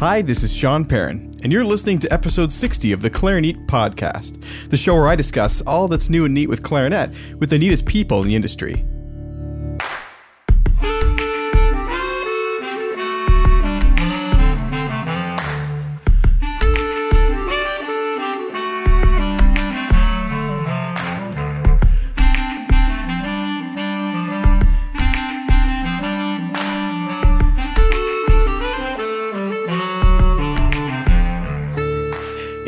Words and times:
Hi, 0.00 0.22
this 0.22 0.42
is 0.42 0.52
Sean 0.52 0.84
Perrin, 0.84 1.36
and 1.44 1.52
you're 1.52 1.62
listening 1.62 2.00
to 2.00 2.12
episode 2.12 2.52
60 2.52 2.90
of 2.90 3.00
the 3.00 3.08
Clarinet 3.08 3.68
Podcast, 3.68 4.44
the 4.68 4.76
show 4.76 4.94
where 4.94 5.06
I 5.06 5.14
discuss 5.14 5.62
all 5.62 5.86
that's 5.86 6.10
new 6.10 6.24
and 6.24 6.34
neat 6.34 6.48
with 6.48 6.64
clarinet 6.64 7.14
with 7.38 7.48
the 7.48 7.58
neatest 7.58 7.86
people 7.86 8.20
in 8.20 8.26
the 8.26 8.34
industry. 8.34 8.84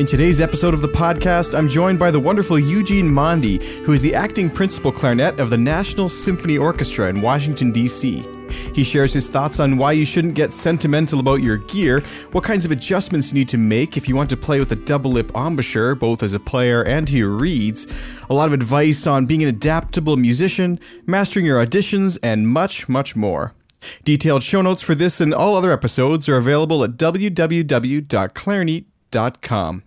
In 0.06 0.10
today's 0.10 0.41
episode 0.41 0.73
of 0.73 0.83
the 0.83 0.88
podcast, 0.88 1.59
I'm 1.59 1.69
joined 1.69 1.98
by 1.98 2.12
the 2.12 2.20
wonderful 2.20 2.60
Eugene 2.60 3.12
Mondy, 3.12 3.59
who 3.83 3.92
is 3.92 4.01
the 4.01 4.15
acting 4.15 4.48
principal 4.48 4.92
clarinet 4.92 5.41
of 5.41 5.51
the 5.51 5.59
National 5.59 6.09
Symphony 6.09 6.56
Orchestra 6.56 7.09
in 7.09 7.20
Washington, 7.20 7.73
D.C. 7.73 8.24
He 8.73 8.84
shares 8.84 9.12
his 9.12 9.27
thoughts 9.27 9.59
on 9.59 9.77
why 9.77 9.91
you 9.91 10.05
shouldn't 10.05 10.37
get 10.37 10.55
sentimental 10.55 11.19
about 11.19 11.42
your 11.42 11.56
gear, 11.56 12.02
what 12.30 12.45
kinds 12.45 12.65
of 12.65 12.70
adjustments 12.70 13.32
you 13.32 13.34
need 13.34 13.48
to 13.48 13.59
make 13.59 13.96
if 13.96 14.09
you 14.09 14.15
want 14.15 14.30
to 14.30 14.37
play 14.37 14.60
with 14.60 14.70
a 14.70 14.77
double 14.77 15.10
lip 15.10 15.32
embouchure, 15.34 15.96
both 15.96 16.23
as 16.23 16.34
a 16.34 16.38
player 16.38 16.84
and 16.84 17.09
to 17.09 17.16
your 17.16 17.30
reeds, 17.30 17.88
a 18.30 18.32
lot 18.32 18.46
of 18.46 18.52
advice 18.52 19.09
on 19.09 19.27
being 19.27 19.43
an 19.43 19.48
adaptable 19.48 20.16
musician, 20.16 20.79
mastering 21.04 21.45
your 21.45 21.66
auditions, 21.66 22.16
and 22.23 22.46
much, 22.46 22.88
much 22.88 23.16
more. 23.16 23.54
Detailed 24.04 24.45
show 24.45 24.62
notes 24.62 24.82
for 24.82 24.95
this 24.95 25.20
and 25.20 25.34
all 25.34 25.57
other 25.57 25.73
episodes 25.73 26.29
are 26.29 26.37
available 26.37 26.84
at 26.84 26.93
www.clarinet.com. 26.93 29.82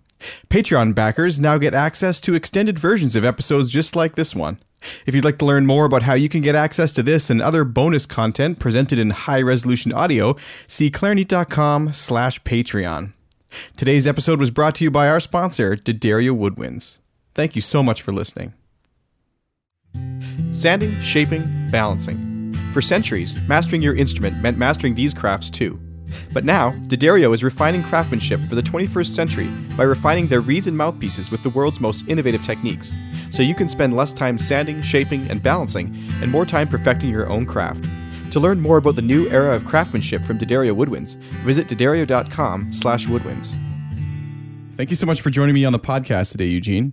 Patreon 0.48 0.94
backers 0.94 1.38
now 1.38 1.58
get 1.58 1.74
access 1.74 2.20
to 2.22 2.34
extended 2.34 2.78
versions 2.78 3.16
of 3.16 3.24
episodes 3.24 3.70
just 3.70 3.96
like 3.96 4.14
this 4.14 4.34
one. 4.34 4.58
If 5.06 5.14
you'd 5.14 5.24
like 5.24 5.38
to 5.38 5.44
learn 5.44 5.66
more 5.66 5.84
about 5.84 6.04
how 6.04 6.14
you 6.14 6.28
can 6.28 6.40
get 6.40 6.54
access 6.54 6.92
to 6.94 7.02
this 7.02 7.28
and 7.30 7.42
other 7.42 7.64
bonus 7.64 8.06
content 8.06 8.58
presented 8.58 8.98
in 8.98 9.10
high 9.10 9.42
resolution 9.42 9.92
audio, 9.92 10.36
see 10.66 10.90
clarinet.com 10.90 11.92
slash 11.92 12.42
Patreon. 12.42 13.12
Today's 13.76 14.06
episode 14.06 14.40
was 14.40 14.50
brought 14.50 14.74
to 14.76 14.84
you 14.84 14.90
by 14.90 15.08
our 15.08 15.20
sponsor, 15.20 15.76
D'Addario 15.76 16.36
Woodwinds. 16.36 16.98
Thank 17.34 17.56
you 17.56 17.62
so 17.62 17.82
much 17.82 18.02
for 18.02 18.12
listening. 18.12 18.54
Sanding, 20.52 20.98
shaping, 21.00 21.68
balancing. 21.70 22.54
For 22.72 22.80
centuries, 22.80 23.34
mastering 23.48 23.82
your 23.82 23.96
instrument 23.96 24.40
meant 24.40 24.56
mastering 24.56 24.94
these 24.94 25.12
crafts 25.12 25.50
too. 25.50 25.80
But 26.32 26.44
now, 26.44 26.70
D'Addario 26.86 27.32
is 27.34 27.44
refining 27.44 27.82
craftsmanship 27.82 28.40
for 28.48 28.54
the 28.54 28.62
21st 28.62 29.08
century 29.08 29.48
by 29.76 29.84
refining 29.84 30.26
their 30.26 30.40
reeds 30.40 30.66
and 30.66 30.76
mouthpieces 30.76 31.30
with 31.30 31.42
the 31.42 31.50
world's 31.50 31.80
most 31.80 32.06
innovative 32.08 32.44
techniques, 32.44 32.92
so 33.30 33.42
you 33.42 33.54
can 33.54 33.68
spend 33.68 33.96
less 33.96 34.12
time 34.12 34.38
sanding, 34.38 34.82
shaping, 34.82 35.28
and 35.30 35.42
balancing, 35.42 35.96
and 36.22 36.30
more 36.30 36.46
time 36.46 36.68
perfecting 36.68 37.10
your 37.10 37.28
own 37.28 37.46
craft. 37.46 37.84
To 38.32 38.40
learn 38.40 38.60
more 38.60 38.76
about 38.76 38.96
the 38.96 39.02
new 39.02 39.28
era 39.28 39.54
of 39.54 39.64
craftsmanship 39.64 40.22
from 40.22 40.38
D'Addario 40.38 40.74
Woodwinds, 40.76 41.16
visit 41.44 41.66
d'addario.com 41.68 42.72
slash 42.72 43.06
woodwinds. 43.06 43.56
Thank 44.74 44.90
you 44.90 44.96
so 44.96 45.06
much 45.06 45.20
for 45.20 45.30
joining 45.30 45.54
me 45.54 45.64
on 45.64 45.72
the 45.72 45.80
podcast 45.80 46.32
today, 46.32 46.46
Eugene. 46.46 46.92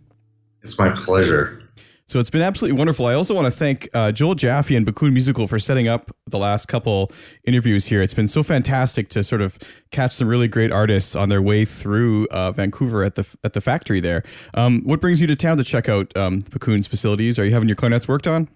It's 0.61 0.77
my 0.77 0.89
pleasure. 0.89 1.66
So 2.07 2.19
it's 2.19 2.29
been 2.29 2.41
absolutely 2.41 2.77
wonderful. 2.77 3.05
I 3.05 3.15
also 3.15 3.33
want 3.33 3.47
to 3.47 3.51
thank 3.51 3.89
uh, 3.93 4.13
Joel 4.13 4.35
Jaffe 4.35 4.73
and 4.73 4.85
Backun 4.85 5.11
Musical 5.11 5.45
for 5.45 5.59
setting 5.59 5.89
up 5.89 6.09
the 6.25 6.37
last 6.37 6.67
couple 6.67 7.11
interviews 7.43 7.87
here. 7.87 8.01
It's 8.01 8.13
been 8.13 8.29
so 8.29 8.43
fantastic 8.43 9.09
to 9.09 9.25
sort 9.25 9.41
of 9.41 9.59
catch 9.91 10.13
some 10.13 10.29
really 10.29 10.47
great 10.47 10.71
artists 10.71 11.17
on 11.17 11.27
their 11.27 11.41
way 11.41 11.65
through 11.65 12.27
uh, 12.31 12.53
Vancouver 12.53 13.03
at 13.03 13.15
the 13.15 13.35
at 13.43 13.51
the 13.51 13.59
factory 13.59 13.99
there. 13.99 14.23
Um, 14.53 14.83
what 14.85 15.01
brings 15.01 15.19
you 15.19 15.27
to 15.27 15.35
town 15.35 15.57
to 15.57 15.65
check 15.65 15.89
out 15.89 16.15
um, 16.15 16.43
Backun's 16.43 16.87
facilities? 16.87 17.37
Are 17.39 17.45
you 17.45 17.51
having 17.51 17.67
your 17.67 17.75
clarinets 17.75 18.07
worked 18.07 18.25
on? 18.25 18.47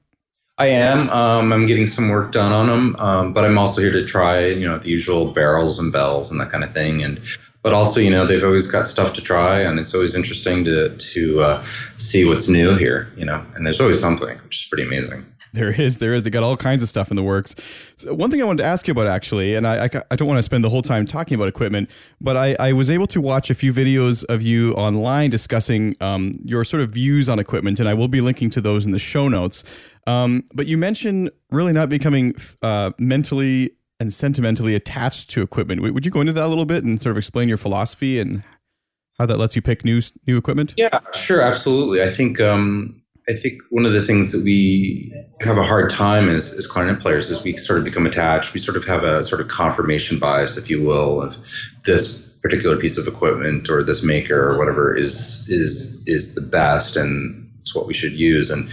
I 0.58 0.68
am. 0.68 1.10
Um, 1.10 1.52
I'm 1.52 1.66
getting 1.66 1.88
some 1.88 2.08
work 2.08 2.32
done 2.32 2.54
on 2.54 2.68
them, 2.68 2.96
um, 3.00 3.34
but 3.34 3.44
I'm 3.44 3.58
also 3.58 3.82
here 3.82 3.92
to 3.92 4.06
try, 4.06 4.46
you 4.46 4.66
know, 4.66 4.78
the 4.78 4.90
usual 4.90 5.32
barrels 5.32 5.80
and 5.80 5.92
bells 5.92 6.32
and 6.32 6.40
that 6.40 6.52
kind 6.52 6.64
of 6.64 6.74
thing. 6.74 7.04
And 7.04 7.20
but 7.64 7.74
also, 7.74 8.00
you 8.00 8.10
know, 8.10 8.26
they've 8.26 8.44
always 8.44 8.68
got 8.68 8.88
stuff 8.88 9.14
to 9.14 9.22
try, 9.22 9.62
and 9.62 9.80
it's 9.80 9.94
always 9.94 10.16
interesting 10.16 10.66
to 10.66 10.96
to 10.96 11.42
uh, 11.42 11.66
see 11.98 12.26
what's 12.26 12.48
new 12.48 12.76
here, 12.76 13.12
you 13.16 13.26
know. 13.26 13.46
And 13.56 13.66
there's 13.66 13.82
always 13.82 14.00
something, 14.00 14.38
which 14.40 14.64
is 14.64 14.68
pretty 14.70 14.84
amazing. 14.84 15.26
There 15.54 15.70
is, 15.70 16.00
there 16.00 16.14
is. 16.14 16.24
They 16.24 16.30
got 16.30 16.44
all 16.44 16.56
kinds 16.56 16.82
of 16.82 16.88
stuff 16.88 17.10
in 17.10 17.18
the 17.18 17.24
works. 17.24 17.56
So 17.98 18.14
one 18.14 18.32
thing 18.32 18.42
I 18.42 18.46
wanted 18.46 18.64
to 18.64 18.70
ask 18.70 18.88
you 18.88 18.94
about, 18.94 19.08
actually, 19.08 19.56
and 19.56 19.68
I, 19.68 19.86
I, 19.86 19.90
I 20.10 20.16
don't 20.16 20.28
want 20.28 20.38
to 20.38 20.44
spend 20.44 20.64
the 20.64 20.70
whole 20.70 20.82
time 20.82 21.06
talking 21.06 21.36
about 21.36 21.50
equipment, 21.50 21.90
but 22.22 22.38
I, 22.38 22.56
I 22.58 22.72
was 22.72 22.90
able 22.90 23.08
to 23.08 23.20
watch 23.20 23.50
a 23.50 23.54
few 23.54 23.74
videos 23.74 24.24
of 24.30 24.42
you 24.42 24.72
online 24.74 25.30
discussing 25.30 25.94
um, 26.00 26.40
your 26.46 26.64
sort 26.64 26.82
of 26.82 26.92
views 26.92 27.28
on 27.28 27.38
equipment, 27.38 27.82
and 27.82 27.90
I 27.90 27.94
will 27.94 28.08
be 28.08 28.22
linking 28.22 28.50
to 28.52 28.62
those 28.62 28.86
in 28.86 28.94
the 28.94 29.00
show 29.00 29.28
notes. 29.28 29.66
Um, 30.08 30.46
but 30.54 30.68
you 30.68 30.78
mentioned 30.78 31.32
really 31.50 31.74
not 31.74 31.90
becoming 31.90 32.34
uh, 32.62 32.92
mentally 32.98 33.72
and 34.02 34.12
sentimentally 34.12 34.74
attached 34.74 35.30
to 35.30 35.44
equipment. 35.44 35.80
Would 35.82 36.08
you 36.08 36.12
go 36.12 36.22
into 36.22 36.34
that 36.34 36.44
a 36.44 36.48
little 36.48 36.66
bit 36.66 36.84
and 36.84 37.00
sort 37.00 37.12
of 37.12 37.18
explain 37.18 37.48
your 37.48 37.60
philosophy 37.60 38.20
and 38.20 38.42
how 39.20 39.28
that 39.28 39.38
lets 39.38 39.56
you 39.56 39.62
pick 39.62 39.86
new 39.86 40.02
new 40.26 40.40
equipment? 40.40 40.74
Yeah, 40.76 40.98
sure, 41.14 41.40
absolutely. 41.40 42.02
I 42.02 42.10
think 42.10 42.42
um, 42.42 43.00
I 43.30 43.34
think 43.34 43.62
one 43.70 43.86
of 43.86 43.94
the 43.94 44.02
things 44.02 44.32
that 44.32 44.44
we 44.44 45.14
have 45.42 45.60
a 45.60 45.64
hard 45.64 45.92
time 45.92 46.30
as, 46.30 46.52
as 46.58 46.66
clarinet 46.66 47.00
players 47.00 47.30
is 47.30 47.44
we 47.44 47.56
sort 47.58 47.78
of 47.78 47.86
become 47.86 48.08
attached. 48.08 48.56
We 48.56 48.60
sort 48.60 48.76
of 48.76 48.86
have 48.86 49.04
a 49.04 49.24
sort 49.24 49.40
of 49.40 49.50
confirmation 49.50 50.18
bias, 50.18 50.58
if 50.58 50.68
you 50.68 50.82
will, 50.82 51.22
of 51.22 51.38
this 51.86 52.28
particular 52.42 52.78
piece 52.78 52.98
of 52.98 53.06
equipment 53.06 53.70
or 53.70 53.84
this 53.84 54.04
maker 54.04 54.50
or 54.50 54.58
whatever 54.58 54.98
is 54.98 55.48
is 55.48 56.04
is 56.08 56.34
the 56.34 56.42
best 56.42 56.96
and 56.96 57.52
it's 57.60 57.76
what 57.76 57.86
we 57.86 57.94
should 57.94 58.14
use. 58.14 58.50
And 58.50 58.68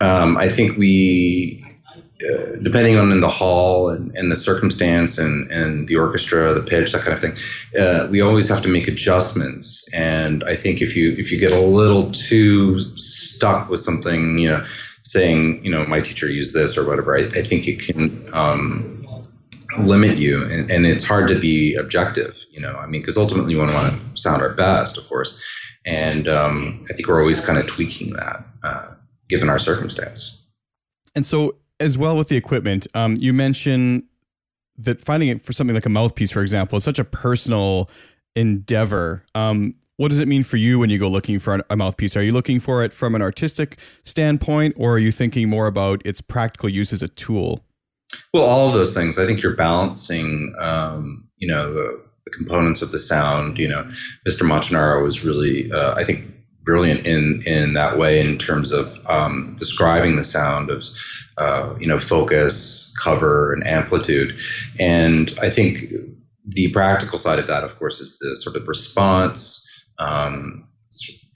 um, 0.00 0.36
I 0.36 0.48
think 0.48 0.76
we 0.76 1.64
uh, 2.20 2.58
depending 2.62 2.96
on 2.96 3.12
in 3.12 3.20
the 3.20 3.28
hall 3.28 3.90
and, 3.90 4.10
and 4.16 4.32
the 4.32 4.36
circumstance 4.36 5.18
and, 5.18 5.50
and 5.52 5.86
the 5.86 5.96
orchestra, 5.96 6.52
the 6.52 6.62
pitch, 6.62 6.90
that 6.90 7.02
kind 7.02 7.12
of 7.12 7.20
thing, 7.20 7.34
uh, 7.80 8.08
we 8.10 8.20
always 8.20 8.48
have 8.48 8.60
to 8.62 8.68
make 8.68 8.88
adjustments. 8.88 9.88
And 9.94 10.42
I 10.42 10.56
think 10.56 10.82
if 10.82 10.96
you 10.96 11.12
if 11.12 11.30
you 11.30 11.38
get 11.38 11.52
a 11.52 11.60
little 11.60 12.10
too 12.10 12.80
stuck 12.80 13.68
with 13.68 13.78
something, 13.78 14.38
you 14.38 14.48
know, 14.48 14.64
saying, 15.04 15.64
you 15.64 15.70
know, 15.70 15.86
my 15.86 16.00
teacher 16.00 16.28
used 16.28 16.54
this 16.54 16.76
or 16.76 16.86
whatever, 16.86 17.16
I, 17.16 17.22
I 17.22 17.42
think 17.42 17.68
it 17.68 17.78
can 17.80 18.28
um, 18.34 19.24
limit 19.78 20.18
you, 20.18 20.42
and, 20.42 20.70
and 20.70 20.86
it's 20.86 21.04
hard 21.04 21.28
to 21.28 21.38
be 21.38 21.76
objective. 21.76 22.34
You 22.50 22.60
know, 22.60 22.74
I 22.74 22.86
mean, 22.86 23.00
because 23.00 23.16
ultimately 23.16 23.54
we 23.54 23.60
want 23.60 23.70
to 23.70 24.20
sound 24.20 24.42
our 24.42 24.54
best, 24.54 24.98
of 24.98 25.08
course, 25.08 25.40
and 25.86 26.26
um, 26.26 26.80
I 26.90 26.94
think 26.94 27.06
we're 27.06 27.20
always 27.20 27.46
kind 27.46 27.60
of 27.60 27.68
tweaking 27.68 28.14
that 28.14 28.44
uh, 28.64 28.94
given 29.28 29.48
our 29.48 29.60
circumstance. 29.60 30.44
And 31.14 31.24
so 31.24 31.57
as 31.80 31.96
well 31.96 32.16
with 32.16 32.28
the 32.28 32.36
equipment, 32.36 32.86
um, 32.94 33.16
you 33.16 33.32
mentioned 33.32 34.04
that 34.76 35.00
finding 35.00 35.28
it 35.28 35.42
for 35.42 35.52
something 35.52 35.74
like 35.74 35.86
a 35.86 35.90
mouthpiece, 35.90 36.30
for 36.30 36.42
example, 36.42 36.76
is 36.76 36.84
such 36.84 36.98
a 36.98 37.04
personal 37.04 37.90
endeavor. 38.36 39.24
Um, 39.34 39.74
what 39.96 40.08
does 40.08 40.20
it 40.20 40.28
mean 40.28 40.44
for 40.44 40.56
you 40.56 40.78
when 40.78 40.90
you 40.90 40.98
go 40.98 41.08
looking 41.08 41.40
for 41.40 41.60
a 41.68 41.76
mouthpiece? 41.76 42.16
Are 42.16 42.22
you 42.22 42.30
looking 42.30 42.60
for 42.60 42.84
it 42.84 42.92
from 42.92 43.16
an 43.16 43.22
artistic 43.22 43.78
standpoint, 44.04 44.74
or 44.76 44.92
are 44.92 44.98
you 44.98 45.10
thinking 45.10 45.48
more 45.48 45.66
about 45.66 46.00
its 46.04 46.20
practical 46.20 46.68
use 46.68 46.92
as 46.92 47.02
a 47.02 47.08
tool? 47.08 47.64
Well, 48.32 48.44
all 48.44 48.68
of 48.68 48.74
those 48.74 48.94
things. 48.94 49.18
I 49.18 49.26
think 49.26 49.42
you're 49.42 49.56
balancing, 49.56 50.54
um, 50.58 51.28
you 51.36 51.48
know, 51.48 51.72
the, 51.72 52.04
the, 52.24 52.30
components 52.30 52.80
of 52.80 52.92
the 52.92 52.98
sound. 52.98 53.58
You 53.58 53.68
know, 53.68 53.82
Mr. 54.26 54.46
Montanaro 54.46 55.02
was 55.02 55.24
really, 55.24 55.70
uh, 55.72 55.94
I 55.96 56.04
think, 56.04 56.24
brilliant 56.68 57.06
in 57.06 57.40
in 57.46 57.72
that 57.72 57.96
way 57.96 58.20
in 58.20 58.36
terms 58.36 58.72
of 58.72 58.94
um, 59.08 59.56
describing 59.58 60.16
the 60.16 60.22
sound 60.22 60.68
of 60.68 60.84
uh, 61.38 61.74
you 61.80 61.88
know 61.88 61.98
focus, 61.98 62.94
cover, 63.02 63.54
and 63.54 63.66
amplitude. 63.66 64.38
And 64.78 65.32
I 65.40 65.48
think 65.48 65.78
the 66.44 66.70
practical 66.70 67.16
side 67.16 67.38
of 67.38 67.46
that, 67.46 67.64
of 67.64 67.78
course, 67.78 68.00
is 68.00 68.18
the 68.18 68.36
sort 68.36 68.54
of 68.56 68.68
response. 68.68 69.64
Um, 69.98 70.68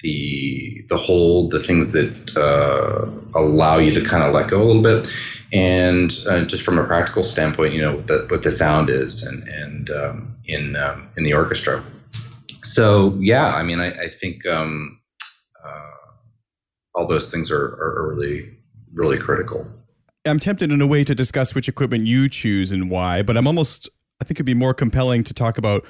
the 0.02 0.84
the 0.90 0.98
hold, 0.98 1.50
the 1.50 1.60
things 1.60 1.92
that 1.92 2.36
uh, 2.36 3.08
allow 3.38 3.78
you 3.78 3.94
to 3.94 4.04
kind 4.04 4.22
of 4.24 4.34
let 4.34 4.50
go 4.50 4.62
a 4.62 4.66
little 4.70 4.82
bit, 4.82 5.08
and 5.52 6.12
uh, 6.28 6.44
just 6.44 6.62
from 6.62 6.78
a 6.78 6.84
practical 6.84 7.22
standpoint, 7.22 7.72
you 7.72 7.80
know 7.80 7.96
what 7.96 8.06
the, 8.06 8.26
what 8.28 8.42
the 8.42 8.50
sound 8.50 8.90
is, 8.90 9.22
and 9.22 9.48
and 9.48 9.90
um, 9.90 10.34
in 10.46 10.76
um, 10.76 11.08
in 11.16 11.24
the 11.24 11.32
orchestra. 11.32 11.82
So 12.62 13.16
yeah, 13.18 13.54
I 13.54 13.62
mean, 13.62 13.80
I, 13.80 13.92
I 13.92 14.08
think 14.08 14.44
um, 14.46 14.98
Uh, 15.64 15.90
all 16.94 17.06
those 17.06 17.30
things 17.30 17.50
are, 17.50 17.64
are 17.64 18.14
really, 18.14 18.50
really 18.92 19.18
critical. 19.18 19.66
I'm 20.24 20.38
tempted 20.38 20.70
in 20.70 20.80
a 20.80 20.86
way 20.86 21.04
to 21.04 21.14
discuss 21.14 21.54
which 21.54 21.68
equipment 21.68 22.06
you 22.06 22.28
choose 22.28 22.70
and 22.70 22.90
why, 22.90 23.22
but 23.22 23.36
I'm 23.36 23.46
almost, 23.46 23.88
I 24.20 24.24
think 24.24 24.36
it'd 24.36 24.46
be 24.46 24.54
more 24.54 24.74
compelling 24.74 25.24
to 25.24 25.34
talk 25.34 25.58
about 25.58 25.84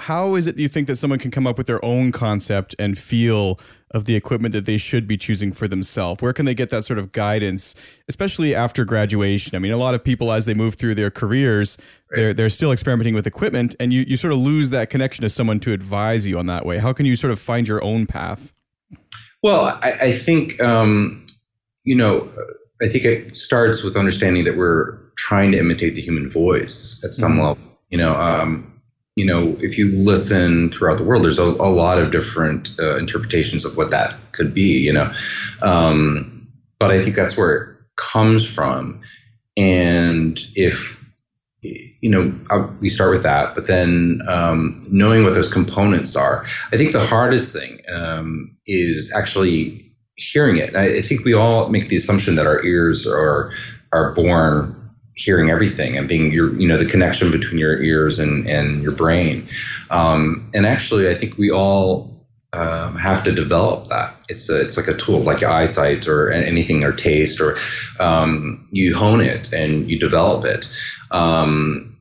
how 0.00 0.34
is 0.34 0.46
it 0.46 0.58
you 0.58 0.68
think 0.68 0.86
that 0.86 0.96
someone 0.96 1.18
can 1.18 1.30
come 1.30 1.46
up 1.46 1.56
with 1.56 1.66
their 1.66 1.82
own 1.82 2.12
concept 2.12 2.74
and 2.78 2.98
feel 2.98 3.58
of 3.90 4.04
the 4.04 4.14
equipment 4.14 4.52
that 4.52 4.66
they 4.66 4.76
should 4.76 5.06
be 5.06 5.16
choosing 5.16 5.50
for 5.50 5.66
themselves? 5.66 6.20
Where 6.20 6.34
can 6.34 6.44
they 6.44 6.54
get 6.54 6.68
that 6.68 6.84
sort 6.84 6.98
of 6.98 7.12
guidance, 7.12 7.74
especially 8.06 8.54
after 8.54 8.84
graduation? 8.84 9.56
I 9.56 9.60
mean, 9.60 9.72
a 9.72 9.78
lot 9.78 9.94
of 9.94 10.04
people 10.04 10.30
as 10.30 10.44
they 10.44 10.52
move 10.52 10.74
through 10.74 10.94
their 10.94 11.10
careers, 11.10 11.78
right. 12.10 12.16
they're 12.16 12.34
they're 12.34 12.50
still 12.50 12.70
experimenting 12.70 13.14
with 13.14 13.26
equipment, 13.26 13.74
and 13.80 13.94
you 13.94 14.04
you 14.06 14.18
sort 14.18 14.34
of 14.34 14.40
lose 14.40 14.70
that 14.70 14.90
connection 14.90 15.22
to 15.22 15.30
someone 15.30 15.58
to 15.60 15.72
advise 15.72 16.26
you 16.26 16.38
on 16.38 16.46
that 16.46 16.66
way. 16.66 16.76
How 16.76 16.92
can 16.92 17.06
you 17.06 17.16
sort 17.16 17.32
of 17.32 17.38
find 17.38 17.66
your 17.66 17.82
own 17.82 18.06
path? 18.06 18.52
Well, 19.42 19.78
I, 19.82 19.92
I 20.00 20.12
think 20.12 20.60
um, 20.60 21.24
you 21.84 21.96
know, 21.96 22.28
I 22.80 22.88
think 22.88 23.04
it 23.04 23.36
starts 23.36 23.82
with 23.82 23.96
understanding 23.96 24.44
that 24.44 24.56
we're 24.56 24.98
trying 25.16 25.52
to 25.52 25.58
imitate 25.58 25.94
the 25.94 26.02
human 26.02 26.30
voice 26.30 27.02
at 27.04 27.12
some 27.12 27.32
mm-hmm. 27.32 27.40
level. 27.40 27.58
You 27.90 27.98
know, 27.98 28.16
um, 28.16 28.80
you 29.16 29.26
know, 29.26 29.56
if 29.60 29.76
you 29.76 29.94
listen 29.96 30.70
throughout 30.70 30.98
the 30.98 31.04
world, 31.04 31.24
there's 31.24 31.38
a, 31.38 31.42
a 31.42 31.70
lot 31.70 31.98
of 31.98 32.10
different 32.10 32.70
uh, 32.80 32.96
interpretations 32.96 33.64
of 33.64 33.76
what 33.76 33.90
that 33.90 34.14
could 34.32 34.54
be, 34.54 34.78
you 34.78 34.92
know. 34.92 35.12
Um, 35.60 36.48
but 36.78 36.90
I 36.90 37.02
think 37.02 37.16
that's 37.16 37.36
where 37.36 37.54
it 37.54 37.76
comes 37.96 38.48
from. 38.48 39.02
And 39.56 40.40
if, 40.54 41.01
you 41.62 42.10
know, 42.10 42.34
I, 42.50 42.68
we 42.80 42.88
start 42.88 43.12
with 43.12 43.22
that, 43.22 43.54
but 43.54 43.66
then 43.66 44.20
um, 44.28 44.82
knowing 44.90 45.22
what 45.22 45.34
those 45.34 45.52
components 45.52 46.16
are. 46.16 46.44
I 46.72 46.76
think 46.76 46.92
the 46.92 47.04
hardest 47.04 47.56
thing 47.56 47.80
um, 47.92 48.56
is 48.66 49.12
actually 49.16 49.92
hearing 50.16 50.56
it. 50.56 50.74
I, 50.74 50.98
I 50.98 51.00
think 51.02 51.24
we 51.24 51.34
all 51.34 51.68
make 51.68 51.88
the 51.88 51.96
assumption 51.96 52.34
that 52.36 52.46
our 52.46 52.64
ears 52.64 53.06
are 53.06 53.52
are 53.92 54.12
born 54.12 54.78
hearing 55.14 55.50
everything 55.50 55.96
and 55.96 56.08
being 56.08 56.32
your 56.32 56.54
you 56.58 56.66
know 56.66 56.78
the 56.78 56.86
connection 56.86 57.30
between 57.30 57.58
your 57.58 57.80
ears 57.82 58.18
and 58.18 58.48
and 58.48 58.82
your 58.82 58.92
brain 58.92 59.46
um, 59.90 60.46
and 60.54 60.64
actually 60.64 61.08
i 61.08 61.14
think 61.14 61.36
we 61.36 61.50
all 61.50 62.11
um, 62.52 62.96
have 62.96 63.24
to 63.24 63.32
develop 63.32 63.88
that 63.88 64.14
it's 64.28 64.50
a, 64.50 64.60
it's 64.60 64.76
like 64.76 64.88
a 64.88 64.94
tool 64.94 65.20
like 65.20 65.42
eyesight 65.42 66.06
or 66.06 66.30
anything 66.30 66.84
or 66.84 66.92
taste 66.92 67.40
or 67.40 67.56
um, 67.98 68.68
you 68.72 68.94
hone 68.94 69.20
it 69.20 69.52
and 69.52 69.90
you 69.90 69.98
develop 69.98 70.44
it 70.44 70.70
um, 71.10 71.96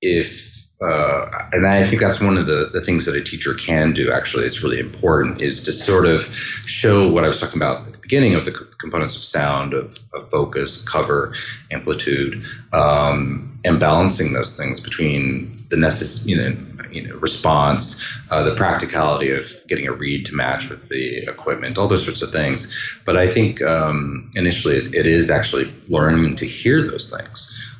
if 0.00 0.62
uh, 0.82 1.26
and 1.52 1.66
I 1.66 1.84
think 1.84 2.02
that's 2.02 2.20
one 2.20 2.36
of 2.36 2.46
the, 2.46 2.70
the 2.72 2.80
things 2.80 3.06
that 3.06 3.14
a 3.14 3.22
teacher 3.22 3.54
can 3.54 3.92
do. 3.92 4.10
Actually, 4.10 4.46
it's 4.46 4.64
really 4.64 4.80
important 4.80 5.40
is 5.40 5.62
to 5.64 5.72
sort 5.72 6.06
of 6.06 6.24
show 6.66 7.08
what 7.08 7.24
I 7.24 7.28
was 7.28 7.38
talking 7.38 7.58
about 7.58 7.86
at 7.86 7.92
the 7.92 7.98
beginning 8.00 8.34
of 8.34 8.44
the 8.44 8.50
components 8.50 9.16
of 9.16 9.22
sound, 9.22 9.74
of, 9.74 9.96
of 10.12 10.28
focus, 10.30 10.82
cover, 10.82 11.34
amplitude, 11.70 12.44
um, 12.72 13.60
and 13.64 13.78
balancing 13.78 14.32
those 14.32 14.56
things 14.56 14.80
between 14.80 15.56
the 15.72 15.78
necess- 15.78 16.26
you 16.26 16.36
know, 16.36 16.54
you 16.90 17.08
know, 17.08 17.16
response, 17.16 18.04
uh, 18.30 18.42
the 18.42 18.54
practicality 18.54 19.30
of 19.30 19.50
getting 19.66 19.88
a 19.88 19.92
reed 19.92 20.26
to 20.26 20.34
match 20.34 20.68
with 20.68 20.88
the 20.90 21.24
equipment, 21.26 21.78
all 21.78 21.88
those 21.88 22.04
sorts 22.04 22.20
of 22.20 22.30
things. 22.30 22.72
But 23.06 23.16
I 23.16 23.26
think 23.26 23.62
um, 23.62 24.30
initially 24.36 24.76
it, 24.76 24.94
it 24.94 25.06
is 25.06 25.30
actually 25.30 25.72
learning 25.88 26.36
to 26.36 26.46
hear 26.46 26.82
those 26.82 27.10
things. 27.10 27.38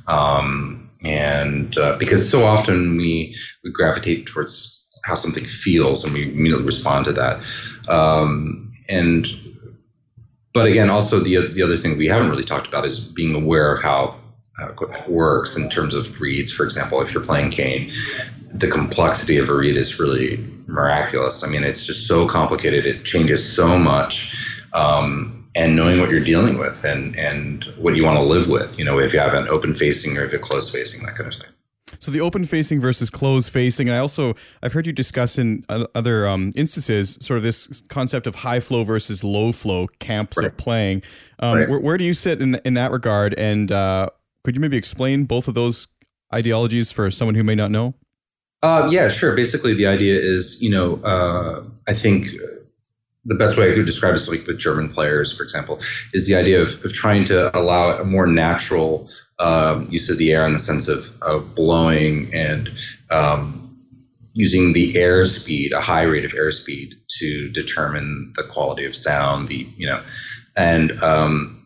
Um, 0.08 0.88
and 1.04 1.76
uh, 1.76 1.96
because 1.98 2.28
so 2.28 2.44
often 2.44 2.96
we 2.96 3.36
we 3.62 3.70
gravitate 3.70 4.26
towards 4.26 4.86
how 5.04 5.14
something 5.14 5.44
feels 5.44 6.04
and 6.04 6.14
we 6.14 6.22
immediately 6.22 6.64
respond 6.64 7.04
to 7.06 7.12
that 7.12 7.40
um, 7.88 8.72
and 8.88 9.26
but 10.52 10.66
again 10.66 10.90
also 10.90 11.18
the 11.18 11.48
the 11.52 11.62
other 11.62 11.76
thing 11.76 11.98
we 11.98 12.06
haven't 12.06 12.30
really 12.30 12.44
talked 12.44 12.68
about 12.68 12.84
is 12.84 13.00
being 13.00 13.34
aware 13.34 13.74
of 13.74 13.82
how 13.82 14.14
uh, 14.60 14.70
equipment 14.70 15.08
works 15.08 15.56
in 15.56 15.68
terms 15.70 15.94
of 15.94 16.20
reeds 16.20 16.52
for 16.52 16.64
example 16.64 17.00
if 17.00 17.14
you're 17.14 17.24
playing 17.24 17.50
cane 17.50 17.90
the 18.50 18.68
complexity 18.68 19.38
of 19.38 19.48
a 19.48 19.54
reed 19.54 19.76
is 19.76 19.98
really 19.98 20.44
miraculous 20.66 21.42
i 21.42 21.48
mean 21.48 21.64
it's 21.64 21.86
just 21.86 22.06
so 22.06 22.26
complicated 22.28 22.86
it 22.86 23.04
changes 23.04 23.56
so 23.56 23.78
much 23.78 24.34
um, 24.72 25.42
and 25.54 25.76
knowing 25.76 26.00
what 26.00 26.10
you're 26.10 26.24
dealing 26.24 26.58
with 26.58 26.84
and 26.84 27.16
and 27.16 27.64
what 27.76 27.94
you 27.96 28.04
want 28.04 28.16
to 28.16 28.22
live 28.22 28.48
with. 28.48 28.78
You 28.78 28.84
know, 28.84 28.98
if 28.98 29.12
you 29.12 29.20
have 29.20 29.34
an 29.34 29.48
open 29.48 29.74
facing 29.74 30.16
or 30.16 30.24
if 30.24 30.32
you're 30.32 30.40
close 30.40 30.70
facing, 30.70 31.04
that 31.06 31.14
kind 31.14 31.32
of 31.32 31.34
thing. 31.34 31.50
So 31.98 32.10
the 32.10 32.20
open 32.20 32.46
facing 32.46 32.80
versus 32.80 33.10
closed 33.10 33.52
facing, 33.52 33.88
and 33.88 33.94
I 33.94 33.98
also 33.98 34.34
I've 34.62 34.72
heard 34.72 34.86
you 34.86 34.92
discuss 34.92 35.38
in 35.38 35.62
other 35.68 36.26
um, 36.26 36.52
instances 36.56 37.18
sort 37.20 37.36
of 37.36 37.42
this 37.42 37.82
concept 37.88 38.26
of 38.26 38.36
high 38.36 38.60
flow 38.60 38.82
versus 38.82 39.22
low 39.22 39.52
flow 39.52 39.86
camps 39.98 40.38
right. 40.38 40.46
of 40.46 40.56
playing. 40.56 41.02
Um, 41.38 41.58
right. 41.58 41.68
where, 41.68 41.80
where, 41.80 41.98
do 41.98 42.04
you 42.04 42.14
sit 42.14 42.40
in 42.40 42.54
in 42.64 42.74
that 42.74 42.92
regard? 42.92 43.34
And 43.34 43.70
uh, 43.70 44.08
could 44.44 44.56
you 44.56 44.60
maybe 44.60 44.76
explain 44.76 45.24
both 45.24 45.48
of 45.48 45.54
those 45.54 45.88
ideologies 46.32 46.90
for 46.90 47.10
someone 47.10 47.34
who 47.34 47.42
may 47.42 47.54
not 47.54 47.70
know? 47.70 47.94
Uh, 48.62 48.88
yeah, 48.90 49.08
sure. 49.08 49.34
Basically, 49.34 49.74
the 49.74 49.86
idea 49.86 50.18
is, 50.18 50.62
you 50.62 50.70
know, 50.70 51.00
uh, 51.02 51.64
I 51.88 51.94
think 51.94 52.26
the 53.24 53.34
best 53.34 53.56
way 53.56 53.70
I 53.70 53.74
could 53.74 53.86
describe 53.86 54.14
it, 54.14 54.28
like 54.28 54.46
with 54.46 54.58
German 54.58 54.92
players, 54.92 55.36
for 55.36 55.42
example, 55.42 55.80
is 56.12 56.26
the 56.26 56.36
idea 56.36 56.62
of, 56.62 56.84
of 56.84 56.92
trying 56.92 57.24
to 57.26 57.56
allow 57.56 57.98
a 57.98 58.04
more 58.04 58.26
natural 58.26 59.08
um, 59.38 59.88
use 59.90 60.08
of 60.10 60.18
the 60.18 60.32
air 60.32 60.46
in 60.46 60.52
the 60.52 60.58
sense 60.58 60.88
of, 60.88 61.10
of 61.22 61.54
blowing 61.54 62.32
and 62.34 62.70
um, 63.10 63.76
using 64.32 64.72
the 64.72 64.92
airspeed, 64.92 65.72
a 65.72 65.80
high 65.80 66.02
rate 66.02 66.24
of 66.24 66.32
airspeed, 66.32 66.94
to 67.18 67.48
determine 67.50 68.32
the 68.36 68.44
quality 68.44 68.84
of 68.84 68.94
sound. 68.94 69.48
The 69.48 69.68
you 69.76 69.86
know, 69.86 70.02
and 70.56 71.02
um, 71.02 71.61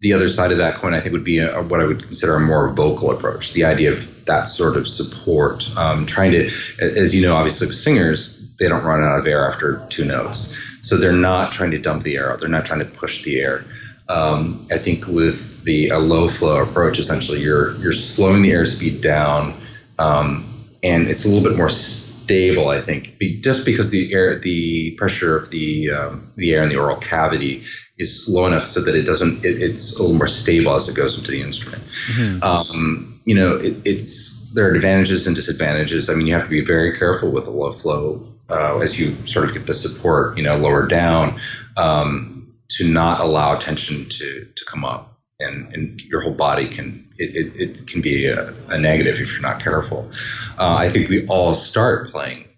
the 0.00 0.14
other 0.14 0.28
side 0.28 0.50
of 0.50 0.58
that 0.58 0.76
coin, 0.76 0.94
I 0.94 1.00
think, 1.00 1.12
would 1.12 1.24
be 1.24 1.38
a, 1.38 1.62
what 1.62 1.80
I 1.80 1.84
would 1.84 2.02
consider 2.02 2.36
a 2.36 2.40
more 2.40 2.72
vocal 2.72 3.10
approach. 3.10 3.52
The 3.52 3.64
idea 3.64 3.92
of 3.92 4.24
that 4.24 4.48
sort 4.48 4.76
of 4.76 4.88
support, 4.88 5.68
um, 5.76 6.06
trying 6.06 6.32
to, 6.32 6.50
as 6.80 7.14
you 7.14 7.22
know, 7.22 7.34
obviously 7.34 7.66
with 7.66 7.76
singers, 7.76 8.40
they 8.58 8.68
don't 8.68 8.84
run 8.84 9.02
out 9.02 9.18
of 9.18 9.26
air 9.26 9.46
after 9.46 9.86
two 9.90 10.04
notes. 10.04 10.56
So 10.82 10.96
they're 10.96 11.12
not 11.12 11.52
trying 11.52 11.72
to 11.72 11.78
dump 11.78 12.02
the 12.02 12.16
air 12.16 12.32
out. 12.32 12.40
They're 12.40 12.48
not 12.48 12.64
trying 12.64 12.80
to 12.80 12.86
push 12.86 13.24
the 13.24 13.40
air. 13.40 13.64
Um, 14.08 14.66
I 14.72 14.78
think 14.78 15.06
with 15.06 15.62
the 15.64 15.88
a 15.88 15.98
low 15.98 16.28
flow 16.28 16.62
approach, 16.62 16.98
essentially 16.98 17.40
you're 17.40 17.76
you're 17.76 17.92
slowing 17.92 18.42
the 18.42 18.50
airspeed 18.50 19.02
down, 19.02 19.54
um, 19.98 20.44
and 20.82 21.08
it's 21.08 21.24
a 21.24 21.28
little 21.28 21.48
bit 21.48 21.56
more 21.56 21.70
stable. 21.70 22.70
I 22.70 22.80
think 22.80 23.18
just 23.40 23.64
because 23.64 23.90
the 23.90 24.12
air 24.12 24.38
the 24.40 24.92
pressure 24.92 25.36
of 25.36 25.50
the 25.50 25.90
um, 25.92 26.32
the 26.34 26.54
air 26.54 26.64
in 26.64 26.70
the 26.70 26.76
oral 26.76 26.96
cavity 26.96 27.64
is 28.00 28.28
low 28.28 28.46
enough 28.46 28.64
so 28.64 28.80
that 28.80 28.94
it 28.94 29.02
doesn't 29.02 29.44
it, 29.44 29.60
it's 29.60 29.96
a 29.98 30.02
little 30.02 30.16
more 30.16 30.28
stable 30.28 30.74
as 30.74 30.88
it 30.88 30.96
goes 30.96 31.16
into 31.18 31.30
the 31.30 31.42
instrument. 31.42 31.82
Mm-hmm. 32.12 32.42
Um, 32.42 33.20
you 33.24 33.34
know, 33.34 33.56
it, 33.56 33.76
it's 33.84 34.40
there 34.52 34.68
are 34.68 34.74
advantages 34.74 35.26
and 35.26 35.36
disadvantages. 35.36 36.10
I 36.10 36.14
mean, 36.14 36.26
you 36.26 36.34
have 36.34 36.44
to 36.44 36.50
be 36.50 36.64
very 36.64 36.98
careful 36.98 37.30
with 37.30 37.44
the 37.44 37.50
low 37.50 37.72
flow 37.72 38.26
uh, 38.50 38.78
as 38.80 38.98
you 38.98 39.14
sort 39.26 39.48
of 39.48 39.54
get 39.54 39.66
the 39.66 39.74
support, 39.74 40.36
you 40.36 40.42
know, 40.42 40.56
lower 40.56 40.86
down, 40.86 41.40
um, 41.76 42.52
to 42.70 42.88
not 42.88 43.20
allow 43.20 43.56
tension 43.56 44.08
to 44.08 44.46
to 44.54 44.64
come 44.64 44.84
up, 44.84 45.18
and 45.38 45.72
and 45.74 46.00
your 46.02 46.20
whole 46.20 46.34
body 46.34 46.68
can 46.68 47.08
it, 47.18 47.36
it, 47.36 47.60
it 47.60 47.86
can 47.86 48.00
be 48.00 48.26
a, 48.26 48.52
a, 48.68 48.78
negative 48.78 49.20
if 49.20 49.32
you're 49.32 49.42
not 49.42 49.62
careful. 49.62 50.10
Uh, 50.58 50.76
I 50.76 50.88
think 50.88 51.08
we 51.08 51.26
all 51.26 51.54
start 51.54 52.10
playing 52.10 52.48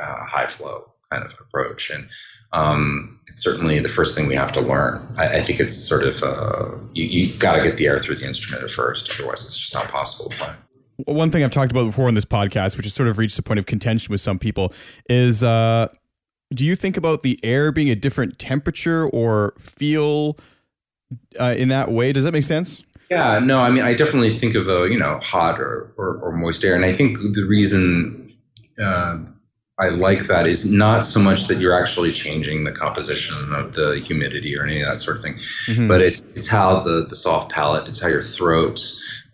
uh, 0.00 0.24
high 0.24 0.46
flow 0.46 0.92
kind 1.10 1.24
of 1.24 1.32
approach, 1.38 1.90
and 1.90 2.08
um, 2.52 3.18
it's 3.26 3.42
certainly 3.42 3.78
the 3.78 3.88
first 3.88 4.16
thing 4.16 4.28
we 4.28 4.34
have 4.34 4.52
to 4.52 4.60
learn. 4.60 5.06
I, 5.18 5.38
I 5.38 5.40
think 5.42 5.60
it's 5.60 5.74
sort 5.74 6.04
of 6.04 6.22
uh, 6.22 6.76
you, 6.92 7.04
you 7.04 7.38
got 7.38 7.56
to 7.56 7.62
get 7.62 7.76
the 7.76 7.86
air 7.86 7.98
through 8.00 8.16
the 8.16 8.26
instrument 8.26 8.64
at 8.64 8.70
first, 8.70 9.10
otherwise 9.10 9.44
it's 9.44 9.58
just 9.58 9.74
not 9.74 9.88
possible 9.88 10.30
to 10.30 10.36
play 10.36 10.52
one 11.04 11.30
thing 11.30 11.44
I've 11.44 11.50
talked 11.50 11.70
about 11.70 11.84
before 11.84 12.08
on 12.08 12.14
this 12.14 12.24
podcast, 12.24 12.76
which 12.76 12.86
has 12.86 12.94
sort 12.94 13.08
of 13.08 13.18
reached 13.18 13.38
a 13.38 13.42
point 13.42 13.58
of 13.58 13.66
contention 13.66 14.12
with 14.12 14.20
some 14.20 14.38
people, 14.38 14.72
is 15.08 15.42
uh, 15.42 15.88
do 16.54 16.64
you 16.64 16.76
think 16.76 16.96
about 16.96 17.22
the 17.22 17.38
air 17.42 17.72
being 17.72 17.90
a 17.90 17.94
different 17.94 18.38
temperature 18.38 19.06
or 19.08 19.54
feel 19.58 20.38
uh, 21.38 21.54
in 21.56 21.68
that 21.68 21.90
way? 21.90 22.12
Does 22.12 22.24
that 22.24 22.32
make 22.32 22.44
sense? 22.44 22.82
Yeah, 23.10 23.38
no, 23.38 23.60
I 23.60 23.70
mean, 23.70 23.84
I 23.84 23.94
definitely 23.94 24.36
think 24.36 24.56
of 24.56 24.68
a 24.68 24.88
you 24.90 24.98
know 24.98 25.18
hot 25.22 25.60
or, 25.60 25.92
or, 25.96 26.18
or 26.18 26.32
moist 26.32 26.64
air, 26.64 26.74
and 26.74 26.84
I 26.84 26.92
think 26.92 27.18
the 27.18 27.46
reason 27.48 28.30
uh, 28.82 29.18
I 29.78 29.90
like 29.90 30.28
that 30.28 30.46
is 30.46 30.70
not 30.70 31.04
so 31.04 31.20
much 31.20 31.48
that 31.48 31.58
you're 31.58 31.78
actually 31.78 32.12
changing 32.12 32.64
the 32.64 32.72
composition 32.72 33.54
of 33.54 33.74
the 33.74 33.98
humidity 33.98 34.56
or 34.58 34.64
any 34.64 34.80
of 34.80 34.88
that 34.88 34.98
sort 35.00 35.18
of 35.18 35.22
thing, 35.22 35.34
mm-hmm. 35.34 35.86
but 35.86 36.00
it's 36.00 36.36
it's 36.36 36.48
how 36.48 36.80
the 36.80 37.04
the 37.08 37.16
soft 37.16 37.52
palate, 37.52 37.86
it's 37.86 38.00
how 38.00 38.08
your 38.08 38.22
throat 38.22 38.80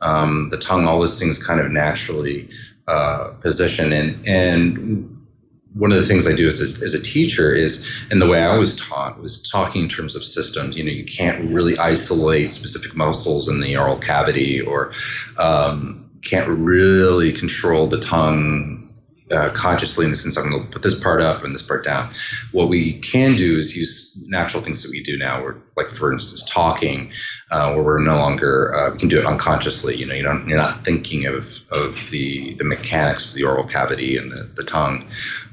um, 0.03 0.51
the 0.51 0.59
tongue, 0.59 0.87
all 0.87 1.01
those 1.01 1.19
things 1.19 1.45
kind 1.45 1.61
of 1.61 1.71
naturally 1.71 2.51
uh, 2.87 3.33
position. 3.41 3.93
And 3.93 4.29
and 4.29 5.27
one 5.75 5.93
of 5.93 5.99
the 5.99 6.05
things 6.05 6.27
I 6.27 6.35
do 6.35 6.47
as 6.47 6.61
a, 6.61 6.85
as 6.85 6.93
a 6.93 7.03
teacher 7.03 7.55
is, 7.55 7.89
and 8.11 8.21
the 8.21 8.27
way 8.27 8.43
I 8.43 8.59
was 8.59 8.77
taught 8.77 9.19
was 9.21 9.49
talking 9.49 9.85
in 9.85 9.89
terms 9.89 10.17
of 10.17 10.25
systems. 10.25 10.77
You 10.77 10.85
know, 10.85 10.91
you 10.91 11.05
can't 11.05 11.51
really 11.51 11.79
isolate 11.79 12.53
specific 12.53 12.95
muscles 12.95 13.49
in 13.49 13.61
the 13.61 13.77
oral 13.77 13.97
cavity, 13.97 14.61
or 14.61 14.93
um, 15.39 16.11
can't 16.21 16.49
really 16.49 17.33
control 17.33 17.87
the 17.87 18.01
tongue 18.01 18.92
uh, 19.33 19.51
consciously 19.55 20.05
in 20.05 20.11
the 20.11 20.17
sense 20.17 20.37
I'm 20.37 20.51
going 20.51 20.65
to 20.65 20.69
put 20.69 20.83
this 20.83 21.01
part 21.01 21.21
up 21.21 21.45
and 21.45 21.55
this 21.55 21.63
part 21.63 21.85
down. 21.85 22.13
What 22.53 22.69
we 22.69 22.99
can 22.99 23.35
do 23.37 23.59
is 23.59 23.77
use 23.77 24.23
natural 24.29 24.63
things 24.63 24.83
that 24.83 24.91
we 24.91 25.03
do 25.03 25.17
now. 25.17 25.43
We're 25.43 25.57
like, 25.77 25.89
for 25.89 26.13
instance, 26.13 26.49
talking, 26.49 27.13
uh, 27.51 27.73
where 27.73 27.83
we're 27.83 28.03
no 28.03 28.17
longer 28.17 28.75
uh, 28.75 28.91
we 28.93 28.99
can 28.99 29.09
do 29.09 29.19
it 29.19 29.27
unconsciously. 29.27 29.97
You 29.97 30.07
know, 30.07 30.15
you 30.15 30.23
don't, 30.23 30.49
you're 30.49 30.59
not 30.59 30.85
thinking 30.85 31.27
of 31.27 31.61
of 31.71 32.11
the 32.11 32.55
the 32.55 32.65
mechanics 32.65 33.29
of 33.29 33.35
the 33.35 33.45
oral 33.45 33.65
cavity 33.65 34.17
and 34.17 34.31
the 34.31 34.43
the 34.55 34.65
tongue, 34.65 35.05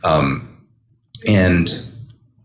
um, 0.04 0.66
and 1.28 1.70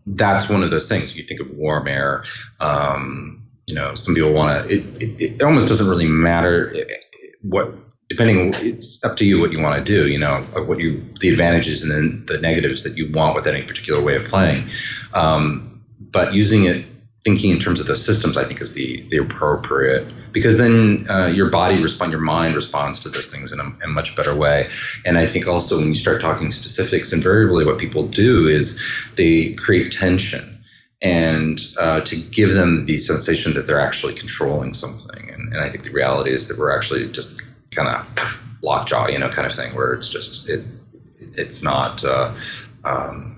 that's 0.07 0.49
one 0.49 0.63
of 0.63 0.71
those 0.71 0.87
things. 0.87 1.15
You 1.15 1.23
think 1.23 1.41
of 1.41 1.51
warm 1.51 1.87
air. 1.87 2.23
Um, 2.59 3.41
you 3.67 3.73
know, 3.73 3.95
some 3.95 4.13
people 4.13 4.33
want 4.33 4.67
to. 4.67 4.73
It, 4.73 5.01
it, 5.01 5.21
it 5.21 5.41
almost 5.41 5.67
doesn't 5.67 5.89
really 5.89 6.07
matter 6.07 6.75
what 7.41 7.73
depending 8.09 8.53
it's 8.57 9.03
up 9.03 9.17
to 9.17 9.25
you 9.25 9.39
what 9.39 9.51
you 9.51 9.61
want 9.61 9.75
to 9.75 9.83
do 9.83 10.07
you 10.07 10.19
know 10.19 10.41
what 10.65 10.79
you 10.79 11.03
the 11.19 11.29
advantages 11.29 11.83
and 11.83 11.91
then 11.91 12.23
the 12.27 12.39
negatives 12.39 12.83
that 12.83 12.97
you 12.97 13.11
want 13.11 13.35
with 13.35 13.47
any 13.47 13.63
particular 13.63 14.01
way 14.01 14.15
of 14.15 14.23
playing. 14.25 14.67
Um, 15.13 15.81
but 15.99 16.33
using 16.33 16.65
it 16.65 16.85
thinking 17.23 17.49
in 17.49 17.57
terms 17.57 17.79
of 17.79 17.87
the 17.87 17.95
systems 17.95 18.37
i 18.37 18.43
think 18.43 18.61
is 18.61 18.75
the 18.75 19.01
the 19.09 19.17
appropriate 19.17 20.05
because 20.35 20.57
then 20.57 21.05
uh, 21.09 21.31
your 21.33 21.49
body 21.49 21.81
respond 21.81 22.11
your 22.11 22.21
mind 22.21 22.55
responds 22.55 22.99
to 22.99 23.09
those 23.09 23.31
things 23.31 23.53
in 23.53 23.59
a, 23.61 23.63
in 23.63 23.85
a, 23.85 23.87
much 23.87 24.17
better 24.17 24.35
way. 24.35 24.69
And 25.05 25.17
i 25.17 25.25
think 25.25 25.47
also 25.47 25.77
when 25.77 25.87
you 25.87 25.95
start 25.95 26.19
talking 26.21 26.51
specifics 26.51 27.13
invariably 27.13 27.65
what 27.65 27.79
people 27.79 28.03
do 28.03 28.45
is 28.45 28.79
they 29.15 29.53
create 29.53 29.93
tension 29.93 30.59
and 31.01 31.59
uh, 31.79 32.01
to 32.01 32.15
give 32.17 32.53
them 32.53 32.85
the 32.85 32.97
sensation 32.97 33.53
that 33.53 33.65
they're 33.65 33.79
actually 33.79 34.13
controlling 34.13 34.73
something. 34.73 35.31
And, 35.31 35.53
and 35.53 35.61
i 35.61 35.69
think 35.69 35.85
the 35.85 35.91
reality 35.91 36.31
is 36.31 36.49
that 36.49 36.59
we're 36.59 36.75
actually 36.75 37.07
just 37.07 37.41
kind 37.75 37.89
of 37.89 38.57
lockjaw, 38.61 39.07
you 39.07 39.19
know, 39.19 39.29
kind 39.29 39.47
of 39.47 39.53
thing, 39.53 39.73
where 39.75 39.93
it's 39.93 40.09
just 40.09 40.49
it 40.49 40.63
it's 41.37 41.63
not 41.63 42.03
uh, 42.03 42.33
um, 42.83 43.35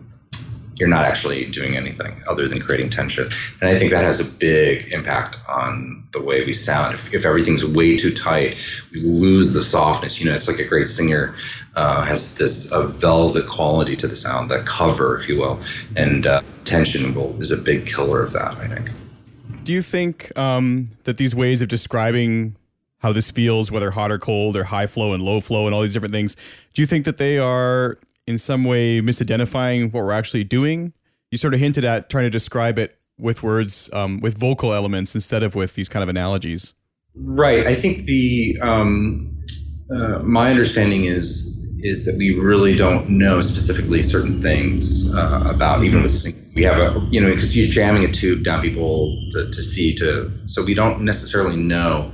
you're 0.75 0.89
not 0.89 1.05
actually 1.05 1.45
doing 1.45 1.75
anything 1.75 2.21
other 2.29 2.47
than 2.47 2.59
creating 2.59 2.89
tension, 2.89 3.27
and 3.61 3.69
I 3.69 3.77
think 3.77 3.91
that 3.91 4.03
has 4.03 4.19
a 4.19 4.25
big 4.25 4.91
impact 4.91 5.39
on 5.49 6.07
the 6.13 6.21
way 6.21 6.45
we 6.45 6.53
sound. 6.53 6.93
If, 6.93 7.13
if 7.13 7.25
everything's 7.25 7.65
way 7.65 7.97
too 7.97 8.13
tight, 8.13 8.57
we 8.93 9.01
lose 9.01 9.53
the 9.53 9.63
softness. 9.63 10.19
You 10.19 10.27
know, 10.27 10.33
it's 10.33 10.47
like 10.47 10.59
a 10.59 10.67
great 10.67 10.87
singer 10.87 11.35
uh, 11.75 12.03
has 12.03 12.37
this 12.37 12.71
a 12.71 12.83
velvet 12.87 13.47
quality 13.47 13.95
to 13.95 14.07
the 14.07 14.15
sound, 14.15 14.49
that 14.51 14.65
cover, 14.65 15.17
if 15.19 15.29
you 15.29 15.37
will, 15.37 15.59
and 15.95 16.25
uh, 16.25 16.41
tension 16.63 17.13
will, 17.13 17.39
is 17.41 17.51
a 17.51 17.57
big 17.57 17.85
killer 17.85 18.21
of 18.21 18.33
that. 18.33 18.57
I 18.57 18.67
think. 18.67 18.89
Do 19.63 19.73
you 19.73 19.81
think 19.81 20.31
um, 20.37 20.89
that 21.03 21.17
these 21.17 21.35
ways 21.35 21.61
of 21.61 21.67
describing 21.67 22.55
how 22.99 23.13
this 23.13 23.31
feels, 23.31 23.71
whether 23.71 23.91
hot 23.91 24.11
or 24.11 24.17
cold, 24.17 24.55
or 24.55 24.65
high 24.65 24.87
flow 24.87 25.13
and 25.13 25.23
low 25.23 25.39
flow, 25.39 25.65
and 25.65 25.75
all 25.75 25.81
these 25.81 25.93
different 25.93 26.13
things. 26.13 26.35
Do 26.73 26.81
you 26.81 26.85
think 26.85 27.05
that 27.05 27.17
they 27.17 27.37
are 27.37 27.97
in 28.25 28.37
some 28.37 28.63
way 28.63 29.01
misidentifying 29.01 29.93
what 29.93 30.03
we're 30.03 30.11
actually 30.11 30.43
doing? 30.43 30.93
You 31.31 31.37
sort 31.37 31.53
of 31.53 31.59
hinted 31.59 31.85
at 31.85 32.09
trying 32.09 32.25
to 32.25 32.29
describe 32.29 32.79
it 32.79 32.97
with 33.19 33.43
words, 33.43 33.89
um, 33.93 34.19
with 34.19 34.37
vocal 34.37 34.73
elements 34.73 35.15
instead 35.15 35.43
of 35.43 35.55
with 35.55 35.75
these 35.75 35.89
kind 35.89 36.03
of 36.03 36.09
analogies. 36.09 36.73
Right. 37.15 37.65
I 37.65 37.73
think 37.73 38.03
the 38.03 38.57
um, 38.61 39.37
uh, 39.89 40.19
my 40.19 40.51
understanding 40.51 41.05
is 41.05 41.55
is 41.79 42.05
that 42.05 42.15
we 42.17 42.31
really 42.31 42.75
don't 42.75 43.07
know 43.07 43.39
specifically 43.39 44.01
certain 44.01 44.41
things 44.41 45.13
uh, 45.15 45.43
about 45.53 45.83
even 45.83 46.01
with 46.01 46.25
we 46.55 46.63
have 46.63 46.77
a 46.77 46.99
you 47.11 47.21
know 47.21 47.29
because 47.29 47.55
you're 47.55 47.69
jamming 47.69 48.03
a 48.03 48.11
tube 48.11 48.43
down 48.43 48.61
people 48.61 49.15
to, 49.31 49.45
to 49.51 49.61
see 49.61 49.95
to 49.95 50.31
so 50.45 50.63
we 50.65 50.73
don't 50.73 51.01
necessarily 51.01 51.55
know 51.55 52.11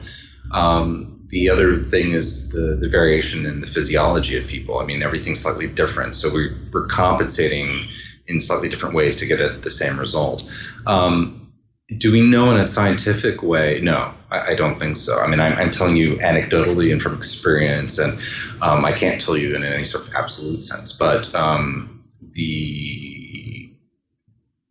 um, 0.54 1.14
the 1.28 1.50
other 1.50 1.78
thing 1.84 2.12
is 2.12 2.52
the, 2.52 2.78
the 2.80 2.88
variation 2.88 3.46
in 3.46 3.60
the 3.60 3.68
physiology 3.68 4.38
of 4.38 4.46
people. 4.48 4.80
I 4.80 4.86
mean, 4.86 5.02
everything's 5.02 5.40
slightly 5.40 5.68
different. 5.68 6.16
So 6.16 6.32
we, 6.32 6.52
we're 6.72 6.86
compensating 6.86 7.88
in 8.28 8.40
slightly 8.40 8.70
different 8.70 8.96
ways 8.96 9.18
to 9.18 9.26
get 9.26 9.62
the 9.64 9.72
same 9.72 10.00
result. 10.00 10.50
Um, 10.86 11.52
do 11.98 12.12
we 12.12 12.22
know 12.22 12.52
in 12.52 12.60
a 12.60 12.64
scientific 12.64 13.44
way? 13.44 13.80
No, 13.82 14.14
I, 14.30 14.52
I 14.52 14.56
don't 14.56 14.80
think 14.80 14.96
so. 14.96 15.20
I 15.20 15.28
mean, 15.28 15.40
I'm, 15.40 15.54
I'm, 15.54 15.72
telling 15.72 15.96
you 15.96 16.16
anecdotally 16.18 16.92
and 16.92 17.02
from 17.02 17.14
experience, 17.16 17.98
and 17.98 18.14
um, 18.62 18.86
I 18.86 18.92
can't 18.92 19.20
tell 19.20 19.36
you 19.36 19.56
in 19.56 19.64
any 19.64 19.86
sort 19.86 20.08
of 20.08 20.14
absolute 20.16 20.64
sense. 20.64 20.94
But 20.94 21.34
um, 21.36 22.04
the 22.34 23.70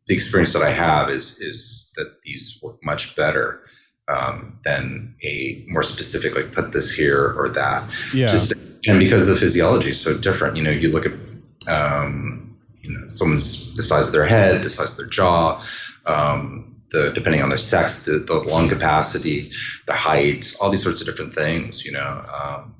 the 0.07 0.15
experience 0.15 0.53
that 0.55 0.63
I 0.63 0.71
have 0.71 1.11
is 1.11 1.39
is 1.41 1.93
that 1.97 2.15
these 2.25 2.59
work 2.63 2.83
much 2.83 3.15
better 3.15 3.63
um, 4.09 4.59
than 4.65 5.15
a 5.23 5.65
more 5.69 5.83
specific 5.83 6.35
like 6.35 6.53
put 6.53 6.73
this 6.73 6.91
here 6.91 7.33
or 7.37 7.51
that. 7.51 7.83
Yeah. 8.13 8.29
Just, 8.29 8.53
and 8.87 8.99
because 8.99 9.27
the 9.27 9.37
physiology 9.37 9.91
is 9.91 10.01
so 10.01 10.19
different, 10.19 10.57
you 10.57 10.63
know, 10.63 10.71
you 10.71 10.91
look 10.91 11.07
at 11.07 11.13
um, 11.69 12.57
you 12.83 12.99
know 12.99 13.09
someone's 13.09 13.77
the 13.77 13.83
size 13.83 14.07
of 14.07 14.13
their 14.13 14.27
head, 14.27 14.63
the 14.63 14.71
size 14.71 14.93
of 14.93 14.97
their 14.99 15.07
jaw, 15.07 15.65
um, 16.07 16.75
the 16.91 17.13
depending 17.15 17.43
on 17.43 17.49
their 17.49 17.59
sex, 17.59 18.05
the, 18.05 18.19
the 18.19 18.35
lung 18.35 18.69
capacity, 18.69 19.51
the 19.87 19.93
height, 19.93 20.55
all 20.61 20.71
these 20.71 20.83
sorts 20.83 21.01
of 21.01 21.07
different 21.07 21.35
things. 21.35 21.85
You 21.85 21.93
know, 21.93 22.25
um, 22.43 22.75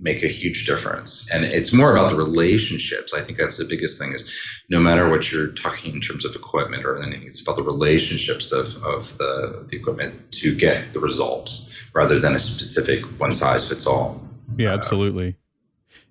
make 0.00 0.22
a 0.22 0.28
huge 0.28 0.66
difference. 0.66 1.30
And 1.32 1.44
it's 1.44 1.72
more 1.72 1.92
about 1.92 2.10
the 2.10 2.16
relationships. 2.16 3.12
I 3.12 3.20
think 3.20 3.38
that's 3.38 3.58
the 3.58 3.64
biggest 3.64 4.00
thing 4.00 4.12
is 4.12 4.34
no 4.68 4.80
matter 4.80 5.08
what 5.08 5.30
you're 5.30 5.48
talking 5.48 5.94
in 5.94 6.00
terms 6.00 6.24
of 6.24 6.34
equipment 6.34 6.84
or 6.84 7.00
anything, 7.00 7.26
it's 7.26 7.42
about 7.42 7.56
the 7.56 7.62
relationships 7.62 8.52
of, 8.52 8.82
of 8.84 9.16
the, 9.18 9.66
the 9.68 9.76
equipment 9.76 10.32
to 10.32 10.54
get 10.54 10.92
the 10.92 11.00
result 11.00 11.50
rather 11.94 12.18
than 12.18 12.34
a 12.34 12.38
specific 12.38 13.04
one 13.20 13.34
size 13.34 13.68
fits 13.68 13.86
all. 13.86 14.22
Yeah, 14.56 14.72
absolutely. 14.72 15.28
Uh, 15.28 15.32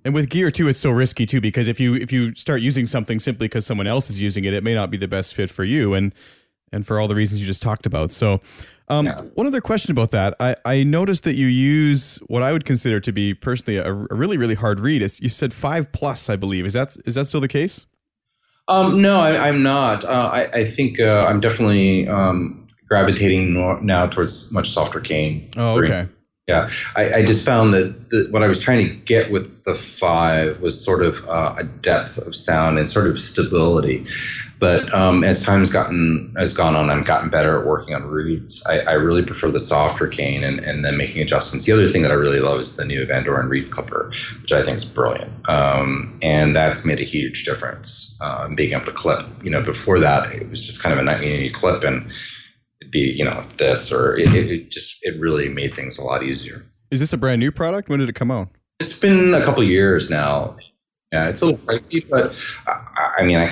and 0.06 0.14
with 0.14 0.30
gear 0.30 0.52
too, 0.52 0.68
it's 0.68 0.80
so 0.80 0.92
risky 0.92 1.26
too 1.26 1.42
because 1.42 1.68
if 1.68 1.80
you 1.80 1.96
if 1.96 2.12
you 2.12 2.34
start 2.36 2.62
using 2.62 2.86
something 2.86 3.20
simply 3.20 3.48
because 3.48 3.66
someone 3.66 3.88
else 3.88 4.10
is 4.10 4.22
using 4.22 4.46
it, 4.46 4.54
it 4.54 4.64
may 4.64 4.74
not 4.74 4.90
be 4.90 4.98
the 4.98 5.08
best 5.08 5.34
fit 5.34 5.50
for 5.50 5.64
you, 5.64 5.94
and 5.94 6.14
and 6.72 6.86
for 6.86 7.00
all 7.00 7.08
the 7.08 7.16
reasons 7.16 7.42
you 7.42 7.48
just 7.48 7.62
talked 7.62 7.86
about. 7.86 8.12
So, 8.12 8.40
um, 8.88 9.06
yeah. 9.06 9.22
One 9.36 9.46
other 9.46 9.62
question 9.62 9.92
about 9.92 10.12
that. 10.12 10.36
I, 10.40 10.56
I 10.66 10.84
noticed 10.84 11.24
that 11.26 11.36
you 11.36 11.48
use 11.48 12.18
what 12.28 12.42
I 12.42 12.52
would 12.52 12.66
consider 12.66 13.00
to 13.00 13.12
be 13.12 13.34
personally 13.36 13.78
a, 13.78 13.86
a 13.86 14.16
really, 14.16 14.38
really 14.38 14.56
hard 14.56 14.80
reed. 14.80 15.04
It's, 15.04 15.22
you 15.22 15.30
said 15.30 15.54
five 15.54 15.92
plus, 15.92 16.30
I 16.30 16.36
believe. 16.36 16.66
Is 16.66 16.74
that 16.74 16.98
is 17.06 17.16
that 17.16 17.26
still 17.26 17.42
the 17.42 17.48
case? 17.48 17.86
Um, 18.68 19.02
no, 19.02 19.20
I, 19.20 19.48
am 19.48 19.64
not. 19.64 20.06
Uh, 20.06 20.30
I, 20.32 20.48
I, 20.54 20.64
think 20.64 21.00
uh, 21.00 21.26
I'm 21.28 21.40
definitely 21.40 22.08
um, 22.08 22.68
gravitating 22.88 23.54
now 23.84 24.06
towards 24.06 24.54
much 24.54 24.70
softer 24.70 25.00
cane. 25.00 25.50
Oh, 25.58 25.82
okay. 25.82 26.08
Yeah, 26.50 26.70
I, 26.96 27.20
I, 27.20 27.26
just 27.26 27.46
found 27.46 27.76
that 27.76 28.10
the, 28.10 28.28
what 28.32 28.42
I 28.42 28.48
was 28.48 28.60
trying 28.60 28.88
to 28.88 28.92
get 28.92 29.30
with 29.30 29.64
the 29.66 29.76
five 29.76 30.62
was 30.62 30.84
sort 30.84 31.04
of 31.04 31.24
uh, 31.30 31.54
a 31.60 31.64
depth 31.64 32.18
of 32.18 32.36
sound 32.36 32.80
and 32.80 32.90
sort 32.90 33.06
of 33.06 33.20
stability. 33.20 34.08
But 34.58 34.92
um, 34.92 35.24
as 35.24 35.44
time's 35.44 35.72
gotten 35.72 36.34
has 36.36 36.56
gone 36.56 36.76
on, 36.76 36.90
I've 36.90 37.06
gotten 37.06 37.30
better 37.30 37.60
at 37.60 37.68
working 37.68 37.94
on 37.94 38.08
reeds. 38.08 38.66
I, 38.68 38.80
I, 38.80 38.94
really 38.94 39.24
prefer 39.24 39.52
the 39.52 39.60
softer 39.60 40.08
cane 40.08 40.44
and, 40.44 40.60
and 40.60 40.84
then 40.84 40.98
making 40.98 41.22
adjustments. 41.22 41.66
The 41.66 41.72
other 41.72 41.86
thing 41.86 42.02
that 42.02 42.12
I 42.12 42.16
really 42.16 42.40
love 42.40 42.60
is 42.60 42.76
the 42.76 42.84
new 42.84 43.06
Vandoren 43.06 43.48
reed 43.48 43.70
clipper, 43.70 44.12
which 44.42 44.52
I 44.52 44.64
think 44.64 44.78
is 44.78 44.86
brilliant. 44.86 45.48
Um, 45.48 46.18
and 46.24 46.56
that's 46.56 46.84
made 46.84 47.00
a 47.00 47.04
huge 47.04 47.46
difference. 47.46 48.18
Uh, 48.20 48.50
being 48.50 48.74
able 48.74 48.86
to 48.86 48.92
clip, 48.92 49.24
you 49.44 49.52
know, 49.52 49.62
before 49.62 50.00
that 50.00 50.34
it 50.34 50.50
was 50.50 50.66
just 50.66 50.82
kind 50.82 50.94
of 50.94 51.00
a 51.00 51.06
1980 51.06 51.50
clip 51.52 51.84
and 51.84 52.12
be 52.90 53.00
you 53.00 53.26
know 53.26 53.44
this 53.58 53.92
or 53.92 54.18
it, 54.18 54.34
it 54.34 54.72
just 54.72 54.98
it 55.02 55.20
really 55.20 55.50
made 55.50 55.76
things 55.76 55.98
a 55.98 56.04
lot 56.04 56.24
easier. 56.24 56.66
Is 56.92 57.00
this 57.00 57.14
a 57.14 57.18
brand 57.18 57.40
new 57.40 57.52
product? 57.52 57.90
When 57.90 58.00
did 58.00 58.10
it 58.10 58.16
come 58.16 58.32
out? 58.32 58.50
It's 58.80 59.00
been 59.00 59.34
a 59.34 59.44
couple 59.44 59.64
years 59.64 60.10
now. 60.10 60.58
Yeah, 61.12 61.28
it's 61.28 61.42
a 61.42 61.48
little 61.48 61.60
pricey, 61.66 62.08
but 62.08 62.36
I, 62.68 63.16
I 63.20 63.24
mean, 63.24 63.38
I, 63.38 63.52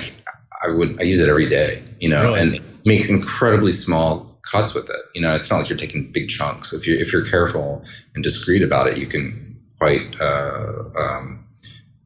I 0.64 0.70
would 0.70 1.00
I 1.00 1.04
use 1.04 1.18
it 1.18 1.28
every 1.28 1.48
day, 1.48 1.82
you 2.00 2.08
know, 2.08 2.22
really? 2.22 2.40
and 2.40 2.86
makes 2.86 3.10
incredibly 3.10 3.72
small 3.72 4.38
cuts 4.42 4.74
with 4.74 4.88
it. 4.88 4.96
You 5.14 5.20
know, 5.20 5.34
it's 5.34 5.50
not 5.50 5.58
like 5.58 5.68
you're 5.68 5.78
taking 5.78 6.10
big 6.10 6.28
chunks. 6.28 6.72
If 6.72 6.86
you 6.86 6.96
if 6.96 7.12
you're 7.12 7.26
careful 7.26 7.84
and 8.14 8.24
discreet 8.24 8.62
about 8.62 8.86
it, 8.86 8.96
you 8.96 9.06
can 9.06 9.60
quite 9.78 10.20
uh, 10.20 10.84
um, 10.96 11.44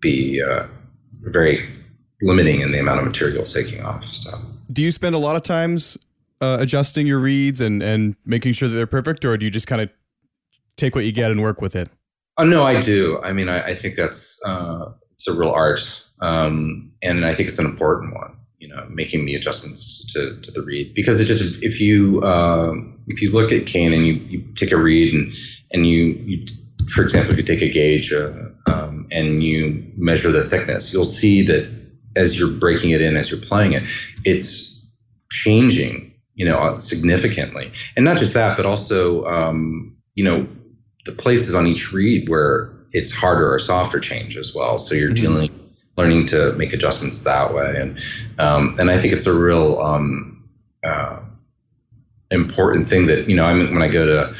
be 0.00 0.43
uh, 0.43 0.67
very 1.21 1.69
limiting 2.21 2.61
in 2.61 2.73
the 2.73 2.79
amount 2.79 3.00
of 3.00 3.07
material 3.07 3.45
taking 3.45 3.83
off. 3.83 4.05
So, 4.05 4.31
do 4.73 4.83
you 4.83 4.91
spend 4.91 5.14
a 5.14 5.19
lot 5.19 5.37
of 5.37 5.43
times 5.43 5.97
uh, 6.42 6.58
adjusting 6.61 7.06
your 7.06 7.20
reeds 7.20 7.61
and 7.61 7.82
and 7.82 8.16
making 8.26 8.52
sure 8.52 8.68
that 8.68 8.75
they're 8.75 8.87
perfect, 8.87 9.25
or 9.25 9.38
do 9.38 9.46
you 9.46 9.50
just 9.50 9.68
kind 9.68 9.80
of 9.80 9.88
take 10.76 10.94
what 10.94 11.04
you 11.04 11.12
get 11.12 11.30
and 11.30 11.40
work 11.40 11.62
with 11.62 11.76
it? 11.76 11.88
Oh 12.37 12.44
no, 12.44 12.64
I 12.64 12.80
do. 12.80 13.20
I 13.22 13.32
mean, 13.32 13.49
I, 13.49 13.61
I 13.68 13.75
think 13.75 13.94
that's 13.94 14.40
uh, 14.44 14.90
it's 15.12 15.28
a 15.28 15.34
real 15.34 15.52
art, 15.52 16.04
um, 16.20 16.92
and 17.00 17.25
I 17.25 17.34
think 17.34 17.49
it's 17.49 17.61
an 17.61 17.66
important 17.66 18.14
one. 18.14 18.37
You 18.58 18.68
know, 18.68 18.87
making 18.90 19.25
the 19.26 19.34
adjustments 19.34 20.12
to, 20.14 20.40
to 20.40 20.52
the 20.52 20.62
reed 20.62 20.94
because 20.94 21.20
it 21.20 21.26
just 21.26 21.62
if 21.62 21.80
you 21.80 22.20
uh, 22.22 22.72
if 23.06 23.22
you 23.22 23.32
look 23.32 23.52
at 23.52 23.66
cane 23.66 23.92
and 23.92 24.06
you, 24.06 24.14
you 24.14 24.52
take 24.54 24.72
a 24.72 24.76
reed 24.76 25.14
and 25.14 25.32
and 25.72 25.87
you, 25.87 26.04
you 26.25 26.46
for 26.88 27.02
example 27.02 27.32
if 27.32 27.38
you 27.38 27.44
take 27.44 27.62
a 27.62 27.70
gauge 27.70 28.12
uh, 28.12 28.32
um, 28.72 29.06
and 29.11 29.42
you 29.42 29.92
measure 29.96 30.32
the 30.32 30.44
thickness, 30.44 30.92
you'll 30.92 31.04
see 31.04 31.42
that 31.42 31.68
as 32.16 32.38
you're 32.38 32.52
breaking 32.52 32.90
it 32.90 33.00
in 33.00 33.16
as 33.16 33.30
you're 33.30 33.40
playing 33.40 33.72
it, 33.72 33.82
it's 34.25 34.84
changing 35.30 36.12
you 36.34 36.46
know, 36.46 36.74
significantly. 36.76 37.72
And 37.96 38.04
not 38.04 38.18
just 38.18 38.34
that, 38.34 38.56
but 38.56 38.66
also, 38.66 39.24
um, 39.24 39.96
you 40.14 40.24
know, 40.24 40.46
the 41.04 41.12
places 41.12 41.54
on 41.54 41.66
each 41.66 41.92
reed 41.92 42.28
where 42.28 42.72
it's 42.92 43.12
harder 43.12 43.52
or 43.52 43.58
softer 43.58 44.00
change 44.00 44.36
as 44.36 44.54
well. 44.54 44.78
So 44.78 44.94
you're 44.94 45.10
mm-hmm. 45.10 45.24
dealing 45.24 45.62
learning 45.96 46.26
to 46.26 46.52
make 46.54 46.72
adjustments 46.72 47.24
that 47.24 47.52
way. 47.54 47.74
And 47.76 47.98
um, 48.38 48.76
and 48.78 48.90
I 48.90 48.98
think 48.98 49.12
it's 49.12 49.26
a 49.26 49.38
real 49.38 49.78
um, 49.78 50.48
uh, 50.84 51.20
important 52.30 52.88
thing 52.88 53.06
that 53.06 53.28
you 53.28 53.36
know. 53.36 53.44
I 53.44 53.54
mean, 53.54 53.72
when 53.72 53.82
I 53.82 53.88
go 53.88 54.06
to 54.06 54.34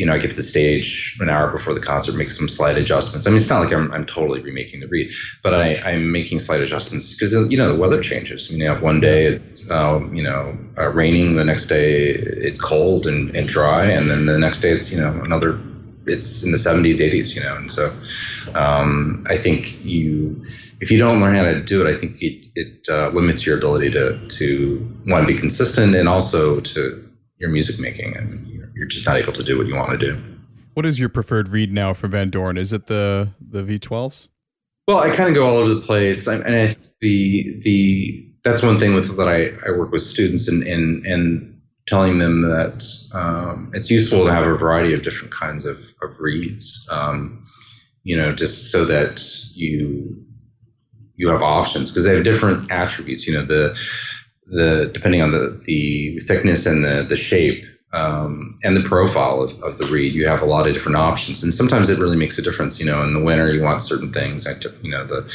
you 0.00 0.06
know, 0.06 0.14
I 0.14 0.18
get 0.18 0.30
to 0.30 0.36
the 0.36 0.42
stage 0.42 1.18
an 1.20 1.28
hour 1.28 1.52
before 1.52 1.74
the 1.74 1.80
concert, 1.80 2.16
make 2.16 2.30
some 2.30 2.48
slight 2.48 2.78
adjustments. 2.78 3.26
I 3.26 3.30
mean, 3.30 3.36
it's 3.36 3.50
not 3.50 3.60
like 3.60 3.70
I'm, 3.70 3.92
I'm 3.92 4.06
totally 4.06 4.40
remaking 4.40 4.80
the 4.80 4.86
reed, 4.86 5.10
but 5.42 5.52
I, 5.52 5.76
I'm 5.84 6.10
making 6.10 6.38
slight 6.38 6.62
adjustments 6.62 7.12
because, 7.14 7.34
you 7.52 7.58
know, 7.58 7.70
the 7.70 7.78
weather 7.78 8.00
changes. 8.00 8.48
I 8.48 8.54
mean, 8.54 8.62
you 8.62 8.68
have 8.68 8.80
one 8.80 9.00
day 9.00 9.26
it's, 9.26 9.70
um, 9.70 10.14
you 10.14 10.22
know, 10.22 10.56
uh, 10.78 10.90
raining, 10.92 11.36
the 11.36 11.44
next 11.44 11.66
day 11.66 12.12
it's 12.12 12.58
cold 12.58 13.06
and, 13.06 13.36
and 13.36 13.46
dry, 13.46 13.84
and 13.90 14.10
then 14.10 14.24
the 14.24 14.38
next 14.38 14.62
day 14.62 14.70
it's, 14.70 14.90
you 14.90 14.98
know, 14.98 15.20
another, 15.22 15.60
it's 16.06 16.42
in 16.44 16.50
the 16.50 16.56
70s, 16.56 16.94
80s, 16.94 17.34
you 17.34 17.42
know, 17.42 17.56
and 17.56 17.70
so 17.70 17.92
um, 18.54 19.22
I 19.28 19.36
think 19.36 19.84
you, 19.84 20.42
if 20.80 20.90
you 20.90 20.96
don't 20.96 21.20
learn 21.20 21.34
how 21.34 21.42
to 21.42 21.62
do 21.62 21.86
it, 21.86 21.94
I 21.94 21.94
think 21.94 22.22
it, 22.22 22.46
it 22.54 22.86
uh, 22.90 23.10
limits 23.10 23.44
your 23.44 23.58
ability 23.58 23.90
to, 23.90 24.12
want 24.12 24.30
to, 24.30 24.78
one, 25.04 25.26
be 25.26 25.34
consistent 25.34 25.94
and 25.94 26.08
also 26.08 26.60
to 26.60 27.09
your 27.40 27.50
music 27.50 27.80
making 27.80 28.16
and 28.16 28.46
you're 28.74 28.86
just 28.86 29.06
not 29.06 29.16
able 29.16 29.32
to 29.32 29.42
do 29.42 29.58
what 29.58 29.66
you 29.66 29.74
want 29.74 29.90
to 29.90 29.98
do. 29.98 30.22
What 30.74 30.86
is 30.86 31.00
your 31.00 31.08
preferred 31.08 31.48
reed 31.48 31.72
now 31.72 31.92
from 31.92 32.12
Vandoren? 32.12 32.56
Is 32.56 32.72
it 32.72 32.86
the 32.86 33.30
the 33.40 33.62
V12s? 33.62 34.28
Well, 34.86 34.98
I 34.98 35.14
kind 35.14 35.28
of 35.28 35.34
go 35.34 35.44
all 35.44 35.56
over 35.56 35.74
the 35.74 35.80
place, 35.80 36.26
I, 36.26 36.36
and 36.36 36.54
I, 36.54 36.74
the 37.00 37.58
the 37.60 38.26
that's 38.44 38.62
one 38.62 38.78
thing 38.78 38.94
with 38.94 39.16
that 39.16 39.28
I, 39.28 39.50
I 39.68 39.76
work 39.76 39.90
with 39.90 40.02
students 40.02 40.48
and 40.48 40.62
and 40.62 41.04
and 41.06 41.60
telling 41.86 42.18
them 42.18 42.42
that 42.42 42.84
um, 43.12 43.70
it's 43.74 43.90
useful 43.90 44.24
to 44.24 44.32
have 44.32 44.46
a 44.46 44.56
variety 44.56 44.94
of 44.94 45.02
different 45.02 45.32
kinds 45.32 45.64
of 45.64 45.92
of 46.02 46.20
reeds. 46.20 46.88
Um, 46.90 47.46
you 48.02 48.16
know, 48.16 48.32
just 48.32 48.70
so 48.70 48.84
that 48.84 49.22
you 49.54 50.24
you 51.16 51.28
have 51.28 51.42
options 51.42 51.90
because 51.90 52.04
they 52.04 52.14
have 52.14 52.24
different 52.24 52.72
attributes. 52.72 53.26
You 53.26 53.34
know, 53.34 53.44
the 53.44 53.78
the 54.50 54.90
depending 54.92 55.22
on 55.22 55.32
the 55.32 55.60
the 55.64 56.20
thickness 56.20 56.66
and 56.66 56.84
the 56.84 57.04
the 57.08 57.16
shape 57.16 57.64
um, 57.92 58.58
and 58.62 58.76
the 58.76 58.82
profile 58.82 59.42
of, 59.42 59.60
of 59.62 59.78
the 59.78 59.86
reed, 59.86 60.12
you 60.12 60.28
have 60.28 60.42
a 60.42 60.44
lot 60.44 60.66
of 60.68 60.72
different 60.72 60.96
options, 60.96 61.42
and 61.42 61.52
sometimes 61.52 61.90
it 61.90 61.98
really 61.98 62.16
makes 62.16 62.38
a 62.38 62.42
difference. 62.42 62.78
You 62.78 62.86
know, 62.86 63.02
in 63.02 63.14
the 63.14 63.20
winter, 63.20 63.52
you 63.52 63.62
want 63.62 63.82
certain 63.82 64.12
things. 64.12 64.46
I, 64.46 64.52
you 64.82 64.90
know, 64.90 65.04
the 65.04 65.30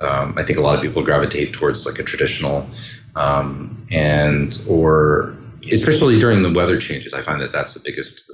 um, 0.00 0.34
I 0.36 0.42
think 0.42 0.58
a 0.58 0.62
lot 0.62 0.74
of 0.74 0.82
people 0.82 1.02
gravitate 1.02 1.52
towards 1.52 1.86
like 1.86 1.98
a 1.98 2.02
traditional, 2.02 2.68
um, 3.14 3.86
and 3.92 4.60
or 4.68 5.36
especially 5.72 6.18
during 6.18 6.42
the 6.42 6.52
weather 6.52 6.78
changes, 6.78 7.14
I 7.14 7.22
find 7.22 7.40
that 7.42 7.52
that's 7.52 7.74
the 7.74 7.82
biggest. 7.84 8.30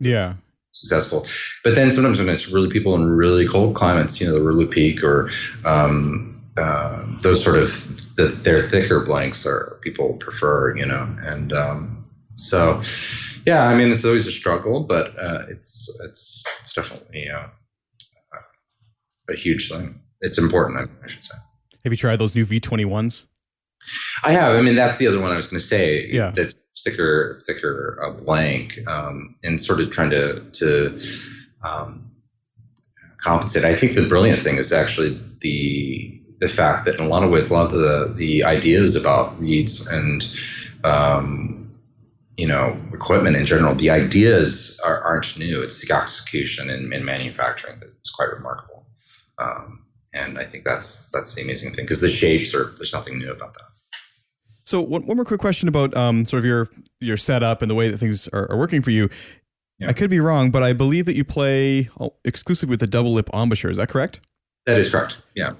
Yeah. 0.00 0.34
Successful, 0.70 1.26
but 1.64 1.74
then 1.74 1.90
sometimes 1.90 2.18
when 2.18 2.28
it's 2.28 2.52
really 2.52 2.68
people 2.68 2.94
in 2.94 3.08
really 3.08 3.48
cold 3.48 3.74
climates, 3.74 4.20
you 4.20 4.26
know, 4.26 4.34
the 4.34 4.40
Rue 4.40 4.64
Lepic 4.64 5.02
or 5.02 5.30
um, 5.64 6.37
uh, 6.58 7.06
those 7.22 7.42
sort 7.42 7.56
of 7.56 7.68
the, 8.16 8.26
their 8.42 8.62
thicker 8.62 9.00
blanks 9.00 9.46
are 9.46 9.78
people 9.82 10.14
prefer, 10.14 10.76
you 10.76 10.86
know, 10.86 11.16
and 11.22 11.52
um, 11.52 11.98
so, 12.38 12.80
yeah, 13.46 13.66
I 13.68 13.76
mean, 13.76 13.90
it's 13.90 14.04
always 14.04 14.26
a 14.26 14.32
struggle, 14.32 14.84
but 14.84 15.18
uh, 15.18 15.46
it's 15.48 16.00
it's 16.04 16.44
it's 16.60 16.72
definitely 16.72 17.28
uh, 17.28 17.48
a 19.28 19.34
huge 19.34 19.70
thing. 19.70 20.00
It's 20.20 20.38
important, 20.38 20.90
I 21.02 21.08
should 21.08 21.24
say. 21.24 21.36
Have 21.84 21.92
you 21.92 21.96
tried 21.96 22.18
those 22.18 22.34
new 22.34 22.46
V21s? 22.46 23.26
I 24.24 24.32
have. 24.32 24.56
I 24.56 24.62
mean, 24.62 24.74
that's 24.74 24.98
the 24.98 25.06
other 25.06 25.20
one 25.20 25.32
I 25.32 25.36
was 25.36 25.48
going 25.48 25.60
to 25.60 25.66
say. 25.66 26.06
Yeah. 26.06 26.32
That's 26.34 26.54
thicker, 26.84 27.40
thicker 27.46 27.98
uh, 28.04 28.22
blank, 28.22 28.78
um, 28.86 29.34
and 29.42 29.60
sort 29.60 29.80
of 29.80 29.90
trying 29.90 30.10
to 30.10 30.40
to 30.40 31.00
um, 31.62 32.10
compensate. 33.18 33.64
I 33.64 33.74
think 33.74 33.94
the 33.94 34.06
brilliant 34.06 34.40
thing 34.40 34.56
is 34.58 34.72
actually 34.72 35.18
the 35.40 36.17
the 36.38 36.48
fact 36.48 36.84
that 36.84 36.94
in 36.98 37.04
a 37.04 37.08
lot 37.08 37.22
of 37.22 37.30
ways, 37.30 37.50
a 37.50 37.54
lot 37.54 37.66
of 37.66 37.72
the 37.72 38.12
the 38.16 38.44
ideas 38.44 38.94
about 38.94 39.38
reeds 39.40 39.86
and 39.88 40.24
um, 40.84 41.70
you 42.36 42.46
know 42.46 42.80
equipment 42.92 43.36
in 43.36 43.44
general 43.44 43.74
the 43.74 43.90
ideas 43.90 44.80
are, 44.86 45.00
aren't 45.00 45.36
new. 45.38 45.62
It's 45.62 45.86
the 45.86 45.94
execution 45.94 46.70
and, 46.70 46.92
and 46.92 47.04
manufacturing 47.04 47.80
that's 47.80 48.10
quite 48.10 48.30
remarkable. 48.30 48.86
Um, 49.38 49.84
and 50.14 50.38
i 50.38 50.44
think 50.44 50.64
that's 50.64 51.10
that's 51.10 51.34
the 51.34 51.42
amazing 51.42 51.72
thing 51.74 51.84
because 51.84 52.00
the 52.00 52.08
shapes 52.08 52.54
are 52.54 52.72
there's 52.76 52.94
nothing 52.94 53.18
new 53.18 53.30
about 53.30 53.54
that. 53.54 53.64
So 54.62 54.80
one, 54.80 55.06
one 55.06 55.16
more 55.16 55.24
quick 55.24 55.40
question 55.40 55.68
about 55.68 55.96
um, 55.96 56.24
sort 56.24 56.38
of 56.38 56.44
your 56.44 56.68
your 57.00 57.16
setup 57.16 57.62
and 57.62 57.70
the 57.70 57.74
way 57.74 57.88
that 57.90 57.98
things 57.98 58.28
are, 58.28 58.50
are 58.50 58.56
working 58.56 58.82
for 58.82 58.90
you. 58.90 59.10
Yeah. 59.80 59.90
i 59.90 59.92
could 59.92 60.10
be 60.10 60.18
wrong 60.18 60.50
but 60.50 60.64
i 60.64 60.72
believe 60.72 61.04
that 61.04 61.14
you 61.14 61.22
play 61.22 61.88
exclusively 62.24 62.72
with 62.72 62.80
the 62.80 62.88
double 62.88 63.12
lip 63.12 63.30
embouchure. 63.32 63.70
Is 63.70 63.76
that 63.76 63.88
correct? 63.88 64.20
That 64.66 64.78
is 64.78 64.90
correct. 64.90 65.18
Yeah 65.36 65.52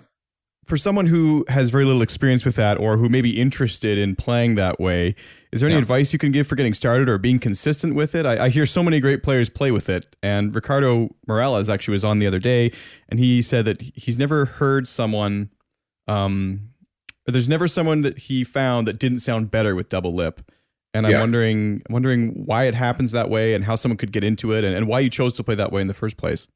for 0.68 0.76
someone 0.76 1.06
who 1.06 1.46
has 1.48 1.70
very 1.70 1.86
little 1.86 2.02
experience 2.02 2.44
with 2.44 2.56
that 2.56 2.78
or 2.78 2.98
who 2.98 3.08
may 3.08 3.22
be 3.22 3.40
interested 3.40 3.96
in 3.96 4.14
playing 4.14 4.54
that 4.56 4.78
way, 4.78 5.14
is 5.50 5.60
there 5.60 5.68
any 5.68 5.76
yeah. 5.76 5.80
advice 5.80 6.12
you 6.12 6.18
can 6.18 6.30
give 6.30 6.46
for 6.46 6.56
getting 6.56 6.74
started 6.74 7.08
or 7.08 7.16
being 7.16 7.38
consistent 7.38 7.94
with 7.94 8.14
it? 8.14 8.26
I, 8.26 8.44
I, 8.44 8.48
hear 8.50 8.66
so 8.66 8.82
many 8.82 9.00
great 9.00 9.22
players 9.22 9.48
play 9.48 9.70
with 9.70 9.88
it. 9.88 10.14
And 10.22 10.54
Ricardo 10.54 11.08
Morales 11.26 11.70
actually 11.70 11.92
was 11.92 12.04
on 12.04 12.18
the 12.18 12.26
other 12.26 12.38
day 12.38 12.70
and 13.08 13.18
he 13.18 13.40
said 13.40 13.64
that 13.64 13.80
he's 13.80 14.18
never 14.18 14.44
heard 14.44 14.86
someone, 14.86 15.48
um, 16.06 16.60
there's 17.24 17.48
never 17.48 17.66
someone 17.66 18.02
that 18.02 18.18
he 18.18 18.44
found 18.44 18.86
that 18.86 18.98
didn't 18.98 19.20
sound 19.20 19.50
better 19.50 19.74
with 19.74 19.88
double 19.88 20.14
lip. 20.14 20.50
And 20.92 21.06
I'm 21.06 21.20
wondering, 21.20 21.82
wondering 21.88 22.44
why 22.44 22.64
it 22.64 22.74
happens 22.74 23.12
that 23.12 23.30
way 23.30 23.54
and 23.54 23.64
how 23.64 23.74
someone 23.74 23.96
could 23.96 24.12
get 24.12 24.24
into 24.24 24.52
it 24.52 24.64
and, 24.64 24.74
and 24.74 24.86
why 24.86 25.00
you 25.00 25.08
chose 25.08 25.34
to 25.36 25.44
play 25.44 25.54
that 25.54 25.72
way 25.72 25.80
in 25.80 25.86
the 25.86 25.94
first 25.94 26.18
place. 26.18 26.46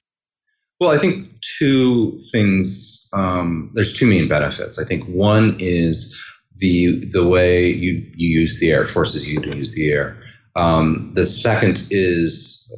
Well, 0.83 0.91
I 0.91 0.99
think 0.99 1.29
two 1.61 2.19
things. 2.33 3.09
Um, 3.13 3.71
there's 3.73 3.97
two 3.97 4.05
main 4.05 4.27
benefits. 4.27 4.81
I 4.81 4.85
think 4.85 5.05
one 5.05 5.59
is 5.61 6.21
the 6.57 7.01
the 7.13 7.25
way 7.25 7.69
you 7.69 8.05
you 8.17 8.41
use 8.41 8.59
the 8.59 8.73
air 8.73 8.85
forces 8.85 9.29
you 9.29 9.37
to 9.37 9.57
use 9.57 9.77
the 9.77 9.93
air. 9.93 10.21
Um, 10.57 11.13
the 11.15 11.25
second 11.25 11.87
is 11.93 12.69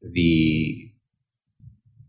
the 0.00 0.88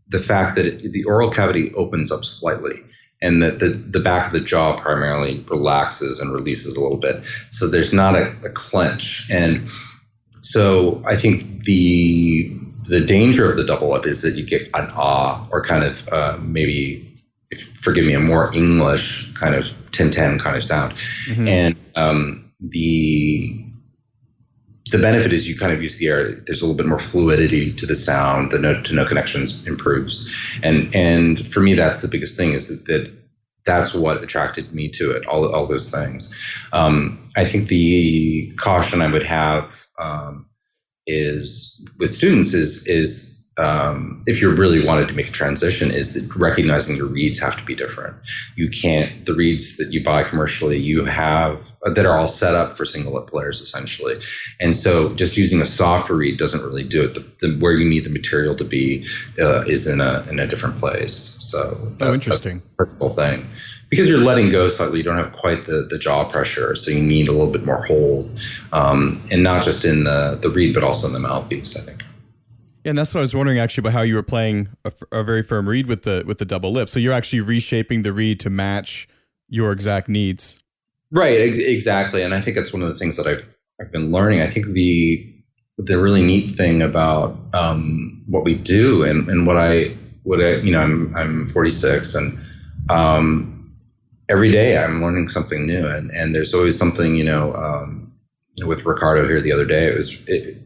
the 0.08 0.20
fact 0.20 0.56
that 0.56 0.64
it, 0.64 0.92
the 0.92 1.04
oral 1.04 1.28
cavity 1.28 1.70
opens 1.74 2.10
up 2.10 2.24
slightly 2.24 2.80
and 3.20 3.42
that 3.42 3.58
the, 3.58 3.68
the 3.68 4.00
back 4.00 4.28
of 4.28 4.32
the 4.32 4.40
jaw 4.40 4.78
primarily 4.78 5.44
relaxes 5.50 6.18
and 6.18 6.32
releases 6.32 6.78
a 6.78 6.80
little 6.80 6.96
bit. 6.96 7.22
So 7.50 7.68
there's 7.68 7.92
not 7.92 8.16
a, 8.16 8.30
a 8.42 8.50
clench. 8.54 9.28
And 9.30 9.68
so 10.40 11.02
I 11.04 11.16
think 11.16 11.42
the 11.64 12.58
the 12.86 13.04
danger 13.04 13.50
of 13.50 13.56
the 13.56 13.64
double 13.64 13.92
up 13.92 14.06
is 14.06 14.22
that 14.22 14.34
you 14.34 14.46
get 14.46 14.62
an 14.74 14.88
ah 14.94 15.46
or 15.50 15.62
kind 15.64 15.84
of 15.84 16.08
uh, 16.12 16.38
maybe 16.40 17.20
if, 17.50 17.62
forgive 17.62 18.04
me 18.04 18.14
a 18.14 18.20
more 18.20 18.54
english 18.54 19.32
kind 19.34 19.54
of 19.54 19.64
1010 19.96 20.38
kind 20.38 20.56
of 20.56 20.64
sound. 20.64 20.92
Mm-hmm. 20.92 21.48
and 21.48 21.76
um, 21.94 22.52
the 22.60 23.62
the 24.92 24.98
benefit 24.98 25.32
is 25.32 25.48
you 25.48 25.58
kind 25.58 25.72
of 25.72 25.82
use 25.82 25.98
the 25.98 26.06
air 26.06 26.42
there's 26.46 26.62
a 26.62 26.64
little 26.64 26.76
bit 26.76 26.86
more 26.86 26.98
fluidity 26.98 27.72
to 27.72 27.86
the 27.86 27.94
sound 27.94 28.52
the 28.52 28.58
note 28.58 28.86
to 28.86 28.94
no 28.94 29.04
connections 29.04 29.66
improves. 29.66 30.32
And 30.62 30.94
and 30.94 31.46
for 31.46 31.60
me 31.60 31.74
that's 31.74 32.02
the 32.02 32.08
biggest 32.08 32.36
thing 32.38 32.52
is 32.52 32.68
that, 32.68 32.92
that 32.92 33.12
that's 33.64 33.92
what 33.92 34.22
attracted 34.22 34.72
me 34.72 34.88
to 34.90 35.10
it 35.10 35.26
all, 35.26 35.52
all 35.52 35.66
those 35.66 35.90
things. 35.90 36.32
Um, 36.72 37.28
i 37.36 37.44
think 37.44 37.68
the 37.68 38.52
caution 38.56 39.02
i 39.02 39.10
would 39.10 39.24
have 39.24 39.84
um, 39.98 40.46
is 41.06 41.84
with 41.98 42.10
students 42.10 42.54
is 42.54 42.86
is 42.86 43.36
um, 43.58 44.22
if 44.26 44.42
you 44.42 44.54
really 44.54 44.84
wanted 44.84 45.08
to 45.08 45.14
make 45.14 45.28
a 45.28 45.32
transition, 45.32 45.90
is 45.90 46.12
that 46.12 46.36
recognizing 46.36 46.94
your 46.94 47.06
reeds 47.06 47.38
have 47.38 47.56
to 47.56 47.64
be 47.64 47.74
different. 47.74 48.14
You 48.54 48.68
can't 48.68 49.24
the 49.24 49.32
reeds 49.32 49.78
that 49.78 49.92
you 49.92 50.04
buy 50.04 50.24
commercially, 50.24 50.78
you 50.78 51.06
have 51.06 51.72
uh, 51.84 51.90
that 51.90 52.04
are 52.04 52.18
all 52.18 52.28
set 52.28 52.54
up 52.54 52.76
for 52.76 52.84
single 52.84 53.14
lip 53.14 53.28
players 53.28 53.62
essentially, 53.62 54.20
and 54.60 54.76
so 54.76 55.14
just 55.14 55.38
using 55.38 55.62
a 55.62 55.66
softer 55.66 56.14
reed 56.14 56.38
doesn't 56.38 56.60
really 56.60 56.84
do 56.84 57.04
it. 57.04 57.14
The, 57.14 57.20
the 57.40 57.58
where 57.58 57.72
you 57.72 57.88
need 57.88 58.04
the 58.04 58.10
material 58.10 58.54
to 58.56 58.64
be 58.64 59.06
uh, 59.40 59.62
is 59.62 59.86
in 59.86 60.02
a 60.02 60.26
in 60.28 60.38
a 60.38 60.46
different 60.46 60.78
place. 60.78 61.14
So 61.14 61.78
oh, 62.00 62.12
interesting. 62.12 62.62
Critical 62.76 63.10
thing 63.10 63.46
because 63.88 64.08
you're 64.08 64.18
letting 64.18 64.50
go 64.50 64.68
slightly, 64.68 64.98
you 64.98 65.04
don't 65.04 65.16
have 65.16 65.32
quite 65.32 65.62
the, 65.62 65.86
the 65.88 65.98
jaw 65.98 66.24
pressure, 66.24 66.74
so 66.74 66.90
you 66.90 67.02
need 67.02 67.28
a 67.28 67.32
little 67.32 67.52
bit 67.52 67.64
more 67.64 67.84
hold, 67.84 68.30
um, 68.72 69.20
and 69.30 69.42
not 69.42 69.64
just 69.64 69.84
in 69.84 70.04
the 70.04 70.38
the 70.40 70.50
reed, 70.50 70.74
but 70.74 70.82
also 70.82 71.06
in 71.06 71.12
the 71.12 71.20
mouthpiece. 71.20 71.76
I 71.76 71.80
think. 71.80 72.02
Yeah, 72.84 72.90
and 72.90 72.98
that's 72.98 73.12
what 73.14 73.20
I 73.20 73.22
was 73.22 73.34
wondering 73.34 73.58
actually 73.58 73.82
about 73.82 73.94
how 73.94 74.02
you 74.02 74.14
were 74.14 74.22
playing 74.22 74.68
a, 74.84 74.92
a 75.10 75.24
very 75.24 75.42
firm 75.42 75.68
reed 75.68 75.86
with 75.86 76.02
the 76.02 76.24
with 76.26 76.38
the 76.38 76.44
double 76.44 76.72
lip. 76.72 76.88
So 76.88 77.00
you're 77.00 77.12
actually 77.12 77.40
reshaping 77.40 78.02
the 78.02 78.12
reed 78.12 78.40
to 78.40 78.50
match 78.50 79.08
your 79.48 79.72
exact 79.72 80.08
needs. 80.08 80.58
Right, 81.10 81.38
exactly, 81.40 82.22
and 82.22 82.34
I 82.34 82.40
think 82.40 82.56
that's 82.56 82.72
one 82.72 82.82
of 82.82 82.88
the 82.88 82.96
things 82.96 83.16
that 83.16 83.26
I've 83.26 83.46
I've 83.80 83.92
been 83.92 84.10
learning. 84.10 84.40
I 84.40 84.48
think 84.48 84.66
the 84.66 85.32
the 85.78 85.98
really 85.98 86.22
neat 86.22 86.50
thing 86.50 86.82
about 86.82 87.38
um, 87.52 88.22
what 88.26 88.44
we 88.44 88.54
do 88.54 89.02
and, 89.02 89.28
and 89.28 89.46
what 89.46 89.56
I 89.56 89.94
what 90.22 90.40
I 90.40 90.56
you 90.56 90.72
know 90.72 90.80
I'm 90.80 91.14
I'm 91.14 91.46
46 91.46 92.14
and 92.14 92.38
um, 92.88 93.55
every 94.28 94.50
day 94.50 94.82
I'm 94.82 95.02
learning 95.02 95.28
something 95.28 95.66
new, 95.66 95.86
and 95.86 96.10
and 96.10 96.34
there's 96.34 96.54
always 96.54 96.78
something 96.78 97.14
you 97.16 97.24
know. 97.24 97.54
Um, 97.54 98.12
with 98.64 98.86
Ricardo 98.86 99.28
here 99.28 99.42
the 99.42 99.52
other 99.52 99.66
day, 99.66 99.86
it 99.88 99.96
was 99.96 100.18
it, 100.28 100.56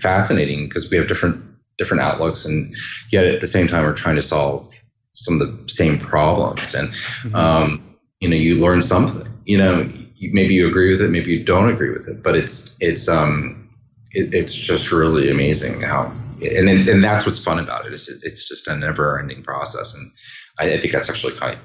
fascinating 0.00 0.66
because 0.66 0.90
we 0.90 0.96
have 0.96 1.08
different 1.08 1.44
different 1.76 2.02
outlooks, 2.02 2.44
and 2.44 2.74
yet 3.10 3.24
at 3.24 3.40
the 3.40 3.46
same 3.46 3.66
time 3.66 3.84
we're 3.84 3.92
trying 3.92 4.16
to 4.16 4.22
solve 4.22 4.74
some 5.12 5.40
of 5.40 5.46
the 5.46 5.68
same 5.68 5.98
problems, 5.98 6.74
and 6.74 6.88
mm-hmm. 6.88 7.34
um, 7.34 7.96
you 8.20 8.28
know, 8.28 8.36
you 8.36 8.60
learn 8.60 8.80
something. 8.80 9.30
You 9.44 9.58
know, 9.58 9.88
maybe 10.32 10.54
you 10.54 10.66
agree 10.68 10.90
with 10.90 11.02
it, 11.02 11.10
maybe 11.10 11.32
you 11.32 11.44
don't 11.44 11.68
agree 11.68 11.90
with 11.90 12.08
it, 12.08 12.22
but 12.22 12.34
it's 12.36 12.74
it's 12.80 13.08
um 13.08 13.68
it, 14.12 14.34
it's 14.34 14.54
just 14.54 14.90
really 14.90 15.30
amazing 15.30 15.82
how 15.82 16.12
and 16.40 16.68
and 16.68 17.04
that's 17.04 17.26
what's 17.26 17.42
fun 17.42 17.58
about 17.58 17.86
it 17.86 17.92
is 17.92 18.08
it, 18.08 18.20
it's 18.22 18.48
just 18.48 18.66
a 18.68 18.76
never 18.76 19.18
ending 19.18 19.42
process, 19.42 19.94
and 19.94 20.10
I, 20.58 20.74
I, 20.74 20.80
think 20.80 20.92
that's 20.92 21.10
actually 21.10 21.34
quite 21.34 21.58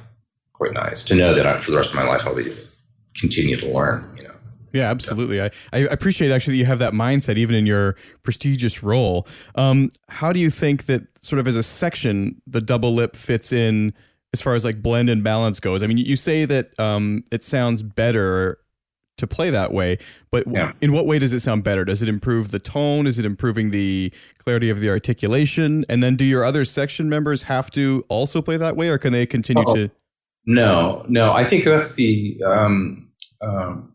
quite 0.60 0.74
nice 0.74 1.04
to 1.06 1.16
know 1.16 1.34
that 1.34 1.48
I, 1.48 1.60
for 1.60 1.72
the 1.72 1.78
rest 1.78 1.90
of 1.90 1.96
my 1.96 2.06
life 2.06 2.28
I'll 2.28 2.36
be 2.36 2.54
continue 3.18 3.58
to 3.58 3.68
learn. 3.72 4.08
You 4.16 4.24
know. 4.24 4.36
Yeah, 4.72 4.92
absolutely. 4.92 5.38
Yeah. 5.38 5.50
I, 5.74 5.80
I 5.80 5.80
appreciate 5.86 6.32
actually 6.32 6.54
that 6.54 6.58
you 6.58 6.66
have 6.66 6.80
that 6.80 6.94
mindset 6.94 7.38
even 7.38 7.56
in 7.56 7.66
your 7.66 7.96
prestigious 8.22 8.84
role. 8.84 9.28
Um, 9.56 9.90
how 10.10 10.32
do 10.32 10.40
you 10.40 10.52
think 10.52 10.86
that 10.86 11.24
sort 11.24 11.40
of 11.40 11.48
as 11.48 11.56
a 11.56 11.64
section 11.64 12.42
the 12.46 12.62
double 12.62 12.94
lip 12.94 13.16
fits 13.16 13.52
in 13.52 13.94
as 14.32 14.42
far 14.42 14.54
as 14.54 14.64
like 14.64 14.82
blend 14.82 15.10
and 15.10 15.24
balance 15.24 15.60
goes? 15.60 15.82
I 15.82 15.88
mean, 15.88 15.98
you 15.98 16.16
say 16.16 16.46
that 16.46 16.80
um, 16.80 17.24
it 17.32 17.44
sounds 17.44 17.82
better 17.82 18.60
to 19.20 19.28
play 19.28 19.50
that 19.50 19.72
way. 19.72 19.98
But 20.32 20.46
yeah. 20.48 20.72
in 20.82 20.92
what 20.92 21.06
way 21.06 21.20
does 21.20 21.34
it 21.34 21.42
sound 21.42 21.64
better? 21.64 21.86
Does 21.86 22.02
it 22.02 22.10
improve 22.10 22.52
the 22.52 22.60
tone? 22.60 23.06
Is 23.06 23.20
it 23.20 23.26
improving 23.26 23.72
the 23.72 24.12
clarity 24.38 24.70
of 24.70 24.80
the 24.80 24.90
articulation? 24.90 25.86
And 25.88 26.02
then 26.02 26.16
do 26.16 26.26
your 26.26 26.44
other 26.44 26.66
section 26.66 27.10
members 27.10 27.44
have 27.44 27.70
to 27.72 28.06
also 28.08 28.42
play 28.42 28.58
that 28.58 28.76
way, 28.76 28.90
or 28.90 28.98
can 28.98 29.14
they 29.14 29.26
continue 29.26 29.64
oh, 29.68 29.76
to? 29.76 29.92
No, 30.50 31.06
no. 31.08 31.32
I 31.32 31.44
think 31.44 31.64
that's 31.64 31.94
the. 31.94 32.42
Um, 32.44 33.12
um, 33.40 33.94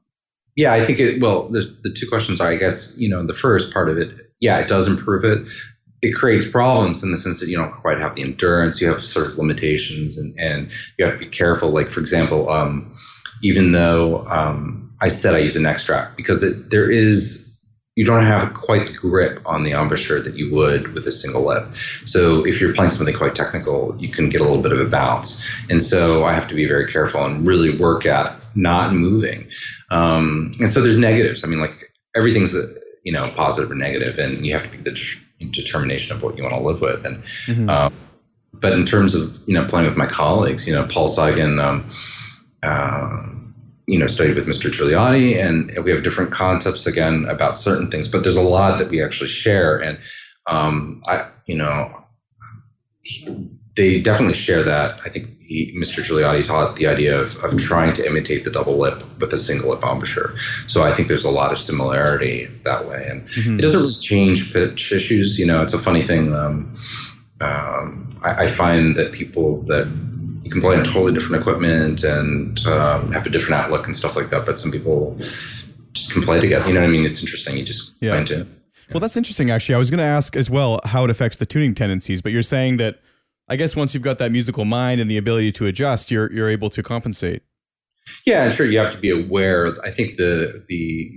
yeah, 0.55 0.73
I 0.73 0.83
think 0.83 1.01
it. 1.01 1.21
Well, 1.21 1.49
the 1.49 1.77
the 1.83 1.91
two 1.91 2.07
questions 2.09 2.41
are, 2.41 2.49
I 2.49 2.55
guess, 2.55 2.97
you 2.97 3.09
know, 3.09 3.27
the 3.27 3.35
first 3.35 3.73
part 3.73 3.89
of 3.89 3.99
it. 3.99 4.31
Yeah, 4.41 4.61
it 4.61 4.69
does 4.69 4.87
improve 4.87 5.25
it. 5.25 5.49
It 6.01 6.15
creates 6.15 6.47
problems 6.47 7.03
in 7.03 7.11
the 7.11 7.17
sense 7.17 7.41
that 7.41 7.49
you 7.49 7.57
don't 7.57 7.73
quite 7.73 7.99
have 7.99 8.15
the 8.15 8.23
endurance. 8.23 8.81
You 8.81 8.87
have 8.87 9.01
sort 9.01 9.27
of 9.27 9.37
limitations, 9.37 10.17
and 10.17 10.33
and 10.39 10.71
you 10.97 11.05
have 11.05 11.15
to 11.15 11.19
be 11.19 11.27
careful. 11.27 11.71
Like 11.71 11.91
for 11.91 11.99
example, 11.99 12.49
um, 12.49 12.97
even 13.43 13.73
though 13.73 14.25
um, 14.27 14.95
I 15.01 15.09
said 15.09 15.35
I 15.35 15.39
use 15.39 15.57
an 15.57 15.67
extract 15.67 16.17
because 16.17 16.45
it, 16.45 16.71
there 16.71 16.89
is 16.89 17.44
you 17.97 18.05
don't 18.05 18.25
have 18.25 18.55
quite 18.55 18.87
the 18.87 18.93
grip 18.93 19.41
on 19.47 19.63
the 19.63 19.73
embouchure 19.73 20.21
that 20.21 20.35
you 20.35 20.53
would 20.53 20.95
with 20.95 21.07
a 21.07 21.13
single 21.13 21.47
lip. 21.47 21.65
So 22.05 22.45
if 22.45 22.61
you're 22.61 22.75
playing 22.75 22.91
something 22.91 23.15
quite 23.15 23.37
technical, 23.37 23.97
you 23.99 24.09
can 24.09 24.29
get 24.29 24.41
a 24.41 24.45
little 24.45 24.63
bit 24.63 24.73
of 24.73 24.81
a 24.81 24.87
bounce. 24.87 25.45
And 25.71 25.81
so 25.81 26.25
I 26.25 26.33
have 26.33 26.49
to 26.49 26.55
be 26.55 26.67
very 26.67 26.91
careful 26.91 27.25
and 27.25 27.47
really 27.47 27.79
work 27.79 28.05
at 28.05 28.37
not 28.57 28.93
moving. 28.93 29.49
Um, 29.91 30.55
and 30.59 30.69
so 30.69 30.81
there's 30.81 30.99
negatives. 30.99 31.45
I 31.45 31.49
mean, 31.49 31.61
like 31.61 31.93
everything's 32.17 32.55
you 33.05 33.13
know 33.13 33.31
positive 33.37 33.71
or 33.71 33.75
negative, 33.75 34.19
and 34.19 34.45
you 34.45 34.55
have 34.55 34.65
to 34.65 34.71
be 34.71 34.79
the 34.79 35.17
determination 35.51 36.17
of 36.17 36.23
what 36.23 36.37
you 36.37 36.43
want 36.43 36.55
to 36.55 36.61
live 36.61 36.81
with. 36.81 37.07
And 37.07 37.17
mm-hmm. 37.47 37.71
um, 37.71 37.93
but 38.53 38.73
in 38.73 38.85
terms 38.85 39.15
of 39.15 39.39
you 39.47 39.55
know 39.55 39.67
playing 39.67 39.87
with 39.87 39.97
my 39.97 40.07
colleagues, 40.07 40.67
you 40.67 40.75
know 40.75 40.87
Paul 40.87 41.09
Cigan. 41.09 41.63
Um, 41.63 41.91
uh, 42.63 43.31
you 43.87 43.99
know 43.99 44.07
studied 44.07 44.37
with 44.37 44.47
Mr. 44.47 44.71
Gigliotti, 44.71 45.37
and 45.37 45.85
we 45.85 45.91
have 45.91 46.03
different 46.03 46.33
concepts 46.33 46.87
again 46.87 47.27
about 47.27 47.55
certain 47.57 47.91
things. 47.91 48.09
But 48.09 48.25
there's 48.25 48.37
a 48.37 48.43
lot 48.43 48.79
that 48.79 48.89
we 48.89 49.03
actually 49.03 49.29
share, 49.29 49.81
and 49.81 49.99
um, 50.47 51.03
I, 51.07 51.29
you 51.47 51.57
know, 51.57 52.05
he, 53.03 53.49
they 53.77 54.01
definitely 54.01 54.35
share 54.35 54.63
that. 54.63 55.01
I 55.05 55.09
think 55.09 55.39
he, 55.41 55.75
Mr. 55.77 56.03
Gigliotti 56.03 56.47
taught 56.47 56.77
the 56.77 56.87
idea 56.87 57.21
of, 57.21 57.37
of 57.45 57.59
trying 57.59 57.93
to 57.95 58.07
imitate 58.07 58.45
the 58.45 58.51
double 58.51 58.79
lip 58.79 59.03
with 59.21 59.33
a 59.33 59.39
single 59.39 59.71
lip 59.71 59.83
embouchure. 59.83 60.35
So 60.67 60.83
I 60.83 60.93
think 60.93 61.09
there's 61.09 61.25
a 61.25 61.31
lot 61.31 61.53
of 61.53 61.59
similarity 61.59 62.47
that 62.65 62.89
way, 62.89 63.07
and 63.11 63.29
mm-hmm. 63.29 63.59
it 63.59 63.63
doesn't 63.63 63.81
really 63.81 64.01
change 64.01 64.53
pitch 64.53 64.93
issues. 64.93 65.39
You 65.39 65.47
know, 65.47 65.63
it's 65.63 65.75
a 65.75 65.79
funny 65.79 66.03
thing. 66.03 66.35
Um, 66.35 66.77
um, 67.41 68.19
I, 68.25 68.45
I 68.45 68.47
find 68.47 68.97
that 68.97 69.13
people 69.13 69.63
that 69.65 69.87
you 70.45 70.51
can 70.51 70.61
play 70.61 70.77
on 70.77 70.85
totally 70.85 71.13
different 71.13 71.41
equipment 71.41 72.05
and 72.05 72.65
um, 72.67 73.11
have 73.13 73.27
a 73.27 73.31
different 73.31 73.63
outlook 73.63 73.87
and 73.87 73.97
stuff 73.97 74.15
like 74.15 74.31
that. 74.31 74.45
But 74.45 74.59
some 74.59 74.71
people 74.71 75.17
just 75.95 76.13
can 76.13 76.23
play 76.23 76.39
together. 76.39 76.69
You 76.69 76.75
know 76.75 76.81
what 76.81 76.89
I 76.89 76.93
mean? 76.93 77.07
It's 77.07 77.21
interesting. 77.21 77.57
You 77.57 77.65
just 77.65 77.93
yeah. 78.01 78.15
find 78.15 78.31
it. 78.31 78.47
Well, 78.93 79.01
that's 79.01 79.17
interesting. 79.17 79.51
Actually, 79.51 79.77
I 79.77 79.79
was 79.79 79.91
going 79.91 79.99
to 79.99 80.05
ask 80.05 80.37
as 80.37 80.51
well 80.51 80.81
how 80.85 81.05
it 81.05 81.11
affects 81.11 81.39
the 81.39 81.47
tuning 81.47 81.75
tendencies, 81.75 82.21
but 82.21 82.33
you're 82.33 82.43
saying 82.43 82.77
that 82.77 83.01
I 83.49 83.57
guess 83.57 83.75
once 83.75 83.95
you've 83.95 84.03
got 84.03 84.19
that 84.19 84.31
musical 84.31 84.65
mind 84.65 85.01
and 85.01 85.11
the 85.11 85.17
ability 85.17 85.53
to 85.53 85.67
adjust, 85.67 86.11
you're 86.11 86.31
you're 86.33 86.51
able 86.51 86.71
to 86.71 86.83
compensate. 86.83 87.43
Yeah, 88.27 88.45
and 88.45 88.53
sure, 88.53 88.67
you 88.67 88.79
have 88.79 88.93
to 88.93 88.99
be 88.99 89.11
aware. 89.11 89.73
I 89.83 89.91
think 89.91 90.17
the 90.17 90.63
the 90.69 91.11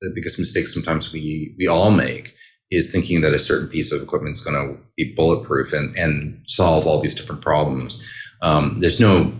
the 0.00 0.12
biggest 0.14 0.38
mistake 0.38 0.66
sometimes 0.66 1.12
we 1.12 1.54
we 1.58 1.66
all 1.66 1.90
make 1.90 2.34
is 2.70 2.92
thinking 2.92 3.20
that 3.22 3.34
a 3.34 3.38
certain 3.38 3.68
piece 3.68 3.92
of 3.92 4.00
equipment 4.00 4.36
is 4.36 4.42
going 4.42 4.54
to 4.54 4.80
be 4.96 5.12
bulletproof 5.14 5.72
and 5.72 5.94
and 5.96 6.40
solve 6.46 6.86
all 6.86 7.00
these 7.00 7.14
different 7.14 7.42
problems. 7.42 8.02
Um, 8.42 8.80
there's 8.80 9.00
no 9.00 9.32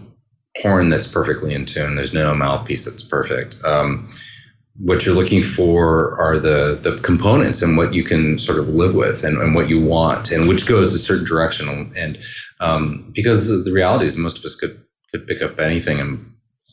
horn 0.58 0.90
that's 0.90 1.10
perfectly 1.10 1.54
in 1.54 1.64
tune. 1.64 1.94
There's 1.94 2.12
no 2.12 2.34
mouthpiece 2.34 2.84
that's 2.84 3.02
perfect. 3.02 3.56
Um, 3.64 4.10
what 4.80 5.04
you're 5.04 5.14
looking 5.14 5.42
for 5.42 6.18
are 6.18 6.38
the 6.38 6.78
the 6.80 6.96
components 7.02 7.60
and 7.60 7.76
what 7.76 7.92
you 7.92 8.02
can 8.02 8.38
sort 8.38 8.58
of 8.58 8.68
live 8.68 8.94
with 8.94 9.24
and, 9.24 9.36
and 9.38 9.54
what 9.54 9.68
you 9.68 9.84
want 9.84 10.30
and 10.30 10.48
which 10.48 10.66
goes 10.66 10.92
a 10.94 10.98
certain 10.98 11.26
direction 11.26 11.92
and 11.96 12.18
um, 12.60 13.10
because 13.14 13.64
the 13.64 13.72
reality 13.72 14.06
is 14.06 14.16
most 14.16 14.38
of 14.38 14.44
us 14.44 14.54
could 14.54 14.82
could 15.10 15.26
pick 15.26 15.42
up 15.42 15.58
anything 15.58 16.00
and 16.00 16.32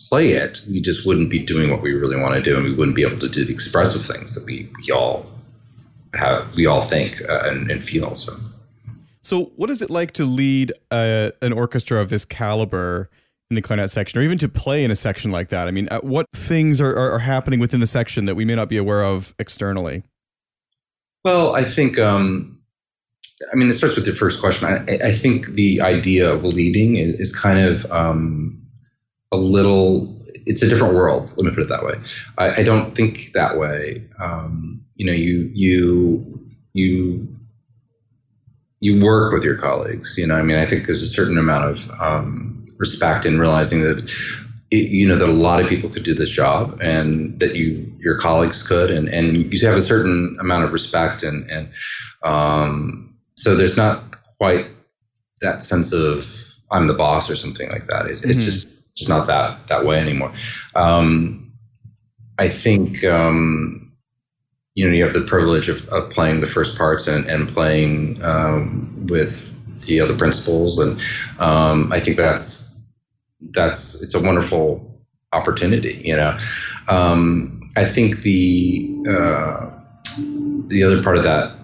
play 0.09 0.29
it 0.29 0.61
we 0.69 0.79
just 0.79 1.05
wouldn't 1.05 1.29
be 1.29 1.39
doing 1.39 1.69
what 1.69 1.81
we 1.81 1.91
really 1.93 2.19
want 2.19 2.33
to 2.35 2.41
do 2.41 2.55
and 2.55 2.63
we 2.63 2.73
wouldn't 2.73 2.95
be 2.95 3.03
able 3.03 3.19
to 3.19 3.27
do 3.27 3.43
the 3.43 3.53
expressive 3.53 4.01
things 4.01 4.35
that 4.35 4.45
we, 4.45 4.69
we 4.77 4.93
all 4.93 5.25
have 6.13 6.55
we 6.55 6.65
all 6.65 6.81
think 6.81 7.21
uh, 7.27 7.41
and, 7.45 7.69
and 7.69 7.83
feel 7.83 8.15
so 8.15 8.31
so, 9.27 9.51
what 9.57 9.69
is 9.69 9.81
it 9.81 9.89
like 9.89 10.13
to 10.13 10.23
lead 10.23 10.71
uh, 10.89 11.31
an 11.41 11.51
orchestra 11.51 11.99
of 11.99 12.09
this 12.09 12.23
caliber 12.23 13.09
in 13.49 13.55
the 13.55 13.61
clarinet 13.61 13.91
section, 13.91 14.21
or 14.21 14.23
even 14.23 14.37
to 14.37 14.47
play 14.47 14.85
in 14.85 14.89
a 14.89 14.95
section 14.95 15.31
like 15.31 15.49
that? 15.49 15.67
I 15.67 15.71
mean, 15.71 15.89
uh, 15.91 15.99
what 15.99 16.27
things 16.33 16.79
are, 16.79 16.95
are, 16.95 17.11
are 17.11 17.19
happening 17.19 17.59
within 17.59 17.81
the 17.81 17.87
section 17.87 18.23
that 18.23 18.35
we 18.35 18.45
may 18.45 18.55
not 18.55 18.69
be 18.69 18.77
aware 18.77 19.03
of 19.03 19.35
externally? 19.37 20.03
Well, 21.25 21.53
I 21.57 21.65
think, 21.65 21.99
um, 21.99 22.57
I 23.51 23.57
mean, 23.57 23.67
it 23.67 23.73
starts 23.73 23.97
with 23.97 24.05
your 24.05 24.15
first 24.15 24.39
question. 24.39 24.65
I, 24.65 25.07
I 25.07 25.11
think 25.11 25.47
the 25.47 25.81
idea 25.81 26.31
of 26.31 26.45
leading 26.45 26.95
is, 26.95 27.15
is 27.15 27.37
kind 27.37 27.59
of 27.59 27.85
um, 27.91 28.65
a 29.33 29.37
little, 29.37 30.21
it's 30.45 30.61
a 30.61 30.69
different 30.69 30.93
world. 30.93 31.33
Let 31.35 31.45
me 31.45 31.51
put 31.51 31.63
it 31.63 31.67
that 31.67 31.83
way. 31.83 31.95
I, 32.37 32.61
I 32.61 32.63
don't 32.63 32.95
think 32.95 33.33
that 33.33 33.57
way. 33.57 34.07
Um, 34.21 34.85
you 34.95 35.05
know, 35.05 35.11
you, 35.11 35.51
you, 35.53 36.47
you 36.71 37.26
you 38.79 39.03
work 39.03 39.33
with 39.33 39.43
your 39.43 39.55
colleagues. 39.55 40.15
You 40.17 40.27
know, 40.27 40.35
I 40.35 40.41
mean, 40.41 40.57
I 40.57 40.65
think 40.65 40.85
there's 40.85 41.01
a 41.01 41.07
certain 41.07 41.37
amount 41.37 41.69
of 41.69 41.91
um, 41.99 42.67
respect 42.77 43.25
in 43.25 43.39
realizing 43.39 43.81
that 43.81 44.11
it, 44.69 44.89
you 44.89 45.07
know 45.07 45.15
that 45.15 45.29
a 45.29 45.31
lot 45.31 45.61
of 45.61 45.69
people 45.69 45.89
could 45.89 46.03
do 46.03 46.13
this 46.13 46.29
job, 46.29 46.79
and 46.81 47.39
that 47.39 47.55
you 47.55 47.93
your 47.99 48.17
colleagues 48.17 48.67
could, 48.67 48.91
and 48.91 49.07
and 49.09 49.53
you 49.53 49.67
have 49.67 49.77
a 49.77 49.81
certain 49.81 50.37
amount 50.39 50.63
of 50.63 50.73
respect, 50.73 51.23
and 51.23 51.49
and 51.49 51.69
um, 52.23 53.15
so 53.35 53.55
there's 53.55 53.77
not 53.77 54.03
quite 54.37 54.67
that 55.41 55.63
sense 55.63 55.93
of 55.93 56.25
I'm 56.71 56.87
the 56.87 56.93
boss 56.93 57.29
or 57.29 57.35
something 57.35 57.69
like 57.69 57.87
that. 57.87 58.07
It, 58.07 58.19
mm-hmm. 58.19 58.31
It's 58.31 58.43
just 58.43 58.67
it's 58.91 59.07
not 59.07 59.27
that 59.27 59.67
that 59.67 59.85
way 59.85 59.99
anymore. 59.99 60.33
Um, 60.75 61.51
I 62.37 62.49
think. 62.49 63.03
Um, 63.03 63.76
you 64.77 64.87
know 64.87 64.93
you 64.93 65.03
have 65.03 65.13
the 65.13 65.21
privilege 65.21 65.69
of, 65.69 65.89
of 65.89 66.11
playing 66.11 66.39
the 66.39 66.45
first 66.45 66.77
parts 66.77 67.07
and, 67.07 67.25
and 67.25 67.49
playing 67.49 68.23
um, 68.23 69.07
with 69.07 69.43
the 69.87 70.01
other 70.01 70.15
principals. 70.15 70.77
And 70.77 71.01
um, 71.39 71.91
I 71.91 71.99
think 71.99 72.17
that's 72.17 72.79
that's 73.41 74.03
it's 74.03 74.13
a 74.13 74.21
wonderful 74.21 75.01
opportunity 75.33 76.03
you 76.05 76.15
know. 76.15 76.37
Um, 76.87 77.67
I 77.75 77.85
think 77.85 78.19
the 78.19 79.03
uh, 79.09 79.71
the 80.67 80.83
other 80.83 81.01
part 81.01 81.17
of 81.17 81.23
that 81.23 81.57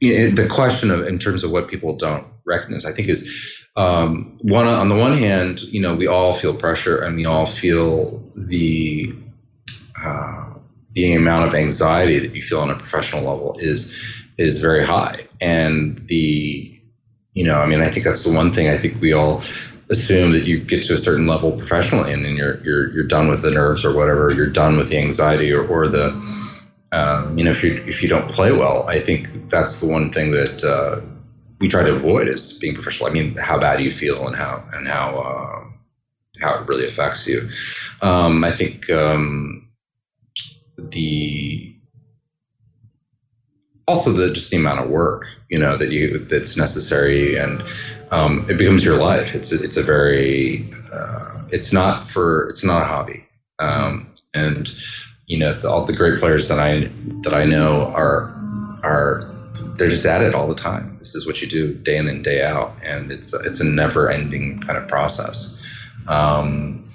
you 0.00 0.18
know, 0.18 0.30
the 0.34 0.48
question 0.48 0.90
of 0.90 1.06
in 1.06 1.20
terms 1.20 1.44
of 1.44 1.52
what 1.52 1.68
people 1.68 1.94
don't 1.94 2.26
recognize 2.44 2.86
I 2.86 2.90
think 2.90 3.08
is 3.08 3.56
um, 3.76 4.36
one 4.40 4.66
on 4.66 4.88
the 4.88 4.96
one 4.96 5.16
hand 5.16 5.60
you 5.60 5.80
know 5.80 5.94
we 5.94 6.08
all 6.08 6.34
feel 6.34 6.56
pressure 6.56 7.00
and 7.00 7.14
we 7.14 7.26
all 7.26 7.46
feel 7.46 8.18
the 8.34 9.14
uh, 10.04 10.49
the 10.92 11.14
amount 11.14 11.46
of 11.46 11.54
anxiety 11.54 12.18
that 12.18 12.34
you 12.34 12.42
feel 12.42 12.60
on 12.60 12.70
a 12.70 12.76
professional 12.76 13.22
level 13.22 13.56
is 13.58 13.96
is 14.38 14.58
very 14.58 14.84
high. 14.84 15.26
And 15.40 15.98
the 15.98 16.80
you 17.34 17.44
know 17.44 17.58
i 17.58 17.66
mean 17.66 17.80
i 17.80 17.88
think 17.88 18.04
that's 18.04 18.24
the 18.24 18.32
one 18.32 18.52
thing 18.52 18.68
i 18.68 18.76
think 18.76 19.00
we 19.00 19.12
all 19.12 19.42
assume 19.90 20.32
that 20.32 20.44
you 20.44 20.58
get 20.58 20.82
to 20.82 20.94
a 20.94 20.98
certain 20.98 21.26
level 21.26 21.52
professionally 21.52 22.12
and 22.12 22.24
then 22.24 22.36
you're 22.36 22.62
you're 22.62 22.92
you're 22.92 23.04
done 23.04 23.28
with 23.28 23.42
the 23.42 23.50
nerves 23.50 23.84
or 23.84 23.94
whatever 23.94 24.32
you're 24.32 24.50
done 24.50 24.76
with 24.76 24.88
the 24.88 24.98
anxiety 24.98 25.52
or, 25.52 25.66
or 25.66 25.88
the 25.88 26.08
um, 26.92 27.38
you 27.38 27.44
know 27.44 27.50
if 27.50 27.62
you 27.62 27.82
if 27.86 28.02
you 28.02 28.08
don't 28.08 28.28
play 28.30 28.52
well 28.52 28.84
i 28.88 28.98
think 28.98 29.26
that's 29.48 29.80
the 29.80 29.88
one 29.88 30.10
thing 30.10 30.32
that 30.32 30.64
uh, 30.64 31.00
we 31.60 31.68
try 31.68 31.82
to 31.82 31.92
avoid 31.92 32.26
is 32.26 32.58
being 32.58 32.74
professional. 32.74 33.10
I 33.10 33.12
mean 33.12 33.36
how 33.36 33.58
bad 33.58 33.80
you 33.80 33.92
feel 33.92 34.26
and 34.26 34.34
how 34.34 34.64
and 34.72 34.88
how 34.88 35.16
uh, 35.18 35.64
how 36.40 36.60
it 36.60 36.66
really 36.66 36.86
affects 36.86 37.26
you. 37.26 37.48
Um, 38.00 38.44
i 38.44 38.50
think 38.50 38.88
um, 38.90 39.68
the 40.90 41.74
also 43.86 44.10
the 44.10 44.32
just 44.32 44.50
the 44.50 44.56
amount 44.56 44.80
of 44.80 44.88
work 44.88 45.26
you 45.48 45.58
know 45.58 45.76
that 45.76 45.90
you 45.90 46.18
that's 46.18 46.56
necessary 46.56 47.36
and 47.36 47.62
um, 48.10 48.44
it 48.48 48.58
becomes 48.58 48.84
your 48.84 48.96
life. 48.96 49.34
It's 49.34 49.52
a, 49.52 49.62
it's 49.62 49.76
a 49.76 49.82
very 49.82 50.68
uh, 50.92 51.42
it's 51.50 51.72
not 51.72 52.04
for 52.04 52.48
it's 52.48 52.64
not 52.64 52.82
a 52.82 52.84
hobby. 52.84 53.24
Um, 53.58 54.08
and 54.34 54.70
you 55.26 55.38
know 55.38 55.54
the, 55.54 55.68
all 55.68 55.84
the 55.84 55.92
great 55.92 56.18
players 56.18 56.48
that 56.48 56.58
I 56.58 56.90
that 57.22 57.34
I 57.34 57.44
know 57.44 57.92
are 57.94 58.34
are 58.82 59.22
they're 59.76 59.88
just 59.88 60.06
at 60.06 60.22
it 60.22 60.34
all 60.34 60.48
the 60.48 60.54
time. 60.54 60.96
This 60.98 61.14
is 61.14 61.26
what 61.26 61.40
you 61.40 61.48
do 61.48 61.72
day 61.74 61.96
in 61.96 62.08
and 62.08 62.24
day 62.24 62.44
out, 62.44 62.72
and 62.84 63.12
it's 63.12 63.32
it's 63.46 63.60
a 63.60 63.64
never 63.64 64.10
ending 64.10 64.60
kind 64.60 64.78
of 64.78 64.88
process. 64.88 65.56
Um, 66.08 66.89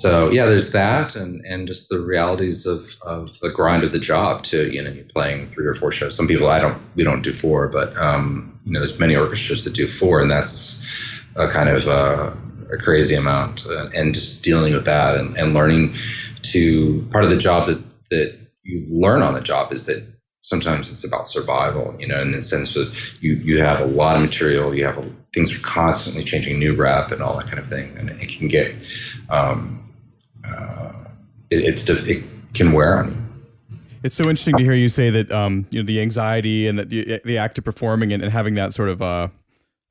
so 0.00 0.30
yeah, 0.30 0.46
there's 0.46 0.72
that, 0.72 1.16
and 1.16 1.44
and 1.46 1.66
just 1.66 1.88
the 1.88 2.00
realities 2.00 2.66
of 2.66 2.96
of 3.02 3.38
the 3.40 3.50
grind 3.50 3.84
of 3.84 3.92
the 3.92 3.98
job 3.98 4.42
too. 4.42 4.70
You 4.70 4.82
know, 4.82 4.90
you're 4.90 5.04
playing 5.04 5.48
three 5.48 5.66
or 5.66 5.74
four 5.74 5.92
shows. 5.92 6.16
Some 6.16 6.26
people 6.26 6.48
I 6.48 6.60
don't 6.60 6.80
we 6.94 7.04
don't 7.04 7.22
do 7.22 7.32
four, 7.32 7.68
but 7.68 7.96
um, 7.96 8.58
you 8.64 8.72
know, 8.72 8.80
there's 8.80 8.98
many 8.98 9.16
orchestras 9.16 9.64
that 9.64 9.74
do 9.74 9.86
four, 9.86 10.20
and 10.20 10.30
that's 10.30 10.82
a 11.36 11.48
kind 11.48 11.68
of 11.68 11.88
uh, 11.88 12.32
a 12.72 12.76
crazy 12.76 13.14
amount. 13.14 13.66
And 13.66 14.14
just 14.14 14.42
dealing 14.42 14.74
with 14.74 14.86
that 14.86 15.16
and, 15.16 15.36
and 15.36 15.54
learning 15.54 15.94
to 16.42 17.06
part 17.10 17.24
of 17.24 17.30
the 17.30 17.36
job 17.36 17.68
that 17.68 17.90
that 18.10 18.38
you 18.62 18.86
learn 18.90 19.22
on 19.22 19.34
the 19.34 19.40
job 19.40 19.72
is 19.72 19.86
that 19.86 20.04
sometimes 20.40 20.92
it's 20.92 21.06
about 21.06 21.28
survival. 21.28 21.94
You 21.98 22.08
know, 22.08 22.20
in 22.20 22.32
the 22.32 22.42
sense 22.42 22.76
of 22.76 23.22
you 23.22 23.34
you 23.34 23.60
have 23.60 23.80
a 23.80 23.86
lot 23.86 24.16
of 24.16 24.22
material, 24.22 24.74
you 24.74 24.86
have 24.86 24.98
a, 24.98 25.06
things 25.34 25.54
are 25.56 25.62
constantly 25.62 26.24
changing, 26.24 26.58
new 26.58 26.74
rep 26.74 27.10
and 27.10 27.20
all 27.22 27.36
that 27.36 27.46
kind 27.46 27.58
of 27.58 27.66
thing, 27.66 27.94
and 27.98 28.10
it 28.10 28.28
can 28.28 28.48
get 28.48 28.74
um, 29.28 29.80
uh, 30.46 30.92
it, 31.50 31.64
it's 31.64 31.88
it 31.88 32.24
can 32.54 32.72
wear 32.72 32.98
on 32.98 33.08
you. 33.08 33.16
It's 34.02 34.14
so 34.14 34.24
interesting 34.24 34.56
to 34.58 34.62
hear 34.62 34.74
you 34.74 34.88
say 34.88 35.10
that 35.10 35.32
um, 35.32 35.66
you 35.70 35.80
know 35.80 35.86
the 35.86 36.00
anxiety 36.00 36.66
and 36.66 36.78
that 36.78 36.90
the, 36.90 37.20
the 37.24 37.38
act 37.38 37.58
of 37.58 37.64
performing 37.64 38.12
and, 38.12 38.22
and 38.22 38.32
having 38.32 38.54
that 38.54 38.74
sort 38.74 38.88
of 38.88 39.02
uh, 39.02 39.28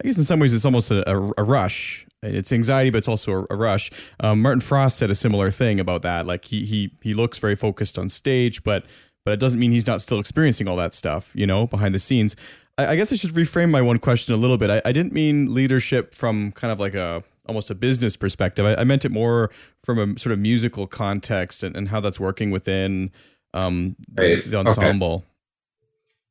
I 0.01 0.08
guess 0.08 0.17
in 0.17 0.23
some 0.23 0.39
ways 0.39 0.53
it's 0.53 0.65
almost 0.65 0.91
a, 0.91 1.10
a, 1.10 1.32
a 1.38 1.43
rush. 1.43 2.06
It's 2.21 2.53
anxiety, 2.53 2.89
but 2.89 2.99
it's 2.99 3.08
also 3.08 3.45
a, 3.49 3.53
a 3.53 3.56
rush. 3.56 3.91
Um, 4.21 4.41
Martin 4.41 4.62
Frost 4.62 4.97
said 4.97 5.12
a 5.12 5.15
similar 5.15 5.51
thing 5.51 5.79
about 5.79 6.03
that. 6.03 6.25
Like 6.25 6.45
he 6.45 6.65
he 6.65 6.91
he 7.01 7.13
looks 7.13 7.38
very 7.38 7.56
focused 7.56 7.97
on 7.97 8.10
stage, 8.10 8.63
but 8.63 8.86
but 9.25 9.34
it 9.34 9.39
doesn't 9.39 9.60
mean 9.60 9.71
he's 9.71 9.88
not 9.88 10.01
still 10.01 10.19
experiencing 10.19 10.67
all 10.67 10.75
that 10.77 10.93
stuff, 10.93 11.32
you 11.36 11.47
know, 11.47 11.67
behind 11.67 11.95
the 11.95 11.99
scenes. 11.99 12.36
I, 12.78 12.88
I 12.88 12.96
guess 12.96 13.12
I 13.12 13.16
should 13.16 13.32
reframe 13.32 13.72
my 13.72 13.82
one 13.82 14.00
question 14.00 14.34
a 14.34 14.38
little 14.38 14.58
bit. 14.58 14.70
I, 14.70 14.82
I, 14.86 14.92
didn't 14.92 15.14
mean 15.14 15.54
leadership 15.54 16.14
from 16.14 16.52
kind 16.54 16.72
of 16.72 16.80
like 16.80 16.96
a 16.96 17.24
almost 17.46 17.70
a 17.70 17.76
business 17.76 18.16
perspective. 18.16 18.66
I, 18.66 18.76
I 18.76 18.84
meant 18.84 19.06
it 19.06 19.12
more 19.12 19.52
from 19.84 20.00
a 20.00 20.20
sort 20.20 20.34
of 20.34 20.40
musical 20.40 20.88
context 20.88 21.64
and, 21.64 21.76
and 21.76 21.90
how 21.90 22.00
that's 22.00 22.20
working 22.20 22.52
within 22.52 23.12
um, 23.54 23.96
right. 24.18 24.44
the, 24.50 24.58
ensemble. 24.58 25.16
Okay. 25.16 25.26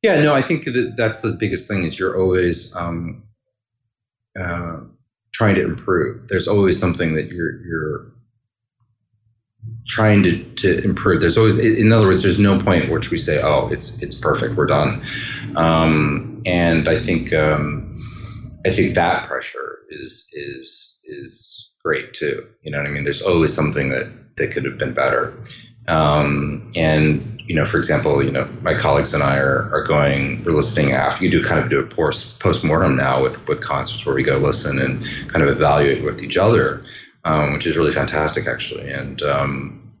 Yeah, 0.03 0.21
no, 0.21 0.33
I 0.33 0.41
think 0.41 0.65
that 0.65 0.95
that's 0.97 1.21
the 1.21 1.37
biggest 1.39 1.69
thing 1.69 1.83
is 1.83 1.97
you're 1.97 2.19
always 2.19 2.75
um, 2.75 3.23
uh, 4.37 4.81
trying 5.31 5.55
to 5.55 5.63
improve. 5.63 6.27
There's 6.27 6.49
always 6.49 6.77
something 6.77 7.15
that 7.15 7.27
you're 7.27 7.61
you're 7.65 8.13
trying 9.87 10.23
to, 10.23 10.43
to 10.55 10.83
improve. 10.83 11.21
There's 11.21 11.37
always, 11.37 11.57
in 11.57 11.93
other 11.93 12.07
words, 12.07 12.21
there's 12.21 12.39
no 12.39 12.59
point 12.59 12.83
at 12.83 12.89
which 12.89 13.11
we 13.11 13.17
say, 13.17 13.39
"Oh, 13.41 13.69
it's 13.71 14.03
it's 14.03 14.15
perfect, 14.15 14.55
we're 14.55 14.65
done." 14.65 15.03
Um, 15.55 16.32
and 16.45 16.87
I 16.87 16.97
think 16.97 17.33
um, 17.33 18.59
I 18.65 18.69
think 18.69 18.95
that 18.95 19.27
pressure 19.27 19.79
is 19.89 20.29
is 20.33 20.99
is 21.03 21.71
great 21.83 22.13
too. 22.13 22.47
You 22.61 22.71
know 22.71 22.77
what 22.77 22.87
I 22.87 22.91
mean? 22.91 23.03
There's 23.03 23.21
always 23.21 23.53
something 23.53 23.89
that 23.89 24.35
that 24.37 24.51
could 24.51 24.65
have 24.65 24.77
been 24.77 24.93
better. 24.93 25.33
Um, 25.87 26.71
and 26.75 27.41
you 27.45 27.55
know, 27.55 27.65
for 27.65 27.77
example, 27.77 28.23
you 28.23 28.31
know, 28.31 28.47
my 28.61 28.73
colleagues 28.73 29.13
and 29.13 29.21
I 29.21 29.37
are, 29.37 29.69
are 29.73 29.83
going, 29.83 30.41
we're 30.45 30.53
listening 30.53 30.93
after 30.93 31.25
you 31.25 31.29
do 31.29 31.43
kind 31.43 31.61
of 31.61 31.69
do 31.69 31.79
a 31.79 31.85
post 31.85 32.63
mortem 32.63 32.95
now 32.95 33.21
with 33.21 33.47
with 33.47 33.61
concerts 33.61 34.05
where 34.05 34.15
we 34.15 34.23
go 34.23 34.37
listen 34.37 34.79
and 34.79 35.03
kind 35.27 35.43
of 35.43 35.49
evaluate 35.49 36.03
with 36.03 36.23
each 36.23 36.37
other 36.37 36.85
um, 37.25 37.53
which 37.53 37.65
is 37.65 37.77
really 37.77 37.91
fantastic 37.91 38.47
actually. 38.47 38.91
And 38.91 39.21
um, 39.21 39.93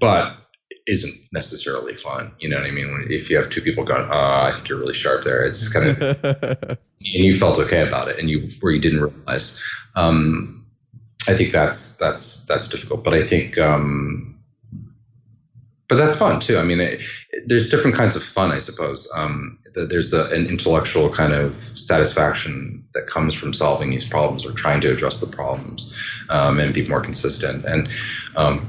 but 0.00 0.36
isn't 0.88 1.14
necessarily 1.32 1.94
fun. 1.94 2.32
You 2.40 2.48
know 2.48 2.56
what 2.56 2.66
I 2.66 2.70
mean? 2.70 3.06
if 3.10 3.30
you 3.30 3.36
have 3.36 3.50
two 3.50 3.60
people 3.60 3.84
going, 3.84 4.08
"Oh, 4.10 4.42
I 4.46 4.52
think 4.54 4.68
you're 4.68 4.78
really 4.78 4.94
sharp 4.94 5.24
there," 5.24 5.44
it's 5.44 5.72
kind 5.72 5.88
of 5.88 6.00
and 6.24 6.78
you 7.00 7.32
felt 7.32 7.58
okay 7.58 7.86
about 7.86 8.08
it, 8.08 8.18
and 8.18 8.28
you 8.30 8.48
where 8.60 8.72
you 8.72 8.80
didn't 8.80 9.00
realize. 9.00 9.62
Um, 9.94 10.66
I 11.28 11.34
think 11.34 11.52
that's 11.52 11.96
that's 11.98 12.46
that's 12.46 12.68
difficult, 12.68 13.04
but 13.04 13.14
I 13.14 13.22
think 13.22 13.58
um, 13.58 14.38
but 15.88 15.96
that's 15.96 16.16
fun 16.16 16.40
too. 16.40 16.58
I 16.58 16.64
mean, 16.64 16.80
it, 16.80 17.02
it, 17.30 17.44
there's 17.46 17.70
different 17.70 17.96
kinds 17.96 18.14
of 18.14 18.22
fun, 18.22 18.52
I 18.52 18.58
suppose. 18.58 19.10
Um, 19.16 19.58
there's 19.74 20.12
a, 20.12 20.26
an 20.26 20.46
intellectual 20.46 21.08
kind 21.08 21.32
of 21.32 21.56
satisfaction 21.56 22.84
that 22.94 23.06
comes 23.06 23.34
from 23.34 23.52
solving 23.52 23.90
these 23.90 24.06
problems 24.06 24.44
or 24.44 24.52
trying 24.52 24.80
to 24.82 24.92
address 24.92 25.20
the 25.20 25.34
problems 25.34 25.94
um, 26.28 26.58
and 26.58 26.74
be 26.74 26.86
more 26.86 27.00
consistent. 27.00 27.64
And 27.64 27.88
um, 28.36 28.68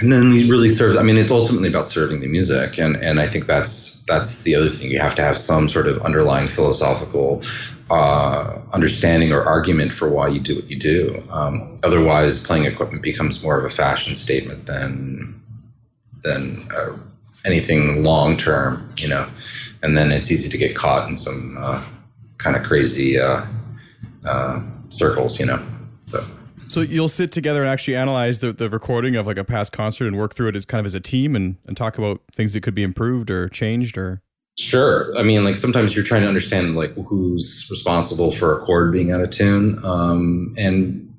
and 0.00 0.10
then 0.10 0.30
we 0.30 0.48
really 0.50 0.68
serve. 0.68 0.96
I 0.96 1.02
mean, 1.02 1.16
it's 1.16 1.30
ultimately 1.30 1.68
about 1.68 1.88
serving 1.88 2.20
the 2.20 2.28
music, 2.28 2.78
and 2.78 2.96
and 2.96 3.20
I 3.20 3.28
think 3.28 3.46
that's 3.46 4.02
that's 4.04 4.42
the 4.42 4.54
other 4.54 4.70
thing. 4.70 4.90
You 4.90 4.98
have 5.00 5.14
to 5.16 5.22
have 5.22 5.36
some 5.36 5.68
sort 5.68 5.86
of 5.86 5.98
underlying 6.02 6.46
philosophical 6.46 7.42
uh, 7.90 8.58
understanding 8.72 9.32
or 9.32 9.42
argument 9.42 9.92
for 9.92 10.08
why 10.08 10.28
you 10.28 10.40
do 10.40 10.56
what 10.56 10.70
you 10.70 10.78
do. 10.78 11.22
Um, 11.30 11.76
otherwise, 11.84 12.42
playing 12.42 12.64
equipment 12.64 13.02
becomes 13.02 13.42
more 13.44 13.58
of 13.58 13.64
a 13.64 13.70
fashion 13.70 14.14
statement 14.14 14.66
than 14.66 15.42
than 16.22 16.66
uh, 16.74 16.96
anything 17.44 18.02
long 18.02 18.36
term, 18.36 18.88
you 18.96 19.08
know. 19.08 19.28
And 19.82 19.96
then 19.96 20.12
it's 20.12 20.30
easy 20.30 20.48
to 20.48 20.58
get 20.58 20.74
caught 20.74 21.08
in 21.08 21.16
some 21.16 21.56
uh, 21.58 21.84
kind 22.38 22.56
of 22.56 22.62
crazy 22.62 23.20
uh, 23.20 23.44
uh, 24.26 24.62
circles, 24.88 25.38
you 25.38 25.46
know. 25.46 25.62
So. 26.54 26.80
You'll 26.80 27.08
sit 27.08 27.32
together 27.32 27.60
and 27.62 27.70
actually 27.70 27.96
analyze 27.96 28.40
the, 28.40 28.52
the 28.52 28.68
recording 28.68 29.16
of 29.16 29.26
like 29.26 29.38
a 29.38 29.44
past 29.44 29.72
concert 29.72 30.06
and 30.06 30.16
work 30.16 30.34
through 30.34 30.48
it 30.48 30.56
as 30.56 30.64
kind 30.64 30.80
of 30.80 30.86
as 30.86 30.94
a 30.94 31.00
team 31.00 31.34
and, 31.34 31.56
and 31.66 31.76
talk 31.76 31.98
about 31.98 32.20
things 32.32 32.52
that 32.52 32.62
could 32.62 32.74
be 32.74 32.82
improved 32.82 33.30
or 33.30 33.48
changed 33.48 33.96
or 33.96 34.20
Sure. 34.58 35.16
I 35.16 35.22
mean, 35.22 35.44
like 35.44 35.56
sometimes 35.56 35.96
you're 35.96 36.04
trying 36.04 36.22
to 36.22 36.28
understand 36.28 36.76
like 36.76 36.94
who's 36.94 37.66
responsible 37.70 38.30
for 38.30 38.58
a 38.58 38.64
chord 38.64 38.92
being 38.92 39.10
out 39.10 39.22
of 39.22 39.30
tune, 39.30 39.78
um, 39.82 40.54
and 40.58 41.12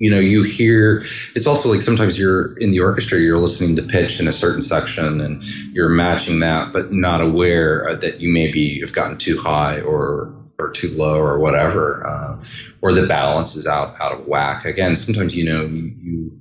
you 0.00 0.10
know 0.10 0.18
you 0.18 0.42
hear 0.42 1.04
it's 1.36 1.46
also 1.46 1.68
like 1.68 1.82
sometimes 1.82 2.18
you're 2.18 2.56
in 2.56 2.70
the 2.70 2.80
orchestra 2.80 3.18
you're 3.18 3.38
listening 3.38 3.76
to 3.76 3.82
pitch 3.82 4.18
in 4.18 4.26
a 4.26 4.32
certain 4.32 4.62
section 4.62 5.20
and 5.20 5.44
you're 5.74 5.90
matching 5.90 6.40
that 6.40 6.72
but 6.72 6.90
not 6.90 7.20
aware 7.20 7.94
that 7.96 8.18
you 8.18 8.32
maybe 8.32 8.80
have 8.80 8.94
gotten 8.94 9.18
too 9.18 9.38
high 9.38 9.78
or 9.82 10.34
or 10.60 10.70
too 10.70 10.90
low 10.96 11.18
or 11.18 11.38
whatever 11.38 12.06
uh, 12.06 12.42
or 12.82 12.92
the 12.92 13.06
balance 13.06 13.56
is 13.56 13.66
out 13.66 14.00
out 14.00 14.12
of 14.12 14.26
whack 14.26 14.64
again 14.64 14.96
sometimes 14.96 15.34
you 15.34 15.44
know 15.44 15.64
you, 15.64 15.94
you 16.00 16.40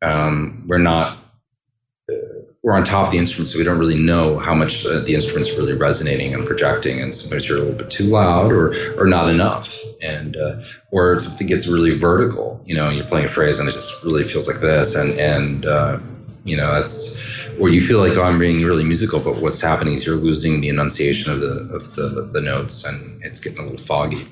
um, 0.00 0.64
we're 0.66 0.78
not 0.78 1.18
uh, 2.10 2.14
we're 2.62 2.74
on 2.74 2.84
top 2.84 3.06
of 3.06 3.12
the 3.12 3.18
instrument, 3.18 3.48
so 3.48 3.58
we 3.58 3.64
don't 3.64 3.78
really 3.78 4.00
know 4.00 4.38
how 4.38 4.54
much 4.54 4.84
uh, 4.84 5.00
the 5.00 5.14
instrument's 5.14 5.52
really 5.56 5.74
resonating 5.74 6.34
and 6.34 6.44
projecting. 6.44 7.00
And 7.00 7.14
sometimes 7.14 7.48
you're 7.48 7.58
a 7.58 7.60
little 7.60 7.78
bit 7.78 7.90
too 7.90 8.04
loud 8.04 8.52
or 8.52 8.74
or 8.98 9.06
not 9.06 9.30
enough, 9.30 9.78
and 10.02 10.36
uh, 10.36 10.60
or 10.90 11.18
something 11.18 11.46
gets 11.46 11.68
really 11.68 11.96
vertical. 11.96 12.60
You 12.64 12.74
know, 12.74 12.90
you're 12.90 13.06
playing 13.06 13.26
a 13.26 13.28
phrase 13.28 13.58
and 13.58 13.68
it 13.68 13.72
just 13.72 14.04
really 14.04 14.24
feels 14.24 14.48
like 14.48 14.60
this, 14.60 14.96
and 14.96 15.18
and 15.18 15.66
uh, 15.66 15.98
you 16.44 16.56
know 16.56 16.72
that's 16.74 17.48
or 17.60 17.68
you 17.68 17.80
feel 17.80 18.00
like 18.00 18.16
oh, 18.16 18.22
I'm 18.22 18.38
being 18.38 18.62
really 18.64 18.84
musical, 18.84 19.20
but 19.20 19.36
what's 19.36 19.60
happening 19.60 19.94
is 19.94 20.06
you're 20.06 20.16
losing 20.16 20.60
the 20.60 20.68
enunciation 20.68 21.32
of 21.32 21.40
the 21.40 21.68
of 21.74 21.94
the 21.94 22.30
the 22.32 22.40
notes, 22.40 22.84
and 22.84 23.22
it's 23.22 23.40
getting 23.40 23.58
a 23.58 23.62
little 23.62 23.78
foggy. 23.78 24.26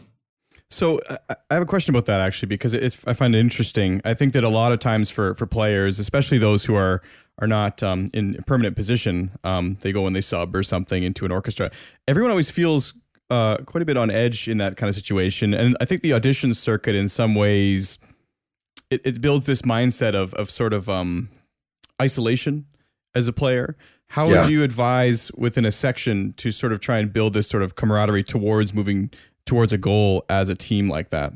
So 0.71 1.01
I 1.31 1.55
have 1.55 1.63
a 1.63 1.67
question 1.67 1.95
about 1.95 2.07
that 2.07 2.21
actually 2.21 2.49
because 2.49 2.75
it's 2.75 2.97
I 3.07 3.13
find 3.13 3.35
it 3.35 3.39
interesting. 3.39 4.01
I 4.05 4.15
think 4.15 4.33
that 4.33 4.45
a 4.45 4.49
lot 4.49 4.73
of 4.73 4.81
times 4.81 5.11
for 5.11 5.35
for 5.35 5.47
players, 5.47 5.99
especially 5.99 6.39
those 6.39 6.65
who 6.65 6.75
are 6.75 7.03
are 7.39 7.47
not 7.47 7.83
um, 7.83 8.11
in 8.15 8.37
permanent 8.47 8.77
position. 8.77 9.31
Um, 9.45 9.77
they 9.83 9.93
go 9.93 10.07
and 10.07 10.17
they 10.17 10.21
sub 10.21 10.55
or 10.57 10.63
something 10.63 11.03
into 11.03 11.25
an 11.25 11.33
orchestra. 11.33 11.71
Everyone 12.09 12.31
always 12.31 12.51
feels 12.51 12.95
uh, 13.31 13.59
quite 13.59 13.83
a 13.83 13.85
bit 13.85 13.97
on 13.97 14.11
edge 14.11 14.49
in 14.49 14.59
that 14.59 14.77
kind 14.77 14.89
of 14.89 14.95
situation, 14.95 15.55
and 15.55 15.77
I 15.81 15.85
think 15.85 16.03
the 16.03 16.13
audition 16.13 16.55
circuit, 16.55 16.95
in 16.95 17.09
some 17.09 17.35
ways, 17.35 17.99
it, 18.91 19.03
it 19.05 19.21
builds 19.21 19.47
this 19.47 19.63
mindset 19.63 20.15
of 20.15 20.35
of 20.35 20.51
sort 20.51 20.73
of 20.73 20.89
um, 20.89 21.29
isolation 22.01 22.67
as 23.15 23.29
a 23.29 23.33
player. 23.33 23.77
How 24.09 24.29
yeah. 24.29 24.43
would 24.43 24.51
you 24.51 24.63
advise 24.63 25.33
within 25.33 25.65
a 25.65 25.73
section 25.73 26.33
to 26.35 26.53
sort 26.53 26.73
of 26.73 26.81
try 26.81 26.99
and 26.99 27.13
build 27.13 27.33
this 27.33 27.49
sort 27.49 27.63
of 27.63 27.75
camaraderie 27.75 28.23
towards 28.23 28.73
moving 28.73 29.11
towards 29.45 29.73
a 29.73 29.79
goal 29.79 30.25
as 30.29 30.49
a 30.49 30.55
team 30.55 30.89
like 30.89 31.11
that? 31.11 31.33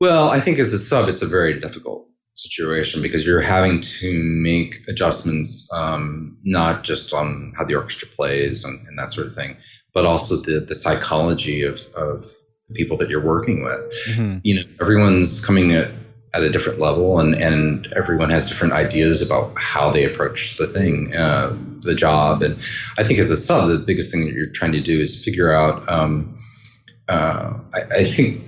Well, 0.00 0.30
I 0.30 0.40
think 0.40 0.58
as 0.58 0.72
a 0.72 0.78
sub, 0.78 1.08
it's 1.08 1.22
a 1.22 1.26
very 1.26 1.58
difficult 1.58 2.08
situation 2.34 3.02
because 3.02 3.26
you're 3.26 3.40
having 3.40 3.80
to 3.80 4.22
make 4.22 4.88
adjustments 4.88 5.68
um, 5.74 6.38
not 6.44 6.84
just 6.84 7.12
on 7.12 7.52
how 7.56 7.64
the 7.64 7.74
orchestra 7.74 8.06
plays 8.08 8.64
and, 8.64 8.86
and, 8.86 8.96
that 8.96 9.10
sort 9.10 9.26
of 9.26 9.34
thing, 9.34 9.56
but 9.92 10.06
also 10.06 10.36
the 10.36 10.60
the 10.60 10.74
psychology 10.74 11.62
of 11.64 11.80
of 11.96 12.24
the 12.68 12.74
people 12.74 12.96
that 12.98 13.10
you're 13.10 13.24
working 13.24 13.64
with. 13.64 13.94
Mm-hmm. 14.10 14.38
You 14.44 14.54
know, 14.54 14.62
everyone's 14.80 15.44
coming 15.44 15.72
at 15.72 15.90
at 16.34 16.42
a 16.42 16.50
different 16.50 16.78
level, 16.78 17.18
and 17.18 17.34
and 17.34 17.86
everyone 17.96 18.30
has 18.30 18.46
different 18.46 18.74
ideas 18.74 19.22
about 19.22 19.52
how 19.56 19.90
they 19.90 20.04
approach 20.04 20.56
the 20.56 20.66
thing, 20.66 21.14
uh, 21.14 21.56
the 21.80 21.94
job. 21.94 22.42
And 22.42 22.58
I 22.98 23.04
think 23.04 23.18
as 23.18 23.30
a 23.30 23.36
sub, 23.36 23.68
the 23.68 23.78
biggest 23.78 24.12
thing 24.12 24.26
that 24.26 24.34
you're 24.34 24.50
trying 24.50 24.72
to 24.72 24.80
do 24.80 25.00
is 25.00 25.24
figure 25.24 25.52
out. 25.52 25.88
Um, 25.88 26.34
uh, 27.08 27.54
I, 27.72 28.00
I, 28.00 28.04
think 28.04 28.42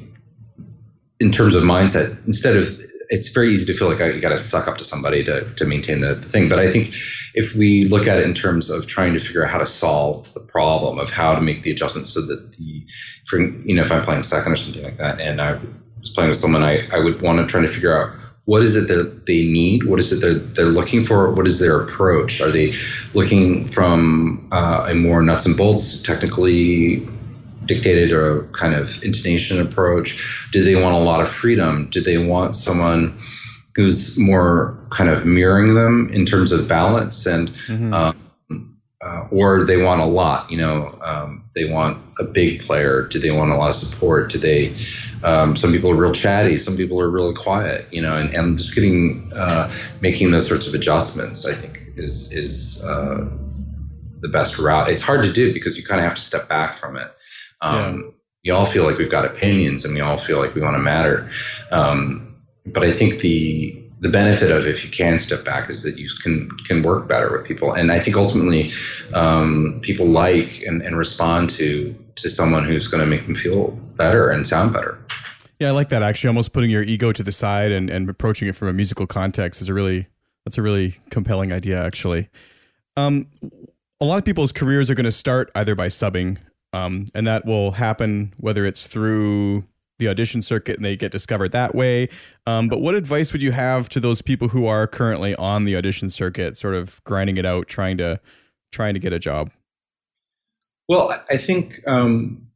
in 1.18 1.30
terms 1.30 1.54
of 1.54 1.62
mindset, 1.62 2.26
instead 2.26 2.56
of 2.56 2.64
it's 3.10 3.28
very 3.32 3.48
easy 3.48 3.72
to 3.72 3.78
feel 3.78 3.88
like 3.88 4.00
I, 4.00 4.18
got 4.18 4.28
to 4.28 4.38
suck 4.38 4.68
up 4.68 4.78
to 4.78 4.84
somebody 4.84 5.24
to, 5.24 5.44
to 5.54 5.64
maintain 5.64 6.00
the, 6.00 6.14
the, 6.14 6.28
thing. 6.28 6.48
But 6.48 6.60
I 6.60 6.70
think 6.70 6.88
if 7.34 7.56
we 7.56 7.84
look 7.84 8.06
at 8.06 8.18
it 8.18 8.24
in 8.24 8.34
terms 8.34 8.70
of 8.70 8.86
trying 8.86 9.14
to 9.14 9.18
figure 9.18 9.44
out 9.44 9.50
how 9.50 9.58
to 9.58 9.66
solve 9.66 10.32
the 10.32 10.40
problem 10.40 10.98
of 10.98 11.10
how 11.10 11.34
to 11.34 11.40
make 11.40 11.62
the 11.62 11.72
adjustments 11.72 12.10
so 12.10 12.20
that 12.26 12.52
the, 12.52 12.86
for, 13.26 13.40
you 13.40 13.74
know, 13.74 13.82
if 13.82 13.90
I'm 13.90 14.02
playing 14.02 14.22
second 14.22 14.52
or 14.52 14.56
something 14.56 14.84
like 14.84 14.98
that, 14.98 15.20
and 15.20 15.40
I 15.40 15.58
was 16.00 16.10
playing 16.10 16.30
with 16.30 16.38
someone, 16.38 16.62
I, 16.62 16.86
I 16.94 16.98
would 16.98 17.22
want 17.22 17.38
to 17.38 17.46
try 17.46 17.60
to 17.60 17.68
figure 17.68 17.96
out 17.96 18.16
what 18.44 18.62
is 18.62 18.74
it 18.74 18.88
that 18.88 19.26
they 19.26 19.46
need? 19.46 19.84
What 19.84 20.00
is 20.00 20.12
it 20.12 20.26
that 20.26 20.56
they're 20.56 20.66
looking 20.66 21.04
for? 21.04 21.32
What 21.32 21.46
is 21.46 21.58
their 21.58 21.80
approach? 21.80 22.40
Are 22.40 22.50
they 22.50 22.72
looking 23.14 23.66
from 23.68 24.48
uh, 24.50 24.88
a 24.90 24.94
more 24.94 25.22
nuts 25.22 25.46
and 25.46 25.56
bolts, 25.56 26.02
technically 26.02 27.06
dictated 27.64 28.10
or 28.12 28.44
kind 28.52 28.74
of 28.74 29.04
intonation 29.04 29.60
approach? 29.60 30.48
Do 30.52 30.64
they 30.64 30.74
want 30.74 30.96
a 30.96 30.98
lot 30.98 31.20
of 31.20 31.28
freedom? 31.28 31.88
Do 31.90 32.00
they 32.00 32.18
want 32.18 32.56
someone 32.56 33.20
who's 33.76 34.18
more 34.18 34.76
kind 34.90 35.10
of 35.10 35.24
mirroring 35.24 35.74
them 35.74 36.10
in 36.12 36.26
terms 36.26 36.50
of 36.50 36.68
balance 36.68 37.26
and 37.26 37.50
mm-hmm. 37.50 37.94
um, 37.94 38.29
uh, 39.02 39.26
or 39.30 39.64
they 39.64 39.82
want 39.82 40.00
a 40.00 40.04
lot 40.04 40.50
you 40.50 40.58
know 40.58 40.98
um, 41.02 41.44
they 41.54 41.70
want 41.70 41.98
a 42.18 42.24
big 42.24 42.62
player. 42.62 43.02
Do 43.02 43.18
they 43.18 43.30
want 43.30 43.50
a 43.50 43.56
lot 43.56 43.70
of 43.70 43.74
support? 43.74 44.30
Do 44.30 44.38
they 44.38 44.74
um, 45.22 45.56
some 45.56 45.72
people 45.72 45.90
are 45.90 45.96
real 45.96 46.12
chatty. 46.12 46.58
Some 46.58 46.76
people 46.76 47.00
are 47.00 47.10
really 47.10 47.34
quiet 47.34 47.86
you 47.92 48.02
know 48.02 48.16
and, 48.16 48.34
and 48.34 48.56
just 48.56 48.74
getting 48.74 49.30
uh, 49.36 49.72
making 50.00 50.30
those 50.30 50.48
sorts 50.48 50.66
of 50.66 50.74
adjustments 50.74 51.46
i 51.46 51.52
think 51.54 51.78
is 51.96 52.32
is 52.32 52.84
uh, 52.84 53.28
the 54.20 54.28
best 54.28 54.58
route. 54.58 54.88
It's 54.88 55.02
hard 55.02 55.24
to 55.24 55.32
do 55.32 55.52
because 55.52 55.76
you 55.76 55.84
kind 55.84 56.00
of 56.00 56.06
have 56.06 56.16
to 56.16 56.22
step 56.22 56.48
back 56.48 56.74
from 56.74 56.96
it. 56.96 57.10
Um, 57.60 57.74
yeah. 57.74 58.10
We 58.44 58.50
all 58.52 58.66
feel 58.66 58.84
like 58.84 58.96
we've 58.96 59.10
got 59.10 59.24
opinions, 59.24 59.84
and 59.84 59.94
we 59.94 60.00
all 60.00 60.16
feel 60.16 60.38
like 60.38 60.54
we 60.54 60.62
want 60.62 60.74
to 60.74 60.80
matter. 60.80 61.30
Um, 61.70 62.36
but 62.66 62.82
I 62.82 62.92
think 62.92 63.20
the 63.20 63.79
the 64.00 64.08
benefit 64.08 64.50
of 64.50 64.66
if 64.66 64.84
you 64.84 64.90
can 64.90 65.18
step 65.18 65.44
back 65.44 65.70
is 65.70 65.82
that 65.82 65.98
you 65.98 66.08
can 66.22 66.50
can 66.64 66.82
work 66.82 67.08
better 67.08 67.30
with 67.32 67.46
people, 67.46 67.72
and 67.72 67.92
I 67.92 67.98
think 67.98 68.16
ultimately 68.16 68.72
um, 69.14 69.78
people 69.82 70.06
like 70.06 70.62
and, 70.66 70.82
and 70.82 70.96
respond 70.96 71.50
to 71.50 71.94
to 72.16 72.30
someone 72.30 72.64
who's 72.64 72.88
going 72.88 73.02
to 73.02 73.06
make 73.06 73.26
them 73.26 73.34
feel 73.34 73.70
better 73.96 74.30
and 74.30 74.46
sound 74.48 74.72
better. 74.72 74.98
Yeah, 75.58 75.68
I 75.68 75.70
like 75.72 75.90
that. 75.90 76.02
Actually, 76.02 76.28
almost 76.28 76.52
putting 76.52 76.70
your 76.70 76.82
ego 76.82 77.12
to 77.12 77.22
the 77.22 77.32
side 77.32 77.70
and, 77.70 77.90
and 77.90 78.08
approaching 78.08 78.48
it 78.48 78.56
from 78.56 78.68
a 78.68 78.72
musical 78.72 79.06
context 79.06 79.60
is 79.60 79.68
a 79.68 79.74
really 79.74 80.08
that's 80.44 80.58
a 80.58 80.62
really 80.62 80.96
compelling 81.10 81.52
idea. 81.52 81.82
Actually, 81.84 82.28
um, 82.96 83.26
a 84.00 84.04
lot 84.04 84.18
of 84.18 84.24
people's 84.24 84.52
careers 84.52 84.90
are 84.90 84.94
going 84.94 85.04
to 85.04 85.12
start 85.12 85.50
either 85.54 85.74
by 85.74 85.88
subbing 85.88 86.38
um, 86.72 87.06
and 87.14 87.26
that 87.26 87.44
will 87.44 87.72
happen 87.72 88.32
whether 88.38 88.64
it's 88.64 88.86
through 88.86 89.64
the 90.00 90.08
audition 90.08 90.42
circuit 90.42 90.76
and 90.76 90.84
they 90.84 90.96
get 90.96 91.12
discovered 91.12 91.52
that 91.52 91.74
way. 91.74 92.08
Um, 92.46 92.68
but 92.68 92.80
what 92.80 92.96
advice 92.96 93.32
would 93.32 93.42
you 93.42 93.52
have 93.52 93.88
to 93.90 94.00
those 94.00 94.20
people 94.20 94.48
who 94.48 94.66
are 94.66 94.88
currently 94.88 95.36
on 95.36 95.64
the 95.64 95.76
audition 95.76 96.10
circuit, 96.10 96.56
sort 96.56 96.74
of 96.74 97.02
grinding 97.04 97.36
it 97.36 97.46
out, 97.46 97.68
trying 97.68 97.96
to 97.98 98.20
trying 98.72 98.94
to 98.94 99.00
get 99.00 99.12
a 99.12 99.18
job? 99.18 99.50
Well, 100.88 101.12
I 101.30 101.36
think 101.36 101.76
um, 101.86 102.48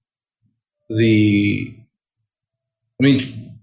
the 0.90 1.72
I 3.00 3.04
mean 3.04 3.20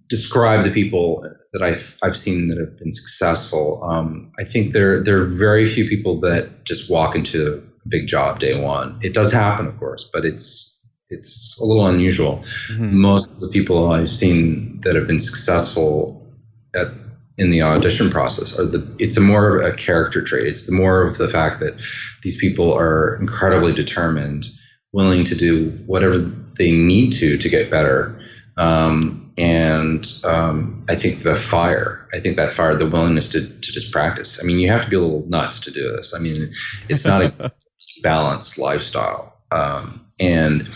describe 0.08 0.64
the 0.64 0.72
people 0.72 1.28
that 1.54 1.62
I've 1.62 1.98
I've 2.04 2.18
seen 2.18 2.48
that 2.48 2.58
have 2.58 2.78
been 2.78 2.94
successful. 2.94 3.84
Um, 3.84 4.32
I 4.40 4.44
think 4.44 4.72
there 4.72 5.04
there 5.04 5.22
are 5.22 5.26
very 5.26 5.66
few 5.66 5.88
people 5.88 6.20
that 6.22 6.64
just 6.66 6.90
walk 6.90 7.16
into 7.16 7.64
a 7.86 7.90
big 7.90 8.08
job 8.08 8.40
day 8.40 8.60
one. 8.60 8.98
It 9.02 9.14
does 9.14 9.32
happen, 9.32 9.68
of 9.68 9.78
course, 9.78 10.10
but 10.12 10.26
it's 10.26 10.71
it's 11.12 11.60
a 11.62 11.66
little 11.66 11.86
unusual. 11.86 12.38
Mm-hmm. 12.72 12.98
Most 12.98 13.36
of 13.36 13.42
the 13.42 13.54
people 13.54 13.92
I've 13.92 14.10
seen 14.10 14.82
that 14.82 14.96
have 14.96 15.08
been 15.08 15.20
successful 15.20 16.34
at 16.76 16.88
in 17.38 17.50
the 17.50 17.64
audition 17.64 18.10
process 18.10 18.58
are 18.60 18.66
the 18.66 18.96
it's 19.00 19.18
a 19.18 19.22
more 19.22 19.58
of 19.58 19.66
a 19.66 19.76
character 19.76 20.22
trait. 20.22 20.48
It's 20.48 20.68
the 20.68 20.76
more 20.76 21.06
of 21.08 21.18
the 21.18 21.28
fact 21.28 21.60
that 21.62 21.76
these 22.24 22.38
people 22.38 22.74
are 22.74 23.16
incredibly 23.20 23.74
determined, 23.74 24.48
willing 24.92 25.24
to 25.26 25.36
do 25.36 25.72
whatever 25.86 26.18
they 26.18 26.72
need 26.72 27.14
to 27.14 27.38
to 27.38 27.50
get 27.50 27.72
better. 27.72 28.22
Um, 28.58 29.28
and 29.38 30.06
um, 30.24 30.86
I 30.90 30.96
think 30.96 31.24
the 31.24 31.36
fire, 31.36 32.08
I 32.14 32.20
think 32.20 32.38
that 32.38 32.54
fire, 32.54 32.76
the 32.76 32.86
willingness 32.86 33.30
to, 33.30 33.42
to 33.42 33.72
just 33.72 33.92
practice. 33.92 34.40
I 34.42 34.46
mean, 34.46 34.60
you 34.60 34.70
have 34.70 34.84
to 34.84 34.90
be 34.90 34.98
a 34.98 35.00
little 35.00 35.28
nuts 35.28 35.62
to 35.62 35.72
do 35.72 35.96
this. 35.96 36.14
I 36.14 36.20
mean, 36.20 36.54
it's 36.90 37.06
not 37.06 37.24
a 37.40 37.52
balanced 38.04 38.60
lifestyle. 38.60 39.38
Um, 39.52 40.06
and 40.20 40.70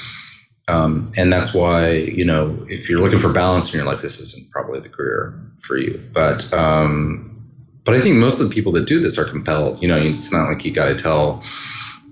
um, 0.68 1.12
and 1.18 1.32
that's 1.32 1.54
why 1.54 1.92
you 1.92 2.26
know 2.26 2.66
if 2.68 2.90
you're 2.90 3.02
looking 3.02 3.20
for 3.20 3.32
balance 3.32 3.74
in 3.74 3.78
your 3.80 3.88
life, 3.88 4.02
this 4.02 4.20
isn't 4.20 4.52
probably 4.52 4.80
the 4.80 4.90
career 4.90 5.40
for 5.60 5.78
you. 5.78 6.04
But 6.14 6.52
um, 6.54 7.52
but 7.84 7.96
I 7.96 8.02
think 8.02 8.18
most 8.18 8.40
of 8.40 8.50
the 8.50 8.56
people 8.56 8.72
that 8.74 8.88
do 8.88 9.00
this 9.00 9.18
are 9.18 9.26
compelled. 9.26 9.82
You 9.82 9.88
know, 9.88 10.02
it's 10.02 10.32
not 10.32 10.48
like 10.48 10.66
you 10.66 10.72
got 10.72 10.86
to 10.88 10.96
tell 10.96 11.44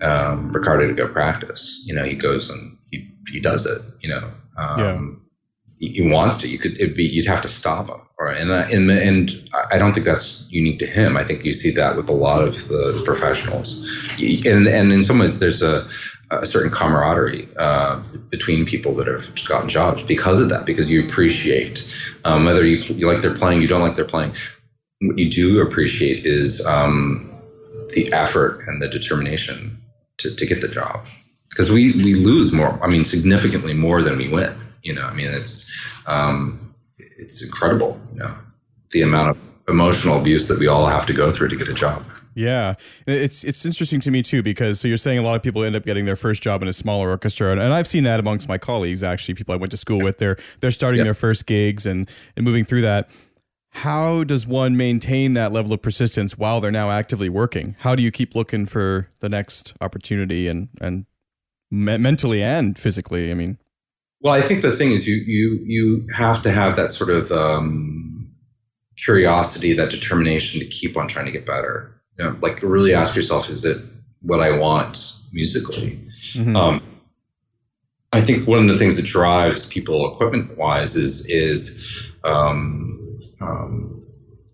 um, 0.02 0.52
Ricardo 0.52 0.88
to 0.88 0.94
go 0.94 1.08
practice. 1.08 1.82
You 1.86 1.96
know, 1.96 2.06
he 2.06 2.16
goes 2.16 2.50
and 2.50 2.78
he 2.92 3.12
he 3.30 3.40
does 3.40 3.66
it. 3.66 3.82
You 4.02 4.10
know, 4.10 4.32
um, 4.58 4.80
yeah 4.80 5.02
he 5.84 6.10
wants 6.10 6.40
to. 6.40 6.48
You 6.48 6.58
could 6.58 6.80
it'd 6.80 6.96
be 6.96 7.04
you'd 7.04 7.26
have 7.26 7.42
to 7.42 7.48
stop 7.48 7.88
him. 7.88 8.02
Or 8.18 8.30
and 8.30 8.52
and 8.52 8.90
and 8.92 9.50
I 9.72 9.78
don't 9.78 9.94
think 9.94 10.06
that's 10.06 10.50
unique 10.50 10.80
to 10.80 10.86
him. 10.86 11.18
I 11.18 11.24
think 11.24 11.44
you 11.44 11.54
see 11.54 11.72
that 11.72 11.96
with 11.96 12.10
a 12.10 12.14
lot 12.14 12.44
of 12.44 12.68
the 12.68 13.02
professionals. 13.06 13.84
And 14.20 14.68
and 14.68 14.94
in 14.94 15.04
some 15.04 15.20
ways, 15.20 15.40
there's 15.40 15.62
a 15.62 15.88
a 16.42 16.46
certain 16.46 16.72
camaraderie 16.72 17.48
uh, 17.58 18.02
between 18.30 18.66
people 18.66 18.94
that 18.96 19.08
have 19.08 19.28
gotten 19.46 19.70
jobs 19.70 20.04
because 20.04 20.42
of 20.42 20.50
that. 20.50 20.66
Because 20.66 20.90
you 20.90 21.06
appreciate 21.06 21.94
um, 22.26 22.46
whether 22.46 22.66
you 22.66 22.78
you 22.78 23.08
like 23.08 23.22
their 23.22 23.36
playing, 23.36 23.62
you 23.62 23.68
don't 23.68 23.82
like 23.82 23.96
their 23.96 24.06
playing. 24.06 24.34
What 25.02 25.18
you 25.18 25.30
do 25.30 25.62
appreciate 25.62 26.26
is 26.26 26.66
um, 26.66 27.30
the 27.90 28.12
effort 28.14 28.62
and 28.68 28.82
the 28.82 28.88
determination 28.88 29.82
to, 30.18 30.36
to 30.36 30.46
get 30.46 30.62
the 30.62 30.68
job 30.68 31.06
because 31.50 31.70
we 31.70 31.92
we 31.94 32.16
lose 32.16 32.52
more. 32.52 32.80
I 32.84 32.88
mean, 32.88 33.06
significantly 33.06 33.74
more 33.74 34.02
than 34.02 34.18
we 34.18 34.30
win. 34.30 34.56
You 34.82 34.94
know, 34.94 35.06
I 35.06 35.14
mean, 35.14 35.30
it's 35.30 35.72
um, 36.06 36.74
it's 36.98 37.44
incredible. 37.44 38.00
You 38.14 38.20
know, 38.20 38.36
the 38.92 39.02
amount 39.02 39.30
of 39.30 39.38
emotional 39.68 40.20
abuse 40.20 40.48
that 40.48 40.60
we 40.60 40.68
all 40.68 40.88
have 40.88 41.06
to 41.08 41.14
go 41.14 41.32
through 41.32 41.50
to 41.50 41.56
get 41.56 41.68
a 41.68 41.74
job. 41.74 42.04
Yeah, 42.36 42.76
it's 43.06 43.44
it's 43.44 43.66
interesting 43.66 44.02
to 44.02 44.12
me 44.12 44.22
too 44.22 44.42
because 44.42 44.80
so 44.80 44.88
you're 44.88 44.98
saying 44.98 45.20
a 45.20 45.22
lot 45.22 45.36
of 45.36 45.44
people 45.44 45.64
end 45.64 45.76
up 45.76 45.84
getting 45.84 46.06
their 46.06 46.16
first 46.16 46.42
job 46.42 46.62
in 46.62 46.68
a 46.68 46.74
smaller 46.74 47.10
orchestra, 47.10 47.52
and, 47.52 47.62
and 47.62 47.74
I've 47.74 47.88
seen 47.88 48.04
that 48.04 48.20
amongst 48.20 48.48
my 48.48 48.58
colleagues. 48.58 49.04
Actually, 49.04 49.36
people 49.36 49.54
I 49.54 49.58
went 49.58 49.72
to 49.72 49.78
school 49.78 50.00
with, 50.00 50.18
they're 50.18 50.38
they're 50.62 50.72
starting 50.72 51.00
yep. 51.00 51.06
their 51.06 51.14
first 51.14 51.46
gigs 51.46 51.86
and 51.86 52.10
and 52.36 52.44
moving 52.44 52.64
through 52.64 52.82
that. 52.82 53.10
How 53.72 54.24
does 54.24 54.46
one 54.46 54.78
maintain 54.78 55.34
that 55.34 55.52
level 55.52 55.74
of 55.74 55.82
persistence 55.82 56.38
while 56.38 56.62
they're 56.62 56.72
now 56.72 56.92
actively 56.92 57.30
working? 57.30 57.76
How 57.80 57.96
do 57.96 58.04
you 58.04 58.12
keep 58.12 58.36
looking 58.36 58.66
for 58.66 59.10
the 59.20 59.30
next 59.30 59.74
opportunity 59.82 60.48
and 60.48 60.70
and 60.82 61.06
me- 61.70 61.98
mentally 61.98 62.42
and 62.42 62.78
physically? 62.78 63.32
I 63.32 63.34
mean, 63.34 63.58
well, 64.22 64.34
I 64.34 64.42
think 64.42 64.62
the 64.62 64.72
thing 64.72 64.92
is 64.92 65.08
you 65.08 65.16
you 65.16 65.64
you 65.66 66.08
have 66.16 66.42
to 66.44 66.52
have 66.52 66.78
that 66.78 66.92
sort 66.92 67.10
of 67.10 67.32
um, 67.32 68.32
curiosity, 68.98 69.74
that 69.74 69.90
determination 69.90 70.60
to 70.60 70.66
keep 70.66 70.96
on 70.98 71.08
trying 71.08 71.26
to 71.26 71.32
get 71.32 71.46
better. 71.46 71.93
You 72.18 72.26
know, 72.26 72.38
like 72.42 72.62
really 72.62 72.94
ask 72.94 73.16
yourself, 73.16 73.50
is 73.50 73.66
it 73.66 73.82
what 74.22 74.40
I 74.40 74.58
want 74.58 75.16
musically? 75.32 76.00
Mm-hmm. 76.34 76.56
Um, 76.56 76.84
I 78.14 78.22
think 78.22 78.48
one 78.48 78.60
of 78.60 78.68
the 78.68 78.76
things 78.76 78.96
that 78.98 79.06
drives 79.06 79.68
people 79.68 80.14
equipment 80.14 80.56
wise 80.58 80.96
is 80.96 81.28
is 81.30 82.12
um, 82.24 83.02
um, 83.42 84.04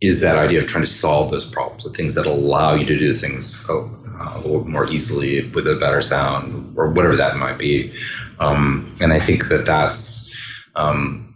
is 0.01 0.21
that 0.21 0.37
idea 0.37 0.61
of 0.61 0.67
trying 0.67 0.85
to 0.85 0.89
solve 0.89 1.29
those 1.29 1.49
problems, 1.49 1.83
the 1.83 1.89
things 1.89 2.15
that 2.15 2.25
allow 2.25 2.73
you 2.73 2.85
to 2.85 2.97
do 2.97 3.13
things 3.13 3.69
a, 3.69 3.73
a 3.73 4.39
little 4.39 4.65
more 4.65 4.89
easily 4.89 5.45
with 5.49 5.67
a 5.67 5.75
better 5.75 6.01
sound 6.01 6.73
or 6.77 6.89
whatever 6.89 7.17
that 7.17 7.35
might 7.35 7.57
be. 7.57 7.91
Um, 8.39 8.95
and 9.01 9.11
I 9.11 9.19
think 9.19 9.49
that 9.49 9.65
that's 9.65 10.65
um, 10.75 11.35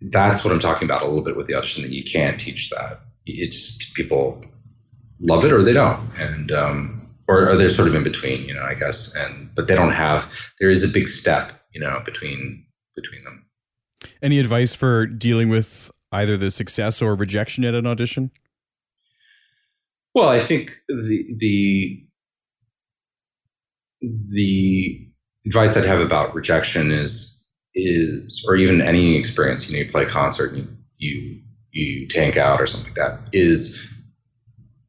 that's 0.00 0.44
what 0.44 0.52
I'm 0.52 0.60
talking 0.60 0.86
about 0.86 1.02
a 1.02 1.06
little 1.06 1.22
bit 1.22 1.36
with 1.36 1.46
the 1.46 1.54
audition. 1.54 1.84
That 1.84 1.92
you 1.92 2.02
can't 2.02 2.40
teach 2.40 2.70
that. 2.70 3.00
It's 3.26 3.90
people 3.92 4.44
love 5.20 5.44
it 5.44 5.52
or 5.52 5.62
they 5.62 5.72
don't, 5.72 6.00
and 6.18 6.52
um, 6.52 7.08
or, 7.28 7.50
or 7.50 7.56
they're 7.56 7.68
sort 7.68 7.88
of 7.88 7.94
in 7.94 8.02
between, 8.02 8.44
you 8.46 8.54
know. 8.54 8.62
I 8.62 8.74
guess, 8.74 9.14
and 9.16 9.54
but 9.54 9.68
they 9.68 9.74
don't 9.74 9.92
have. 9.92 10.30
There 10.58 10.70
is 10.70 10.82
a 10.84 10.88
big 10.92 11.08
step, 11.08 11.52
you 11.72 11.80
know, 11.80 12.00
between 12.04 12.64
between 12.96 13.24
them. 13.24 13.46
Any 14.22 14.38
advice 14.38 14.74
for 14.74 15.06
dealing 15.06 15.48
with 15.48 15.90
either 16.12 16.36
the 16.36 16.50
success 16.50 17.02
or 17.02 17.14
rejection 17.14 17.64
at 17.64 17.74
an 17.74 17.86
audition? 17.86 18.30
Well, 20.14 20.28
I 20.28 20.40
think 20.40 20.72
the 20.88 21.24
the 21.38 22.04
the 24.00 25.08
advice 25.46 25.76
I'd 25.76 25.84
have 25.84 26.00
about 26.00 26.34
rejection 26.34 26.90
is 26.90 27.44
is 27.74 28.44
or 28.46 28.56
even 28.56 28.80
any 28.80 29.16
experience, 29.16 29.68
you 29.68 29.76
know, 29.76 29.84
you 29.84 29.90
play 29.90 30.02
a 30.02 30.06
concert 30.06 30.52
and 30.52 30.76
you 30.98 31.40
you, 31.72 32.00
you 32.00 32.08
tank 32.08 32.36
out 32.36 32.60
or 32.60 32.66
something 32.66 32.92
like 32.92 32.96
that, 32.96 33.20
is 33.32 33.89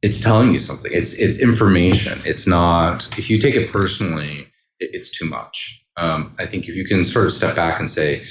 it's 0.02 0.20
telling 0.20 0.52
you 0.52 0.58
something. 0.58 0.90
It's 0.92 1.18
it's 1.18 1.42
information. 1.42 2.20
It's 2.24 2.46
not 2.46 3.18
if 3.18 3.30
you 3.30 3.38
take 3.38 3.54
it 3.54 3.70
personally, 3.70 4.48
it, 4.80 4.90
it's 4.92 5.16
too 5.16 5.26
much. 5.26 5.84
Um, 5.96 6.34
I 6.38 6.46
think 6.46 6.68
if 6.68 6.74
you 6.74 6.84
can 6.84 7.04
sort 7.04 7.26
of 7.26 7.32
step 7.32 7.54
back 7.54 7.78
and 7.78 7.88
say, 7.88 8.24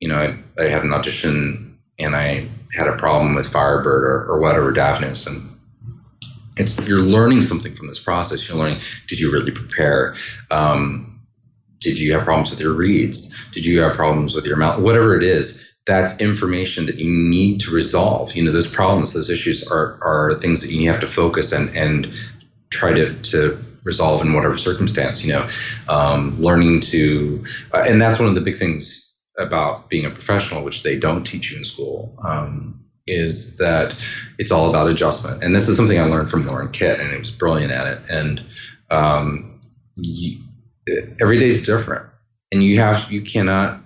you 0.00 0.08
know, 0.08 0.16
I, 0.16 0.62
I 0.62 0.68
had 0.68 0.84
an 0.84 0.92
audition 0.92 1.78
and 1.98 2.14
I 2.14 2.48
had 2.76 2.86
a 2.86 2.96
problem 2.96 3.34
with 3.34 3.46
Firebird 3.46 4.04
or, 4.04 4.26
or 4.26 4.40
whatever 4.40 4.72
Daphnis, 4.72 5.26
and 5.26 5.48
it's 6.56 6.86
you're 6.86 7.02
learning 7.02 7.42
something 7.42 7.74
from 7.74 7.88
this 7.88 8.00
process. 8.00 8.48
You're 8.48 8.58
learning, 8.58 8.80
did 9.08 9.18
you 9.18 9.32
really 9.32 9.50
prepare? 9.50 10.14
Um, 10.50 11.22
did 11.80 11.98
you 11.98 12.12
have 12.14 12.24
problems 12.24 12.50
with 12.50 12.60
your 12.60 12.72
reeds? 12.72 13.50
Did 13.50 13.66
you 13.66 13.80
have 13.82 13.94
problems 13.94 14.34
with 14.34 14.46
your 14.46 14.56
mouth? 14.56 14.80
Whatever 14.80 15.16
it 15.16 15.22
is, 15.22 15.73
that's 15.86 16.20
information 16.20 16.86
that 16.86 16.96
you 16.96 17.10
need 17.10 17.60
to 17.60 17.70
resolve. 17.70 18.34
You 18.34 18.44
know, 18.44 18.52
those 18.52 18.72
problems, 18.72 19.12
those 19.12 19.30
issues 19.30 19.66
are 19.70 19.98
are 20.02 20.34
things 20.40 20.62
that 20.62 20.72
you 20.72 20.90
have 20.90 21.00
to 21.00 21.06
focus 21.06 21.52
and 21.52 21.74
and 21.76 22.12
try 22.70 22.92
to 22.92 23.14
to 23.14 23.58
resolve 23.84 24.22
in 24.22 24.32
whatever 24.32 24.56
circumstance. 24.56 25.24
You 25.24 25.32
know, 25.34 25.48
um, 25.88 26.40
learning 26.40 26.80
to, 26.80 27.44
uh, 27.72 27.84
and 27.86 28.00
that's 28.00 28.18
one 28.18 28.28
of 28.28 28.34
the 28.34 28.40
big 28.40 28.56
things 28.56 29.14
about 29.38 29.90
being 29.90 30.06
a 30.06 30.10
professional, 30.10 30.64
which 30.64 30.82
they 30.82 30.98
don't 30.98 31.24
teach 31.24 31.50
you 31.50 31.58
in 31.58 31.64
school. 31.64 32.14
Um, 32.24 32.80
is 33.06 33.58
that 33.58 33.94
it's 34.38 34.50
all 34.50 34.70
about 34.70 34.88
adjustment, 34.88 35.42
and 35.42 35.54
this 35.54 35.68
is 35.68 35.76
something 35.76 35.98
I 36.00 36.04
learned 36.04 36.30
from 36.30 36.46
Loren 36.46 36.70
Kitt, 36.70 37.00
and 37.00 37.10
he 37.10 37.18
was 37.18 37.30
brilliant 37.30 37.70
at 37.70 37.86
it. 37.86 38.10
And 38.10 38.42
um, 38.90 39.60
you, 39.96 40.40
every 41.20 41.38
day 41.38 41.48
is 41.48 41.66
different, 41.66 42.06
and 42.50 42.62
you 42.62 42.80
have 42.80 43.12
you 43.12 43.20
cannot, 43.20 43.83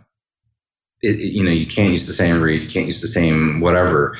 it, 1.03 1.17
it, 1.17 1.33
you 1.33 1.45
know, 1.45 1.51
you 1.51 1.67
can't 1.67 1.93
use 1.93 2.07
the 2.07 2.13
same 2.13 2.41
reed, 2.41 2.63
you 2.63 2.69
can't 2.69 2.87
use 2.87 3.01
the 3.01 3.09
same 3.09 3.61
whatever, 3.61 4.17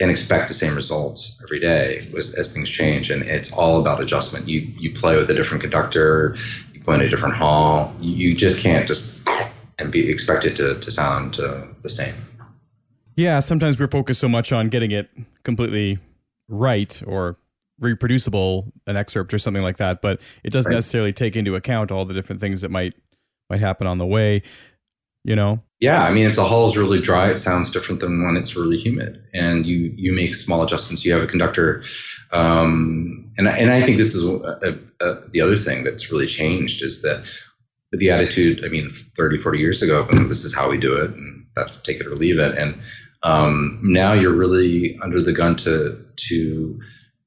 and 0.00 0.10
expect 0.10 0.48
the 0.48 0.54
same 0.54 0.74
results 0.74 1.38
every 1.42 1.60
day 1.60 2.08
as, 2.16 2.34
as 2.38 2.54
things 2.54 2.68
change. 2.68 3.10
And 3.10 3.22
it's 3.22 3.52
all 3.52 3.80
about 3.80 4.00
adjustment. 4.00 4.48
You 4.48 4.60
you 4.60 4.92
play 4.92 5.16
with 5.16 5.28
a 5.30 5.34
different 5.34 5.62
conductor, 5.62 6.36
you 6.72 6.80
play 6.80 6.96
in 6.96 7.02
a 7.02 7.08
different 7.08 7.34
hall. 7.34 7.94
You 8.00 8.34
just 8.34 8.62
can't 8.62 8.86
just 8.86 9.28
and 9.78 9.90
be 9.90 10.10
expected 10.10 10.56
to 10.56 10.78
to 10.78 10.90
sound 10.90 11.38
uh, 11.38 11.66
the 11.82 11.90
same. 11.90 12.14
Yeah, 13.16 13.40
sometimes 13.40 13.78
we're 13.78 13.88
focused 13.88 14.20
so 14.20 14.28
much 14.28 14.52
on 14.52 14.68
getting 14.68 14.92
it 14.92 15.10
completely 15.42 15.98
right 16.48 17.02
or 17.06 17.36
reproducible 17.78 18.72
an 18.86 18.96
excerpt 18.96 19.34
or 19.34 19.38
something 19.38 19.62
like 19.62 19.78
that, 19.78 20.00
but 20.00 20.20
it 20.44 20.50
doesn't 20.50 20.70
right. 20.70 20.76
necessarily 20.76 21.12
take 21.12 21.34
into 21.36 21.54
account 21.54 21.90
all 21.90 22.04
the 22.04 22.14
different 22.14 22.40
things 22.40 22.60
that 22.60 22.70
might 22.70 22.94
might 23.48 23.60
happen 23.60 23.86
on 23.86 23.98
the 23.98 24.06
way. 24.06 24.42
You 25.24 25.36
know? 25.36 25.62
Yeah, 25.80 26.02
I 26.02 26.12
mean, 26.12 26.28
if 26.28 26.36
the 26.36 26.44
hall 26.44 26.68
is 26.68 26.76
really 26.76 27.00
dry, 27.00 27.30
it 27.30 27.38
sounds 27.38 27.70
different 27.70 28.02
than 28.02 28.22
when 28.22 28.36
it's 28.36 28.54
really 28.54 28.76
humid, 28.76 29.24
and 29.32 29.64
you 29.64 29.92
you 29.96 30.12
make 30.12 30.34
small 30.34 30.62
adjustments. 30.62 31.06
You 31.06 31.14
have 31.14 31.22
a 31.22 31.26
conductor, 31.26 31.82
um, 32.32 33.32
and 33.38 33.48
and 33.48 33.70
I 33.70 33.80
think 33.80 33.96
this 33.96 34.14
is 34.14 34.28
a, 34.28 34.58
a, 34.62 35.06
a, 35.06 35.20
the 35.30 35.40
other 35.40 35.56
thing 35.56 35.82
that's 35.84 36.12
really 36.12 36.26
changed 36.26 36.82
is 36.82 37.00
that 37.02 37.24
the 37.92 38.10
attitude. 38.10 38.62
I 38.62 38.68
mean, 38.68 38.90
30, 38.90 39.38
40 39.38 39.58
years 39.58 39.80
ago, 39.80 40.06
this 40.28 40.44
is 40.44 40.54
how 40.54 40.68
we 40.68 40.76
do 40.76 40.96
it, 40.96 41.12
and 41.12 41.46
that's 41.56 41.80
take 41.80 41.98
it 41.98 42.06
or 42.06 42.14
leave 42.14 42.38
it. 42.38 42.58
And 42.58 42.82
um, 43.22 43.80
now 43.82 44.12
you're 44.12 44.36
really 44.36 44.98
under 45.02 45.22
the 45.22 45.32
gun 45.32 45.56
to 45.56 46.04
to 46.28 46.80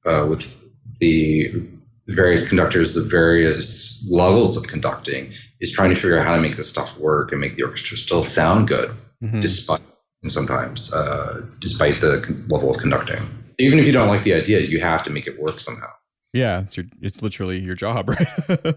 uh, 0.06 0.26
with 0.30 0.64
the 1.00 1.68
various 2.06 2.48
conductors, 2.48 2.94
the 2.94 3.02
various 3.02 4.06
levels 4.10 4.56
of 4.56 4.68
conducting, 4.68 5.32
is 5.60 5.72
trying 5.72 5.90
to 5.90 5.96
figure 5.96 6.18
out 6.18 6.26
how 6.26 6.36
to 6.36 6.42
make 6.42 6.56
this 6.56 6.70
stuff 6.70 6.98
work 6.98 7.32
and 7.32 7.40
make 7.40 7.56
the 7.56 7.62
orchestra 7.62 7.96
still 7.96 8.22
sound 8.22 8.68
good, 8.68 8.90
mm-hmm. 9.22 9.40
despite 9.40 9.80
and 10.22 10.32
sometimes 10.32 10.92
uh, 10.92 11.42
despite 11.58 12.00
the 12.00 12.44
level 12.48 12.70
of 12.70 12.78
conducting. 12.78 13.20
Even 13.58 13.78
if 13.78 13.86
you 13.86 13.92
don't 13.92 14.08
like 14.08 14.24
the 14.24 14.34
idea, 14.34 14.60
you 14.60 14.80
have 14.80 15.04
to 15.04 15.10
make 15.10 15.26
it 15.26 15.40
work 15.40 15.60
somehow. 15.60 15.88
Yeah, 16.32 16.60
it's 16.60 16.76
your, 16.76 16.86
it's 17.00 17.22
literally 17.22 17.64
your 17.64 17.76
job, 17.76 18.08
right? 18.48 18.76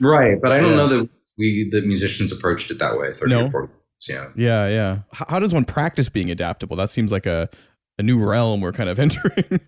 right, 0.00 0.40
but 0.40 0.52
I 0.52 0.60
don't 0.60 0.70
yeah. 0.70 0.76
know 0.76 0.88
that 0.88 1.10
we 1.36 1.68
the 1.70 1.82
musicians 1.82 2.32
approached 2.32 2.70
it 2.70 2.78
that 2.78 2.98
way. 2.98 3.12
30 3.12 3.30
no. 3.30 3.46
or 3.46 3.50
40 3.50 3.72
yeah. 4.08 4.28
Yeah, 4.36 4.68
yeah. 4.68 4.98
How, 5.12 5.26
how 5.28 5.38
does 5.38 5.54
one 5.54 5.64
practice 5.64 6.08
being 6.08 6.30
adaptable? 6.30 6.76
That 6.76 6.90
seems 6.90 7.12
like 7.12 7.26
a 7.26 7.48
a 7.98 8.02
new 8.02 8.22
realm 8.22 8.60
we're 8.60 8.72
kind 8.72 8.88
of 8.88 8.98
entering. 8.98 9.60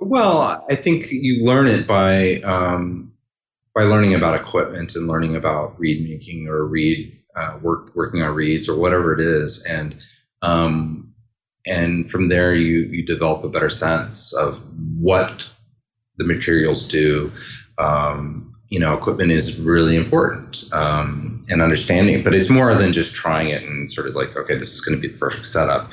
Well, 0.00 0.64
I 0.68 0.74
think 0.74 1.06
you 1.10 1.44
learn 1.44 1.66
it 1.66 1.86
by 1.86 2.40
um, 2.40 3.12
by 3.74 3.82
learning 3.84 4.14
about 4.14 4.40
equipment 4.40 4.94
and 4.96 5.06
learning 5.06 5.36
about 5.36 5.78
reed 5.78 6.08
making 6.08 6.48
or 6.48 6.64
reed 6.64 7.20
uh, 7.36 7.58
work 7.62 7.94
working 7.94 8.22
on 8.22 8.34
reeds 8.34 8.68
or 8.68 8.78
whatever 8.78 9.12
it 9.12 9.20
is, 9.20 9.66
and 9.66 9.94
um, 10.42 11.14
and 11.66 12.08
from 12.10 12.28
there 12.28 12.54
you 12.54 12.80
you 12.80 13.06
develop 13.06 13.44
a 13.44 13.48
better 13.48 13.70
sense 13.70 14.34
of 14.34 14.62
what 14.98 15.48
the 16.16 16.24
materials 16.24 16.88
do. 16.88 17.32
Um, 17.78 18.54
you 18.68 18.80
know, 18.80 18.94
equipment 18.94 19.30
is 19.30 19.60
really 19.60 19.94
important 19.94 20.64
um, 20.72 21.42
and 21.48 21.62
understanding 21.62 22.24
but 22.24 22.34
it's 22.34 22.50
more 22.50 22.74
than 22.74 22.92
just 22.92 23.14
trying 23.14 23.50
it 23.50 23.62
and 23.62 23.90
sort 23.90 24.08
of 24.08 24.14
like, 24.14 24.36
okay, 24.36 24.56
this 24.56 24.74
is 24.74 24.80
going 24.80 25.00
to 25.00 25.00
be 25.00 25.12
the 25.12 25.18
perfect 25.18 25.44
setup. 25.44 25.90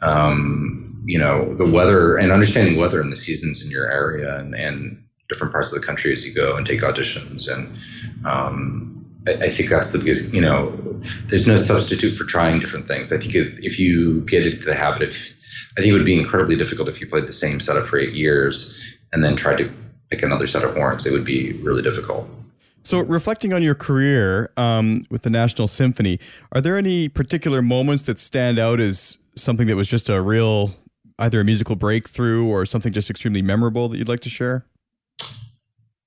Um, 0.00 0.91
you 1.04 1.18
know 1.18 1.54
the 1.54 1.70
weather 1.70 2.16
and 2.16 2.30
understanding 2.32 2.76
weather 2.76 3.00
and 3.00 3.12
the 3.12 3.16
seasons 3.16 3.64
in 3.64 3.70
your 3.70 3.90
area 3.90 4.36
and, 4.38 4.54
and 4.54 5.04
different 5.28 5.52
parts 5.52 5.72
of 5.72 5.80
the 5.80 5.86
country 5.86 6.12
as 6.12 6.26
you 6.26 6.32
go 6.34 6.56
and 6.56 6.66
take 6.66 6.80
auditions 6.80 7.50
and 7.52 7.76
um, 8.26 9.04
I, 9.26 9.32
I, 9.32 9.48
think 9.48 9.70
that's 9.70 9.92
the 9.92 9.98
biggest 9.98 10.32
you 10.32 10.40
know 10.40 10.70
there's 11.26 11.46
no 11.46 11.56
substitute 11.56 12.12
for 12.12 12.24
trying 12.24 12.60
different 12.60 12.86
things. 12.86 13.12
I 13.12 13.16
think 13.16 13.34
if, 13.34 13.58
if 13.58 13.78
you 13.78 14.20
get 14.22 14.46
into 14.46 14.64
the 14.64 14.74
habit 14.74 15.02
of 15.02 15.16
i 15.76 15.80
think 15.80 15.88
it 15.88 15.92
would 15.92 16.04
be 16.04 16.18
incredibly 16.18 16.56
difficult 16.56 16.88
if 16.88 17.00
you 17.00 17.06
played 17.06 17.26
the 17.26 17.32
same 17.32 17.58
setup 17.58 17.86
for 17.86 17.98
eight 17.98 18.12
years 18.12 18.96
and 19.12 19.24
then 19.24 19.36
tried 19.36 19.58
to 19.58 19.72
pick 20.12 20.22
another 20.22 20.46
set 20.46 20.62
of 20.62 20.74
horns. 20.74 21.06
It 21.06 21.12
would 21.12 21.24
be 21.24 21.52
really 21.54 21.82
difficult. 21.82 22.28
So, 22.84 23.00
reflecting 23.00 23.52
on 23.52 23.62
your 23.62 23.74
career 23.74 24.50
um, 24.56 25.06
with 25.10 25.22
the 25.22 25.30
National 25.30 25.68
Symphony, 25.68 26.18
are 26.52 26.60
there 26.60 26.76
any 26.76 27.08
particular 27.08 27.62
moments 27.62 28.04
that 28.04 28.18
stand 28.18 28.58
out 28.58 28.80
as 28.80 29.18
something 29.36 29.66
that 29.68 29.76
was 29.76 29.88
just 29.88 30.08
a 30.08 30.20
real 30.20 30.74
either 31.22 31.40
a 31.40 31.44
musical 31.44 31.76
breakthrough 31.76 32.46
or 32.46 32.66
something 32.66 32.92
just 32.92 33.08
extremely 33.08 33.42
memorable 33.42 33.88
that 33.88 33.98
you'd 33.98 34.08
like 34.08 34.20
to 34.20 34.28
share? 34.28 34.66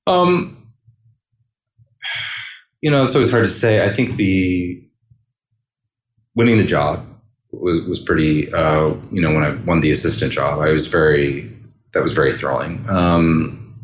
Um, 0.08 0.72
you 2.82 2.92
know, 2.92 3.04
it's 3.04 3.16
always 3.16 3.32
hard 3.32 3.46
to 3.46 3.52
say. 3.52 3.84
I 3.86 3.90
think 3.90 4.18
the 4.18 4.84
winning 6.36 6.58
the 6.58 6.66
job 6.66 7.06
was 7.52 7.82
was 7.82 8.00
pretty. 8.00 8.54
Uh, 8.54 8.96
you 9.12 9.22
know, 9.22 9.34
when 9.34 9.44
I 9.44 9.56
won 9.66 9.82
the 9.82 9.92
assistant 9.92 10.32
job, 10.32 10.60
I 10.60 10.72
was 10.72 10.88
very 10.88 11.52
that 11.94 12.04
was 12.04 12.14
very 12.14 12.34
thrilling. 12.34 12.86
Um, 12.90 13.76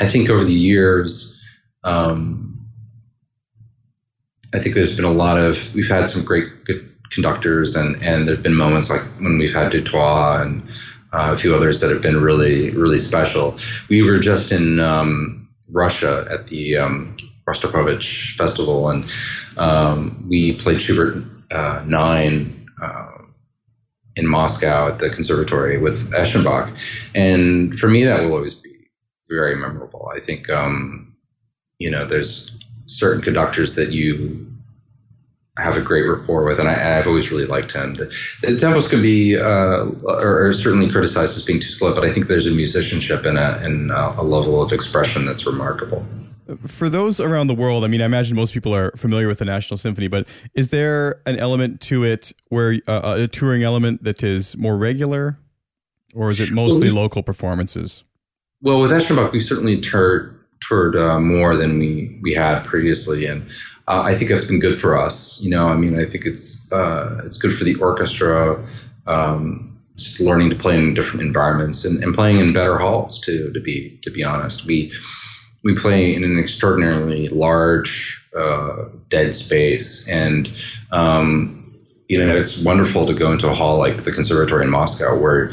I 0.00 0.06
think 0.06 0.30
over 0.30 0.44
the 0.44 0.52
years. 0.52 1.30
Um, 1.82 2.54
I 4.54 4.60
think 4.60 4.76
there's 4.76 4.94
been 4.94 5.04
a 5.04 5.10
lot 5.10 5.38
of 5.38 5.74
we've 5.74 5.88
had 5.88 6.08
some 6.08 6.24
great 6.24 6.64
good 6.64 6.93
conductors, 7.14 7.76
and 7.76 8.02
and 8.02 8.26
there've 8.26 8.42
been 8.42 8.54
moments 8.54 8.90
like 8.90 9.02
when 9.20 9.38
we've 9.38 9.54
had 9.54 9.72
Dutoit 9.72 10.42
and 10.42 10.62
uh, 11.12 11.32
a 11.32 11.36
few 11.36 11.54
others 11.54 11.80
that 11.80 11.90
have 11.90 12.02
been 12.02 12.20
really 12.20 12.70
really 12.70 12.98
special. 12.98 13.56
We 13.88 14.02
were 14.02 14.18
just 14.18 14.52
in 14.52 14.80
um, 14.80 15.48
Russia 15.70 16.26
at 16.30 16.46
the 16.48 16.76
um, 16.76 17.16
Rostropovich 17.46 18.36
Festival, 18.36 18.90
and 18.90 19.04
um, 19.56 20.24
we 20.28 20.54
played 20.54 20.80
Schubert 20.80 21.24
uh, 21.50 21.82
nine. 21.86 22.68
Uh, 22.80 23.10
in 24.16 24.26
Moscow 24.28 24.88
at 24.88 24.98
the 24.98 25.10
conservatory 25.10 25.78
with 25.78 26.12
Eschenbach. 26.12 26.72
And 27.14 27.76
for 27.76 27.88
me, 27.88 28.04
that 28.04 28.22
will 28.22 28.34
always 28.34 28.54
be 28.54 28.70
very 29.28 29.56
memorable. 29.56 30.08
I 30.14 30.20
think, 30.20 30.48
um, 30.50 31.16
you 31.78 31.90
know, 31.90 32.04
there's 32.04 32.56
certain 32.86 33.22
conductors 33.22 33.74
that 33.76 33.90
you 33.90 34.53
have 35.58 35.76
a 35.76 35.80
great 35.80 36.02
rapport 36.02 36.44
with, 36.44 36.58
and 36.58 36.68
I, 36.68 36.74
have 36.74 37.06
always 37.06 37.30
really 37.30 37.46
liked 37.46 37.72
him. 37.72 37.94
The, 37.94 38.06
the 38.42 38.48
tempos 38.48 38.90
can 38.90 39.00
be, 39.00 39.38
uh, 39.38 39.86
or, 40.04 40.48
or, 40.48 40.52
certainly 40.52 40.90
criticized 40.90 41.36
as 41.36 41.44
being 41.44 41.60
too 41.60 41.70
slow, 41.70 41.94
but 41.94 42.04
I 42.04 42.10
think 42.10 42.26
there's 42.26 42.46
a 42.46 42.50
musicianship 42.50 43.24
and 43.24 43.38
a, 43.38 43.58
and 43.60 43.92
a 43.92 44.22
level 44.22 44.60
of 44.60 44.72
expression 44.72 45.26
that's 45.26 45.46
remarkable. 45.46 46.04
For 46.66 46.88
those 46.88 47.20
around 47.20 47.46
the 47.46 47.54
world, 47.54 47.84
I 47.84 47.86
mean, 47.86 48.02
I 48.02 48.04
imagine 48.04 48.36
most 48.36 48.52
people 48.52 48.74
are 48.74 48.90
familiar 48.96 49.28
with 49.28 49.38
the 49.38 49.44
National 49.44 49.78
Symphony, 49.78 50.08
but 50.08 50.26
is 50.54 50.68
there 50.68 51.22
an 51.24 51.36
element 51.36 51.80
to 51.82 52.04
it 52.04 52.32
where 52.48 52.80
uh, 52.88 53.16
a 53.20 53.28
touring 53.28 53.62
element 53.62 54.02
that 54.02 54.22
is 54.22 54.56
more 54.56 54.76
regular, 54.76 55.38
or 56.14 56.30
is 56.30 56.40
it 56.40 56.52
mostly 56.52 56.88
well, 56.88 57.02
local 57.02 57.22
performances? 57.22 58.04
Well, 58.60 58.80
with 58.80 58.90
Eschenbach, 58.90 59.32
we 59.32 59.40
certainly 59.40 59.80
toured, 59.80 60.38
toured 60.60 60.96
uh, 60.96 61.18
more 61.18 61.56
than 61.56 61.78
we 61.78 62.18
we 62.22 62.34
had 62.34 62.62
previously, 62.64 63.24
and 63.24 63.42
uh, 63.86 64.02
I 64.04 64.14
think 64.14 64.30
that's 64.30 64.46
been 64.46 64.60
good 64.60 64.80
for 64.80 64.98
us. 64.98 65.40
You 65.42 65.50
know, 65.50 65.66
I 65.68 65.76
mean, 65.76 65.98
I 65.98 66.04
think 66.04 66.24
it's 66.26 66.70
uh, 66.72 67.22
it's 67.24 67.38
good 67.38 67.52
for 67.52 67.64
the 67.64 67.74
orchestra, 67.76 68.64
um, 69.06 69.78
just 69.96 70.20
learning 70.20 70.50
to 70.50 70.56
play 70.56 70.78
in 70.78 70.94
different 70.94 71.26
environments 71.26 71.84
and, 71.84 72.02
and 72.02 72.14
playing 72.14 72.40
in 72.40 72.52
better 72.52 72.78
halls 72.78 73.20
too. 73.20 73.52
To 73.52 73.60
be 73.60 73.98
to 74.02 74.10
be 74.10 74.24
honest, 74.24 74.66
we 74.66 74.92
we 75.62 75.74
play 75.74 76.14
in 76.14 76.24
an 76.24 76.38
extraordinarily 76.38 77.28
large 77.28 78.26
uh, 78.36 78.84
dead 79.08 79.34
space, 79.34 80.08
and 80.08 80.50
um, 80.90 81.76
you 82.08 82.24
know, 82.24 82.34
it's 82.34 82.62
wonderful 82.62 83.06
to 83.06 83.14
go 83.14 83.32
into 83.32 83.50
a 83.50 83.54
hall 83.54 83.78
like 83.78 84.04
the 84.04 84.12
Conservatory 84.12 84.64
in 84.64 84.70
Moscow 84.70 85.18
where 85.18 85.52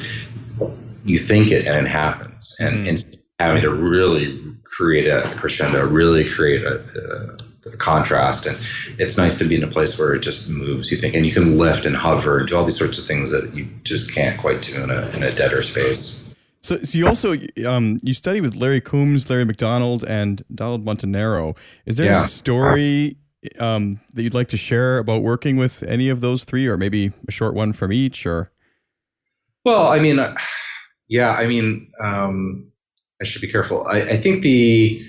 you 1.03 1.17
think 1.17 1.51
it 1.51 1.65
and 1.65 1.85
it 1.85 1.89
happens, 1.89 2.55
and 2.61 2.87
mm. 2.87 3.17
having 3.39 3.61
to 3.63 3.71
really 3.73 4.39
create 4.63 5.07
a 5.07 5.23
crescendo, 5.35 5.85
really 5.85 6.29
create 6.29 6.63
a, 6.63 6.79
a 6.79 7.50
contrast. 7.77 8.45
And 8.45 8.57
it's 8.99 9.17
nice 9.17 9.37
to 9.39 9.45
be 9.45 9.55
in 9.55 9.63
a 9.63 9.67
place 9.67 9.97
where 9.97 10.13
it 10.13 10.21
just 10.21 10.49
moves. 10.49 10.91
You 10.91 10.97
think, 10.97 11.15
and 11.15 11.25
you 11.25 11.31
can 11.31 11.57
lift 11.57 11.85
and 11.85 11.95
hover 11.95 12.39
and 12.39 12.47
do 12.47 12.55
all 12.55 12.65
these 12.65 12.77
sorts 12.77 12.97
of 12.97 13.05
things 13.05 13.31
that 13.31 13.53
you 13.53 13.67
just 13.83 14.13
can't 14.13 14.39
quite 14.39 14.61
do 14.61 14.83
in 14.83 14.89
a 14.89 15.09
in 15.15 15.23
a 15.23 15.31
deader 15.31 15.61
space. 15.61 16.21
So, 16.63 16.77
so 16.83 16.97
you 16.97 17.07
also 17.07 17.35
um, 17.65 17.99
you 18.03 18.13
study 18.13 18.39
with 18.39 18.55
Larry 18.55 18.81
Combs, 18.81 19.29
Larry 19.29 19.45
McDonald, 19.45 20.03
and 20.03 20.43
Donald 20.53 20.85
Montanaro. 20.85 21.57
Is 21.85 21.97
there 21.97 22.11
yeah. 22.11 22.23
a 22.23 22.27
story 22.27 23.17
um, 23.59 23.99
that 24.13 24.21
you'd 24.21 24.35
like 24.35 24.47
to 24.49 24.57
share 24.57 24.99
about 24.99 25.23
working 25.23 25.57
with 25.57 25.81
any 25.83 26.09
of 26.09 26.21
those 26.21 26.43
three, 26.43 26.67
or 26.67 26.77
maybe 26.77 27.11
a 27.27 27.31
short 27.31 27.55
one 27.55 27.73
from 27.73 27.91
each? 27.91 28.27
Or 28.27 28.51
well, 29.65 29.87
I 29.87 29.99
mean, 29.99 30.19
yeah, 31.07 31.31
I 31.31 31.47
mean, 31.47 31.89
um, 31.99 32.71
I 33.19 33.25
should 33.25 33.41
be 33.41 33.47
careful. 33.47 33.85
I, 33.87 34.01
I 34.01 34.17
think 34.17 34.43
the 34.43 35.03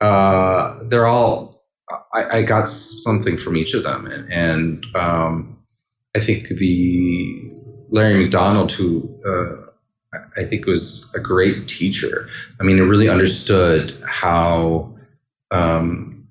uh, 0.00 0.78
they're 0.84 1.06
all. 1.06 1.53
I, 1.90 2.38
I, 2.38 2.42
got 2.42 2.66
something 2.66 3.36
from 3.36 3.56
each 3.56 3.74
of 3.74 3.82
them, 3.82 4.06
and, 4.06 4.32
and 4.32 4.86
um, 4.94 5.58
I 6.16 6.20
think 6.20 6.48
the 6.48 7.52
Larry 7.90 8.22
McDonald, 8.22 8.72
who 8.72 9.18
uh, 9.26 10.18
I 10.38 10.44
think 10.44 10.66
was 10.66 11.12
a 11.14 11.20
great 11.20 11.68
teacher. 11.68 12.28
I 12.60 12.64
mean, 12.64 12.78
it 12.78 12.82
really 12.82 13.08
understood 13.08 14.00
how 14.08 14.94
um, 15.50 16.26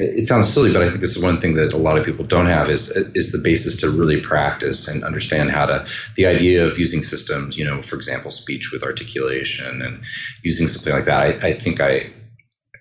it 0.00 0.26
sounds 0.26 0.52
silly, 0.52 0.72
but 0.72 0.82
I 0.82 0.88
think 0.88 1.00
this 1.00 1.16
is 1.16 1.22
one 1.22 1.40
thing 1.40 1.54
that 1.54 1.72
a 1.72 1.76
lot 1.76 1.98
of 1.98 2.04
people 2.04 2.24
don't 2.24 2.46
have 2.46 2.70
is 2.70 2.90
is 3.14 3.32
the 3.32 3.40
basis 3.42 3.80
to 3.80 3.90
really 3.90 4.20
practice 4.20 4.88
and 4.88 5.04
understand 5.04 5.50
how 5.50 5.66
to 5.66 5.86
the 6.16 6.26
idea 6.26 6.66
of 6.66 6.78
using 6.78 7.02
systems. 7.02 7.56
You 7.56 7.66
know, 7.66 7.82
for 7.82 7.96
example, 7.96 8.30
speech 8.30 8.72
with 8.72 8.82
articulation 8.82 9.82
and 9.82 10.02
using 10.42 10.66
something 10.66 10.92
like 10.92 11.04
that. 11.04 11.44
I, 11.44 11.48
I 11.48 11.52
think 11.52 11.80
I 11.80 12.12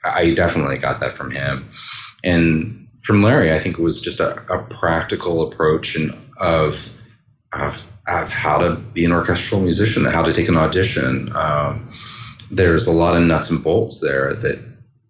I 0.04 0.34
definitely 0.34 0.78
got 0.78 1.00
that 1.00 1.18
from 1.18 1.32
him, 1.32 1.70
and 2.24 2.88
from 3.02 3.24
Larry, 3.24 3.52
I 3.54 3.60
think 3.60 3.80
it 3.80 3.82
was 3.82 4.02
just 4.02 4.20
a, 4.20 4.42
a 4.54 4.64
practical 4.64 5.42
approach 5.42 5.96
and 5.96 6.12
of, 6.42 6.94
of 7.54 7.86
of 8.08 8.34
how 8.34 8.58
to 8.58 8.76
be 8.76 9.06
an 9.06 9.12
orchestral 9.12 9.62
musician, 9.62 10.04
how 10.06 10.24
to 10.24 10.34
take 10.34 10.48
an 10.48 10.58
audition. 10.58 11.30
Um, 11.36 11.94
there's 12.50 12.88
a 12.88 12.92
lot 12.92 13.16
of 13.16 13.24
nuts 13.24 13.52
and 13.52 13.64
bolts 13.64 14.00
there 14.00 14.34
that 14.34 14.58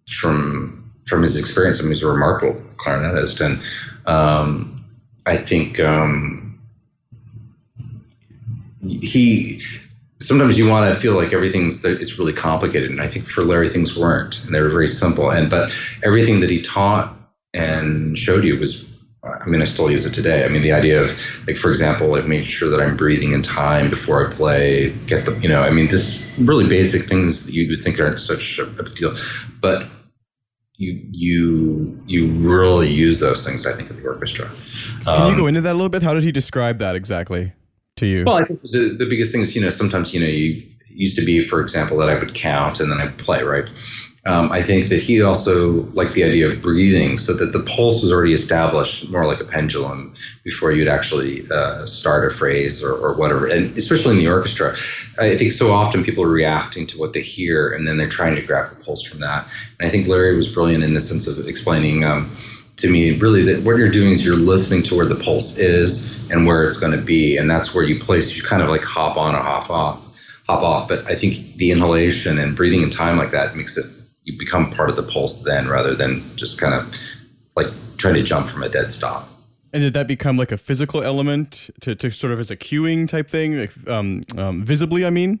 from 0.08 0.92
from 1.06 1.22
his 1.22 1.36
experience, 1.36 1.80
I 1.80 1.82
mean, 1.82 1.92
he's 1.92 2.02
a 2.02 2.06
remarkable 2.06 2.60
clarinetist, 2.76 3.44
and 3.44 3.60
um, 4.06 4.84
I 5.26 5.36
think 5.36 5.80
um, 5.80 6.60
he. 8.80 9.60
Sometimes 10.20 10.58
you 10.58 10.68
want 10.68 10.92
to 10.92 11.00
feel 11.00 11.14
like 11.14 11.32
everything's 11.32 11.84
it's 11.84 12.18
really 12.18 12.32
complicated, 12.32 12.90
and 12.90 13.00
I 13.00 13.06
think 13.06 13.26
for 13.26 13.42
Larry 13.42 13.68
things 13.68 13.96
weren't, 13.96 14.44
and 14.44 14.54
they 14.54 14.60
were 14.60 14.68
very 14.68 14.88
simple. 14.88 15.30
And 15.30 15.48
but 15.48 15.72
everything 16.04 16.40
that 16.40 16.50
he 16.50 16.60
taught 16.60 17.16
and 17.54 18.18
showed 18.18 18.44
you 18.44 18.58
was 18.58 18.90
I 19.22 19.46
mean, 19.46 19.60
I 19.60 19.66
still 19.66 19.90
use 19.90 20.06
it 20.06 20.14
today. 20.14 20.46
I 20.46 20.48
mean, 20.48 20.62
the 20.62 20.72
idea 20.72 21.02
of, 21.02 21.10
like, 21.46 21.58
for 21.58 21.70
example, 21.70 22.08
like 22.08 22.26
making 22.26 22.48
sure 22.48 22.70
that 22.70 22.80
I'm 22.80 22.96
breathing 22.96 23.32
in 23.32 23.42
time 23.42 23.90
before 23.90 24.26
I 24.26 24.32
play, 24.32 24.90
get 25.06 25.26
the, 25.26 25.38
you 25.40 25.48
know, 25.48 25.60
I 25.60 25.68
mean, 25.68 25.88
this 25.88 26.32
really 26.38 26.66
basic 26.66 27.02
things 27.02 27.44
that 27.44 27.52
you 27.52 27.68
would 27.68 27.80
think 27.80 28.00
aren't 28.00 28.18
such 28.18 28.58
a 28.58 28.64
big 28.64 28.94
deal. 28.94 29.14
But 29.60 29.86
you 30.78 30.98
you 31.10 32.02
you 32.06 32.28
really 32.28 32.90
use 32.90 33.20
those 33.20 33.46
things. 33.46 33.66
I 33.66 33.74
think 33.74 33.90
in 33.90 34.02
the 34.02 34.08
orchestra. 34.08 34.50
Can 35.04 35.22
um, 35.22 35.30
you 35.30 35.36
go 35.36 35.46
into 35.46 35.60
that 35.60 35.72
a 35.72 35.74
little 35.74 35.90
bit? 35.90 36.02
How 36.02 36.14
did 36.14 36.22
he 36.22 36.32
describe 36.32 36.78
that 36.78 36.96
exactly 36.96 37.52
to 38.00 38.06
you? 38.06 38.24
Well, 38.24 38.42
I 38.42 38.44
think 38.44 38.62
the 38.62 38.96
the 38.98 39.06
biggest 39.08 39.32
thing 39.32 39.42
is 39.42 39.54
you 39.54 39.62
know 39.62 39.70
sometimes 39.70 40.12
you 40.12 40.20
know 40.20 40.26
you 40.26 40.66
used 40.88 41.16
to 41.16 41.24
be 41.24 41.44
for 41.44 41.60
example 41.60 41.96
that 41.98 42.10
I 42.10 42.18
would 42.18 42.34
count 42.34 42.80
and 42.80 42.90
then 42.90 43.00
I 43.00 43.04
would 43.04 43.18
play 43.18 43.42
right. 43.42 43.70
Um, 44.26 44.52
I 44.52 44.60
think 44.60 44.90
that 44.90 45.00
he 45.00 45.22
also 45.22 45.70
liked 45.94 46.12
the 46.12 46.24
idea 46.24 46.50
of 46.50 46.60
breathing 46.60 47.16
so 47.16 47.32
that 47.32 47.52
the 47.54 47.60
pulse 47.60 48.02
was 48.02 48.12
already 48.12 48.34
established, 48.34 49.08
more 49.08 49.24
like 49.24 49.40
a 49.40 49.44
pendulum, 49.44 50.14
before 50.44 50.72
you'd 50.72 50.88
actually 50.88 51.50
uh, 51.50 51.86
start 51.86 52.30
a 52.30 52.30
phrase 52.30 52.84
or, 52.84 52.92
or, 52.92 53.14
whatever. 53.14 53.46
And 53.46 53.76
especially 53.78 54.18
in 54.18 54.18
the 54.18 54.28
orchestra, 54.28 54.72
I 55.18 55.38
think 55.38 55.52
so 55.52 55.72
often 55.72 56.04
people 56.04 56.22
are 56.22 56.28
reacting 56.28 56.86
to 56.88 56.98
what 56.98 57.14
they 57.14 57.22
hear 57.22 57.72
and 57.72 57.88
then 57.88 57.96
they're 57.96 58.10
trying 58.10 58.34
to 58.34 58.42
grab 58.42 58.68
the 58.68 58.84
pulse 58.84 59.02
from 59.02 59.20
that. 59.20 59.48
And 59.78 59.88
I 59.88 59.90
think 59.90 60.06
Larry 60.06 60.36
was 60.36 60.48
brilliant 60.48 60.84
in 60.84 60.92
the 60.92 61.00
sense 61.00 61.26
of 61.26 61.48
explaining 61.48 62.04
um, 62.04 62.30
to 62.80 62.90
me 62.90 63.18
really 63.18 63.42
that 63.44 63.62
what 63.62 63.76
you're 63.76 63.90
doing 63.90 64.10
is 64.10 64.24
you're 64.24 64.36
listening 64.36 64.82
to 64.84 64.96
where 64.96 65.06
the 65.06 65.16
pulse 65.16 65.58
is 65.58 66.30
and 66.30 66.46
where 66.46 66.64
it's 66.64 66.78
going 66.78 66.92
to 66.98 67.04
be. 67.04 67.36
And 67.36 67.50
that's 67.50 67.74
where 67.74 67.84
you 67.84 67.98
place, 67.98 68.36
you 68.36 68.42
kind 68.42 68.62
of 68.62 68.68
like 68.68 68.84
hop 68.84 69.16
on 69.16 69.34
or 69.34 69.42
hop 69.42 69.70
off. 69.70 70.06
Hop 70.48 70.62
off, 70.64 70.88
but 70.88 71.08
I 71.08 71.14
think 71.14 71.36
the 71.56 71.70
inhalation 71.70 72.36
and 72.36 72.56
breathing 72.56 72.82
in 72.82 72.90
time 72.90 73.18
like 73.18 73.30
that 73.30 73.54
makes 73.54 73.76
it 73.76 73.86
you 74.24 74.36
become 74.36 74.72
part 74.72 74.90
of 74.90 74.96
the 74.96 75.02
pulse 75.02 75.44
then 75.44 75.68
rather 75.68 75.94
than 75.94 76.24
just 76.36 76.60
kind 76.60 76.74
of 76.74 76.92
like 77.56 77.68
trying 77.98 78.14
to 78.14 78.22
jump 78.22 78.48
from 78.48 78.64
a 78.64 78.68
dead 78.68 78.90
stop. 78.90 79.28
And 79.72 79.82
did 79.82 79.92
that 79.92 80.08
become 80.08 80.36
like 80.36 80.50
a 80.50 80.56
physical 80.56 81.04
element 81.04 81.70
to, 81.82 81.94
to 81.94 82.10
sort 82.10 82.32
of 82.32 82.40
as 82.40 82.50
a 82.50 82.56
cueing 82.56 83.08
type 83.08 83.28
thing, 83.28 83.60
like 83.60 83.72
um, 83.88 84.22
um, 84.36 84.64
visibly? 84.64 85.04
I 85.04 85.10
mean, 85.10 85.40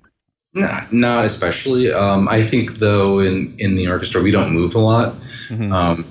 nah, 0.54 0.82
not 0.92 1.24
especially. 1.24 1.92
Um, 1.92 2.28
I 2.28 2.42
think 2.42 2.74
though 2.74 3.18
in 3.18 3.56
in 3.58 3.74
the 3.74 3.88
orchestra 3.88 4.22
we 4.22 4.30
don't 4.30 4.52
move 4.52 4.76
a 4.76 4.78
lot, 4.78 5.14
mm-hmm. 5.48 5.72
Um, 5.72 6.06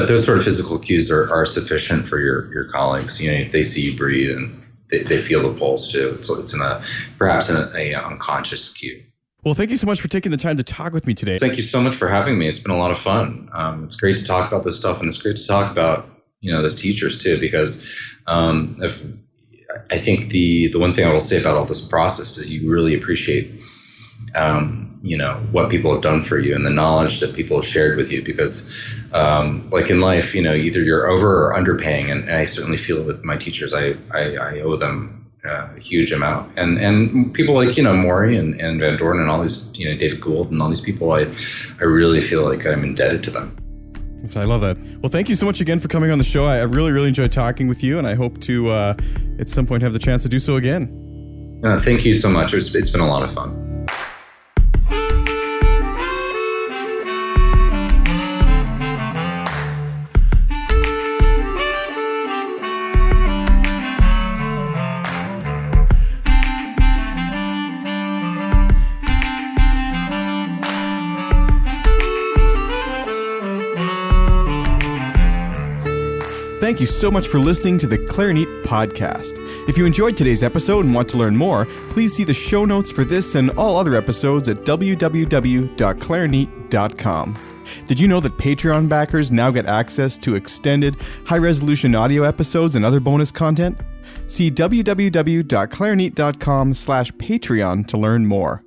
but 0.00 0.08
those 0.08 0.24
sort 0.24 0.38
of 0.38 0.44
physical 0.44 0.78
cues 0.78 1.10
are, 1.10 1.32
are 1.32 1.46
sufficient 1.46 2.08
for 2.08 2.18
your 2.18 2.52
your 2.52 2.64
colleagues. 2.64 3.20
You 3.22 3.30
know, 3.30 3.38
if 3.38 3.52
they 3.52 3.62
see 3.62 3.90
you 3.90 3.96
breathe 3.96 4.36
and 4.36 4.62
they, 4.90 5.00
they 5.00 5.18
feel 5.18 5.50
the 5.50 5.58
pulse 5.58 5.92
too. 5.92 6.18
So 6.22 6.40
it's 6.40 6.54
in 6.54 6.60
a 6.60 6.82
perhaps 7.18 7.48
in 7.48 7.56
a, 7.56 7.70
a 7.76 7.94
unconscious 7.94 8.76
cue. 8.76 9.02
Well, 9.44 9.54
thank 9.54 9.70
you 9.70 9.76
so 9.76 9.86
much 9.86 10.00
for 10.00 10.08
taking 10.08 10.32
the 10.32 10.38
time 10.38 10.56
to 10.56 10.64
talk 10.64 10.92
with 10.92 11.06
me 11.06 11.14
today. 11.14 11.38
Thank 11.38 11.56
you 11.56 11.62
so 11.62 11.80
much 11.80 11.94
for 11.94 12.08
having 12.08 12.36
me. 12.36 12.48
It's 12.48 12.58
been 12.58 12.72
a 12.72 12.78
lot 12.78 12.90
of 12.90 12.98
fun. 12.98 13.48
Um, 13.52 13.84
it's 13.84 13.94
great 13.94 14.16
to 14.16 14.24
talk 14.24 14.50
about 14.50 14.64
this 14.64 14.76
stuff, 14.76 14.98
and 14.98 15.08
it's 15.08 15.22
great 15.22 15.36
to 15.36 15.46
talk 15.46 15.70
about 15.70 16.08
you 16.40 16.52
know, 16.52 16.62
those 16.62 16.80
teachers 16.80 17.18
too, 17.18 17.40
because 17.40 18.14
um, 18.26 18.76
if, 18.80 19.02
I 19.90 19.98
think 19.98 20.28
the 20.28 20.68
the 20.68 20.78
one 20.78 20.92
thing 20.92 21.06
I 21.06 21.12
will 21.12 21.20
say 21.20 21.40
about 21.40 21.56
all 21.56 21.64
this 21.64 21.86
process 21.86 22.38
is 22.38 22.50
you 22.50 22.70
really 22.70 22.94
appreciate. 22.94 23.62
Um, 24.34 24.85
you 25.02 25.16
know 25.16 25.34
what 25.52 25.70
people 25.70 25.92
have 25.92 26.02
done 26.02 26.22
for 26.22 26.38
you 26.38 26.54
and 26.54 26.64
the 26.64 26.70
knowledge 26.70 27.20
that 27.20 27.34
people 27.34 27.56
have 27.56 27.66
shared 27.66 27.96
with 27.96 28.10
you 28.10 28.22
because 28.22 28.70
um, 29.12 29.68
like 29.70 29.90
in 29.90 30.00
life 30.00 30.34
you 30.34 30.42
know 30.42 30.54
either 30.54 30.80
you're 30.80 31.08
over 31.08 31.46
or 31.48 31.54
underpaying 31.54 32.10
and, 32.10 32.24
and 32.24 32.32
i 32.32 32.46
certainly 32.46 32.78
feel 32.78 33.02
with 33.02 33.22
my 33.24 33.36
teachers 33.36 33.72
i, 33.74 33.94
I, 34.12 34.36
I 34.36 34.60
owe 34.60 34.76
them 34.76 35.16
uh, 35.46 35.68
a 35.76 35.80
huge 35.80 36.12
amount. 36.12 36.52
And 36.58 36.78
and 36.78 37.32
people 37.32 37.54
like 37.54 37.76
you 37.76 37.82
know 37.82 37.94
Morey 37.94 38.36
and, 38.36 38.60
and 38.60 38.80
Van 38.80 38.96
Doren 38.96 39.20
and 39.20 39.30
all 39.30 39.42
these 39.42 39.70
you 39.78 39.88
know 39.88 39.96
David 39.96 40.20
Gould 40.20 40.50
and 40.50 40.60
all 40.60 40.68
these 40.68 40.80
people, 40.80 41.12
I 41.12 41.26
I 41.80 41.84
really 41.84 42.20
feel 42.20 42.44
like 42.44 42.66
I'm 42.66 42.84
indebted 42.84 43.22
to 43.24 43.30
them. 43.30 43.56
So 44.26 44.40
I 44.40 44.44
love 44.44 44.60
that. 44.62 44.76
Well, 45.00 45.10
thank 45.10 45.28
you 45.28 45.36
so 45.36 45.46
much 45.46 45.60
again 45.60 45.78
for 45.78 45.88
coming 45.88 46.10
on 46.10 46.18
the 46.18 46.24
show. 46.24 46.44
I, 46.44 46.62
really 46.62 46.90
really 46.90 47.08
enjoyed 47.08 47.32
talking 47.32 47.68
with 47.68 47.82
you, 47.82 47.98
and 47.98 48.06
I 48.06 48.14
hope 48.14 48.40
to 48.42 48.68
uh, 48.70 48.96
at 49.38 49.48
some 49.48 49.66
point 49.66 49.82
have 49.82 49.92
the 49.92 49.98
chance 49.98 50.22
to 50.24 50.28
do 50.28 50.38
so 50.38 50.56
again. 50.56 51.60
Uh, 51.64 51.78
thank 51.78 52.04
you 52.04 52.14
so 52.14 52.28
much. 52.28 52.52
It's, 52.52 52.74
it's 52.74 52.90
been 52.90 53.00
a 53.00 53.06
lot 53.06 53.22
of 53.22 53.32
fun. 53.32 53.65
Thank 76.76 76.90
you 76.90 76.94
so 76.94 77.10
much 77.10 77.28
for 77.28 77.38
listening 77.38 77.78
to 77.78 77.86
the 77.86 77.96
Clarinet 77.96 78.62
podcast. 78.62 79.32
If 79.66 79.78
you 79.78 79.86
enjoyed 79.86 80.14
today's 80.14 80.42
episode 80.42 80.84
and 80.84 80.94
want 80.94 81.08
to 81.08 81.16
learn 81.16 81.34
more, 81.34 81.64
please 81.88 82.14
see 82.14 82.22
the 82.22 82.34
show 82.34 82.66
notes 82.66 82.90
for 82.90 83.02
this 83.02 83.34
and 83.34 83.48
all 83.52 83.78
other 83.78 83.94
episodes 83.94 84.46
at 84.50 84.58
www.clarinet.com. 84.58 87.38
Did 87.86 87.98
you 87.98 88.06
know 88.06 88.20
that 88.20 88.36
Patreon 88.36 88.90
backers 88.90 89.32
now 89.32 89.50
get 89.50 89.64
access 89.64 90.18
to 90.18 90.34
extended, 90.34 90.96
high 91.24 91.38
resolution 91.38 91.94
audio 91.94 92.24
episodes 92.24 92.74
and 92.74 92.84
other 92.84 93.00
bonus 93.00 93.30
content? 93.30 93.80
See 94.26 94.50
www.clarinet.com 94.50 96.74
slash 96.74 97.10
Patreon 97.12 97.86
to 97.86 97.96
learn 97.96 98.26
more. 98.26 98.65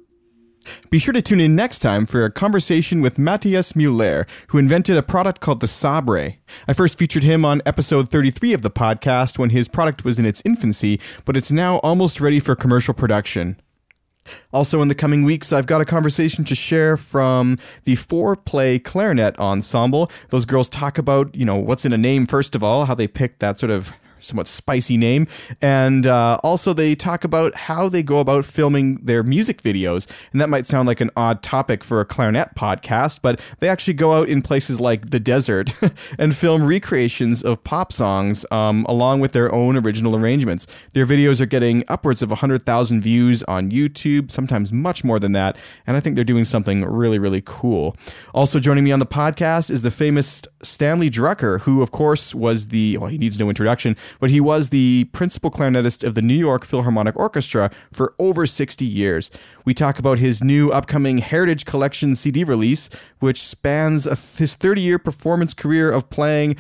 Be 0.90 1.00
sure 1.00 1.14
to 1.14 1.22
tune 1.22 1.40
in 1.40 1.56
next 1.56 1.80
time 1.80 2.06
for 2.06 2.26
a 2.26 2.32
conversation 2.32 3.02
with 3.02 3.20
Matthias 3.20 3.76
Muller, 3.76 4.26
who 4.48 4.58
invented 4.58 4.98
a 4.98 5.04
product 5.04 5.42
called 5.42 5.62
the 5.62 5.68
Sabre. 5.68 6.36
I 6.68 6.74
first 6.74 6.98
featured 6.98 7.24
him 7.24 7.46
on 7.46 7.62
episode 7.66 8.10
33 8.10 8.54
of 8.54 8.62
the 8.62 8.72
podcast 8.72 9.38
when 9.38 9.52
his 9.52 9.68
product 9.68 10.04
was 10.04 10.20
in 10.20 10.26
its 10.26 10.42
infancy, 10.46 11.00
but 11.26 11.38
it's 11.38 11.52
now 11.52 11.78
almost 11.78 12.22
ready 12.22 12.40
for 12.40 12.56
commercial 12.56 12.94
production. 12.94 13.58
Also, 14.54 14.82
in 14.82 14.88
the 14.88 14.96
coming 14.96 15.24
weeks, 15.24 15.52
I've 15.52 15.66
got 15.66 15.82
a 15.82 15.86
conversation 15.86 16.44
to 16.46 16.56
share 16.56 16.98
from 16.98 17.58
the 17.86 17.96
four 17.96 18.36
play 18.36 18.78
clarinet 18.78 19.38
ensemble. 19.40 20.12
Those 20.30 20.46
girls 20.46 20.70
talk 20.70 20.98
about, 20.98 21.34
you 21.36 21.46
know, 21.46 21.56
what's 21.56 21.86
in 21.86 21.94
a 21.94 21.98
name, 21.98 22.28
first 22.28 22.56
of 22.56 22.64
all, 22.64 22.86
how 22.86 22.94
they 22.94 23.08
picked 23.08 23.40
that 23.40 23.60
sort 23.60 23.72
of 23.72 23.94
somewhat 24.20 24.48
spicy 24.48 24.98
name. 24.98 25.28
And 25.62 26.06
uh, 26.06 26.38
also, 26.44 26.74
they 26.74 26.96
talk 26.96 27.24
about 27.24 27.56
how 27.56 27.90
they 27.90 28.04
go 28.04 28.20
about 28.20 28.46
filming 28.46 28.96
their 28.96 29.24
music 29.24 29.62
videos. 29.62 30.10
And 30.32 30.42
that 30.42 30.50
might 30.50 30.68
sound 30.68 30.88
like 30.88 31.02
an 31.02 31.12
odd 31.16 31.42
topic 31.42 31.84
for 31.84 32.02
a 32.02 32.06
clarinet 32.06 32.56
podcast, 32.56 33.22
but 33.22 33.40
they 33.60 33.70
actually 33.70 33.94
go 33.94 34.14
out 34.14 34.30
in 34.30 34.42
places 34.42 34.80
like 34.80 35.10
the 35.10 35.20
desert 35.20 35.72
and 36.20 36.36
film 36.36 36.66
recreations 36.66 37.44
of 37.44 37.64
pop 37.64 37.92
songs 37.92 38.46
um, 38.52 38.86
along 38.88 39.20
with 39.20 39.32
their 39.32 39.54
own 39.54 39.78
original 39.78 40.16
arrangements. 40.16 40.68
Their 40.94 41.06
videos 41.06 41.42
are 41.42 41.46
getting 41.46 41.84
upwards 41.88 42.22
of 42.22 42.30
100,000 42.30 43.02
views 43.02 43.44
on 43.44 43.72
YouTube, 43.72 44.32
sometimes 44.32 44.72
much 44.72 45.04
more 45.04 45.20
than 45.20 45.32
that. 45.34 45.58
And 45.88 45.98
I 45.98 46.00
think 46.00 46.16
they're 46.16 46.26
doing 46.26 46.46
something 46.46 46.84
really, 46.86 47.20
really 47.20 47.42
cool. 47.46 47.96
Also, 48.34 48.60
joining 48.60 48.84
me 48.84 48.92
on 48.92 49.00
the 49.00 49.06
podcast 49.06 49.70
is 49.70 49.82
the 49.82 49.92
famous 49.92 50.42
Stanley 50.62 51.10
Drucker, 51.10 51.62
who, 51.62 51.82
of 51.82 51.92
course, 51.92 52.36
was 52.36 52.68
the, 52.68 52.98
well, 52.98 53.10
he 53.10 53.18
needs 53.18 53.40
no 53.40 53.50
introduction, 53.50 53.96
but 54.20 54.30
he 54.30 54.40
was 54.40 54.70
the 54.70 55.06
principal 55.14 55.52
clarinetist 55.52 56.04
of 56.04 56.16
the 56.16 56.22
New 56.22 56.34
York 56.36 56.66
Philharmonic 56.66 57.16
Orchestra 57.16 57.72
for 57.92 58.14
over 58.20 58.46
60 58.46 58.86
years. 58.86 59.30
We 59.66 59.74
talk 59.74 60.00
about 60.00 60.20
his 60.20 60.44
new 60.44 60.72
upcoming 60.72 61.20
Heritage 61.20 61.66
Collection 61.66 62.16
CD 62.16 62.44
release, 62.44 62.90
which 63.20 63.42
spans 63.42 64.06
a, 64.08 64.16
his 64.16 64.56
30 64.56 64.82
year 64.82 65.00
performance 65.00 65.54
career 65.54 65.92
of 65.92 66.10
playing 66.10 66.56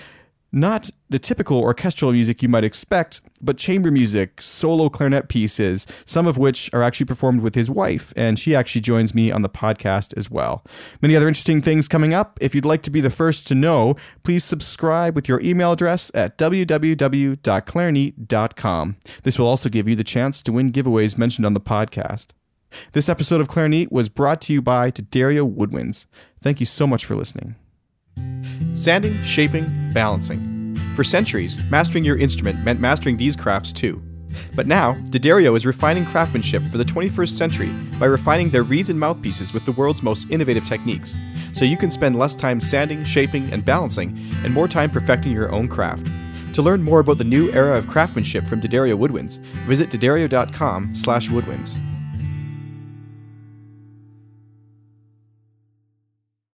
not 0.51 0.89
the 1.09 1.19
typical 1.19 1.59
orchestral 1.59 2.11
music 2.11 2.41
you 2.41 2.49
might 2.49 2.63
expect, 2.63 3.21
but 3.41 3.57
chamber 3.57 3.91
music, 3.91 4.41
solo 4.41 4.89
clarinet 4.89 5.29
pieces, 5.29 5.85
some 6.05 6.25
of 6.27 6.37
which 6.37 6.69
are 6.73 6.83
actually 6.83 7.05
performed 7.05 7.39
with 7.41 7.55
his 7.55 7.69
wife, 7.69 8.13
and 8.15 8.39
she 8.39 8.55
actually 8.55 8.79
joins 8.81 9.15
me 9.15 9.31
on 9.31 9.41
the 9.41 9.49
podcast 9.49 10.17
as 10.17 10.31
well. 10.31 10.63
Many 11.01 11.15
other 11.15 11.27
interesting 11.27 11.61
things 11.61 11.87
coming 11.87 12.13
up. 12.13 12.37
If 12.41 12.55
you'd 12.55 12.65
like 12.65 12.81
to 12.83 12.91
be 12.91 13.01
the 13.01 13.09
first 13.09 13.47
to 13.47 13.55
know, 13.55 13.95
please 14.23 14.43
subscribe 14.43 15.15
with 15.15 15.27
your 15.27 15.41
email 15.41 15.71
address 15.71 16.11
at 16.13 16.37
www.clarinet.com. 16.37 18.95
This 19.23 19.39
will 19.39 19.47
also 19.47 19.69
give 19.69 19.87
you 19.87 19.95
the 19.95 20.03
chance 20.03 20.43
to 20.43 20.51
win 20.51 20.71
giveaways 20.71 21.17
mentioned 21.17 21.45
on 21.45 21.53
the 21.53 21.61
podcast. 21.61 22.27
This 22.91 23.09
episode 23.09 23.41
of 23.41 23.47
Clarinet 23.47 23.91
was 23.91 24.09
brought 24.09 24.41
to 24.41 24.53
you 24.53 24.61
by 24.61 24.91
D'Addario 24.91 25.51
Woodwinds. 25.51 26.05
Thank 26.41 26.59
you 26.59 26.65
so 26.65 26.85
much 26.85 27.05
for 27.05 27.15
listening. 27.15 27.55
Sanding, 28.75 29.21
shaping, 29.23 29.91
balancing. 29.93 30.75
For 30.95 31.03
centuries, 31.03 31.57
mastering 31.69 32.03
your 32.03 32.17
instrument 32.17 32.63
meant 32.63 32.79
mastering 32.79 33.17
these 33.17 33.35
crafts 33.35 33.73
too. 33.73 34.01
But 34.55 34.67
now, 34.67 34.93
D'Addario 35.09 35.55
is 35.55 35.65
refining 35.65 36.05
craftsmanship 36.05 36.63
for 36.71 36.77
the 36.77 36.83
21st 36.83 37.29
century 37.29 37.69
by 37.99 38.05
refining 38.05 38.49
their 38.49 38.63
reeds 38.63 38.89
and 38.89 38.99
mouthpieces 38.99 39.53
with 39.53 39.65
the 39.65 39.71
world's 39.71 40.03
most 40.03 40.29
innovative 40.29 40.65
techniques, 40.65 41.15
so 41.53 41.65
you 41.65 41.77
can 41.77 41.91
spend 41.91 42.17
less 42.17 42.35
time 42.35 42.59
sanding, 42.59 43.03
shaping, 43.03 43.51
and 43.51 43.65
balancing, 43.65 44.17
and 44.43 44.53
more 44.53 44.67
time 44.67 44.89
perfecting 44.89 45.31
your 45.31 45.51
own 45.51 45.67
craft. 45.67 46.07
To 46.53 46.61
learn 46.61 46.83
more 46.83 46.99
about 46.99 47.17
the 47.17 47.23
new 47.23 47.51
era 47.51 47.77
of 47.77 47.87
craftsmanship 47.87 48.45
from 48.45 48.59
D'Addario 48.59 48.97
Woodwinds, 48.97 49.37
visit 49.65 49.89
d'addario.com 49.89 50.95
slash 50.95 51.29
woodwinds. 51.29 51.79